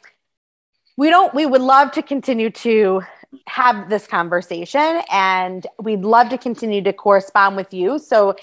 we 0.95 1.09
don't 1.09 1.33
we 1.33 1.45
would 1.45 1.61
love 1.61 1.91
to 1.93 2.01
continue 2.01 2.49
to 2.51 3.01
have 3.47 3.89
this 3.89 4.07
conversation 4.07 5.01
and 5.11 5.67
we'd 5.81 6.01
love 6.01 6.29
to 6.29 6.37
continue 6.37 6.81
to 6.81 6.91
correspond 6.91 7.55
with 7.55 7.73
you 7.73 7.99
so 7.99 8.35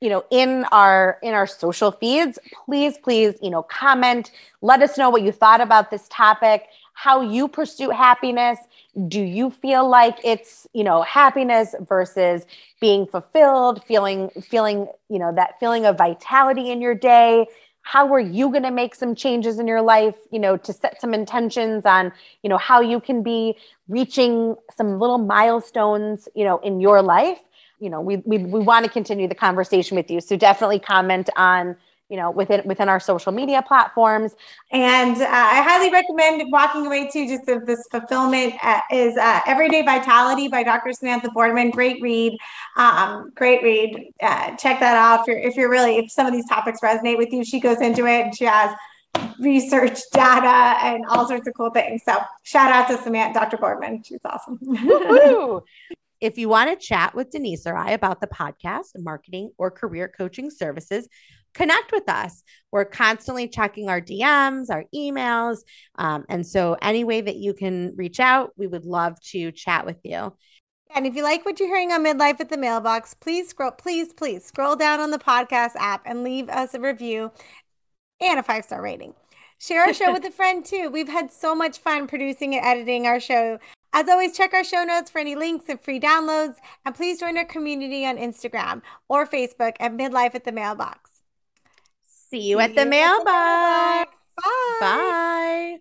you 0.00 0.08
know 0.08 0.24
in 0.30 0.64
our 0.70 1.18
in 1.22 1.34
our 1.34 1.46
social 1.46 1.90
feeds 1.90 2.38
please 2.66 2.96
please 2.98 3.34
you 3.42 3.50
know 3.50 3.64
comment 3.64 4.30
let 4.62 4.80
us 4.80 4.96
know 4.96 5.10
what 5.10 5.22
you 5.22 5.32
thought 5.32 5.60
about 5.60 5.90
this 5.90 6.06
topic 6.08 6.68
how 6.98 7.20
you 7.20 7.46
pursue 7.46 7.90
happiness. 7.90 8.58
Do 9.06 9.20
you 9.20 9.50
feel 9.50 9.88
like 9.88 10.18
it's, 10.24 10.66
you 10.74 10.82
know, 10.82 11.02
happiness 11.02 11.76
versus 11.88 12.44
being 12.80 13.06
fulfilled, 13.06 13.84
feeling, 13.84 14.30
feeling, 14.42 14.88
you 15.08 15.20
know, 15.20 15.32
that 15.32 15.60
feeling 15.60 15.86
of 15.86 15.96
vitality 15.96 16.72
in 16.72 16.80
your 16.80 16.96
day? 16.96 17.46
How 17.88 18.12
are 18.12 18.20
you 18.20 18.50
going 18.50 18.64
to 18.64 18.70
make 18.70 18.94
some 18.94 19.14
changes 19.14 19.58
in 19.58 19.66
your 19.66 19.80
life, 19.80 20.14
you 20.30 20.38
know, 20.38 20.58
to 20.58 20.72
set 20.74 21.00
some 21.00 21.14
intentions 21.14 21.86
on, 21.86 22.12
you 22.42 22.50
know, 22.50 22.58
how 22.58 22.82
you 22.82 23.00
can 23.00 23.22
be 23.22 23.56
reaching 23.88 24.56
some 24.76 24.98
little 25.00 25.16
milestones, 25.16 26.28
you 26.34 26.44
know, 26.44 26.58
in 26.58 26.80
your 26.80 27.00
life? 27.00 27.38
You 27.80 27.88
know, 27.88 28.02
we, 28.02 28.16
we, 28.26 28.36
we 28.44 28.60
want 28.60 28.84
to 28.84 28.90
continue 28.90 29.26
the 29.26 29.34
conversation 29.34 29.96
with 29.96 30.10
you. 30.10 30.20
So 30.20 30.36
definitely 30.36 30.80
comment 30.80 31.30
on, 31.34 31.76
you 32.08 32.16
know 32.16 32.30
within 32.30 32.62
within 32.64 32.88
our 32.88 33.00
social 33.00 33.32
media 33.32 33.62
platforms. 33.62 34.34
And 34.70 35.16
uh, 35.16 35.26
i 35.28 35.62
highly 35.62 35.90
recommend 35.90 36.42
walking 36.50 36.86
away 36.86 37.08
to 37.08 37.26
just 37.26 37.48
of 37.48 37.66
this 37.66 37.86
fulfillment 37.90 38.54
uh, 38.62 38.80
is 38.90 39.16
uh, 39.16 39.40
everyday 39.46 39.82
vitality 39.82 40.48
by 40.48 40.62
dr 40.62 40.92
samantha 40.92 41.30
boardman. 41.30 41.70
Great 41.70 42.00
read. 42.02 42.36
Um, 42.76 43.30
great 43.34 43.62
read. 43.62 44.12
Uh, 44.22 44.56
check 44.56 44.80
that 44.80 44.96
out 44.96 45.20
if 45.20 45.26
you're 45.26 45.38
if 45.38 45.56
you're 45.56 45.70
really 45.70 45.96
if 45.98 46.10
some 46.10 46.26
of 46.26 46.32
these 46.32 46.48
topics 46.48 46.80
resonate 46.80 47.18
with 47.18 47.32
you. 47.32 47.44
She 47.44 47.60
goes 47.60 47.80
into 47.80 48.06
it 48.06 48.26
and 48.26 48.36
she 48.36 48.44
has 48.44 48.74
research 49.40 49.98
data 50.12 50.76
and 50.84 51.04
all 51.08 51.26
sorts 51.26 51.46
of 51.46 51.54
cool 51.54 51.70
things. 51.70 52.02
So 52.04 52.18
shout 52.42 52.72
out 52.72 52.88
to 52.88 53.02
samantha 53.02 53.40
dr 53.40 53.56
boardman. 53.58 54.02
She's 54.04 54.20
awesome. 54.24 54.58
If 56.20 56.36
you 56.36 56.48
want 56.48 56.68
to 56.68 56.84
chat 56.84 57.14
with 57.14 57.30
denyse 57.30 57.64
or 57.64 57.76
i 57.76 57.92
about 57.92 58.20
the 58.20 58.26
podcast 58.26 58.88
marketing 58.96 59.52
or 59.56 59.70
career 59.70 60.08
coaching 60.08 60.50
services 60.50 61.08
connect 61.54 61.92
with 61.92 62.08
us. 62.08 62.42
We're 62.70 62.84
constantly 62.84 63.48
checking 63.48 63.88
our 63.88 64.00
DMs, 64.00 64.70
our 64.70 64.84
emails. 64.94 65.58
Um, 65.96 66.24
and 66.28 66.46
so, 66.46 66.76
any 66.82 67.04
way 67.04 67.20
that 67.20 67.36
you 67.36 67.54
can 67.54 67.94
reach 67.96 68.20
out, 68.20 68.52
we 68.56 68.66
would 68.66 68.84
love 68.84 69.20
to 69.30 69.52
chat 69.52 69.86
with 69.86 69.98
you. 70.04 70.32
And 70.94 71.06
if 71.06 71.14
you 71.14 71.22
like 71.22 71.44
what 71.44 71.60
you're 71.60 71.68
hearing 71.68 71.92
on 71.92 72.04
Midlife 72.04 72.40
at 72.40 72.48
the 72.48 72.56
Mailbox, 72.56 73.14
please 73.14 73.48
scroll, 73.48 73.72
please, 73.72 74.12
please 74.12 74.44
scroll 74.44 74.76
down 74.76 75.00
on 75.00 75.10
the 75.10 75.18
podcast 75.18 75.72
app 75.76 76.02
and 76.06 76.24
leave 76.24 76.48
us 76.48 76.74
a 76.74 76.80
review 76.80 77.30
and 78.20 78.38
a 78.38 78.42
five 78.42 78.64
star 78.64 78.82
rating. 78.82 79.14
Share 79.58 79.82
our 79.82 79.92
show 79.92 80.12
with 80.14 80.24
a 80.24 80.30
friend 80.30 80.64
too. 80.64 80.88
We've 80.90 81.08
had 81.08 81.32
so 81.32 81.54
much 81.54 81.78
fun 81.78 82.06
producing 82.06 82.54
and 82.54 82.64
editing 82.64 83.06
our 83.06 83.20
show. 83.20 83.58
As 83.92 84.08
always, 84.08 84.36
check 84.36 84.52
our 84.54 84.64
show 84.64 84.84
notes 84.84 85.10
for 85.10 85.18
any 85.18 85.34
links 85.34 85.66
and 85.68 85.80
free 85.80 86.00
downloads. 86.00 86.56
And 86.84 86.94
please 86.94 87.20
join 87.20 87.36
our 87.36 87.44
community 87.44 88.04
on 88.06 88.16
Instagram 88.16 88.82
or 89.08 89.26
Facebook 89.26 89.76
at 89.80 89.96
Midlife 89.96 90.34
at 90.34 90.44
the 90.44 90.52
Mailbox. 90.52 91.07
See 92.30 92.40
you, 92.40 92.58
See 92.58 92.60
at, 92.60 92.74
the 92.74 92.84
you 92.84 92.84
at 92.84 92.84
the 92.84 92.90
mailbox. 92.90 94.16
Bye. 94.36 94.78
Bye. 94.80 95.78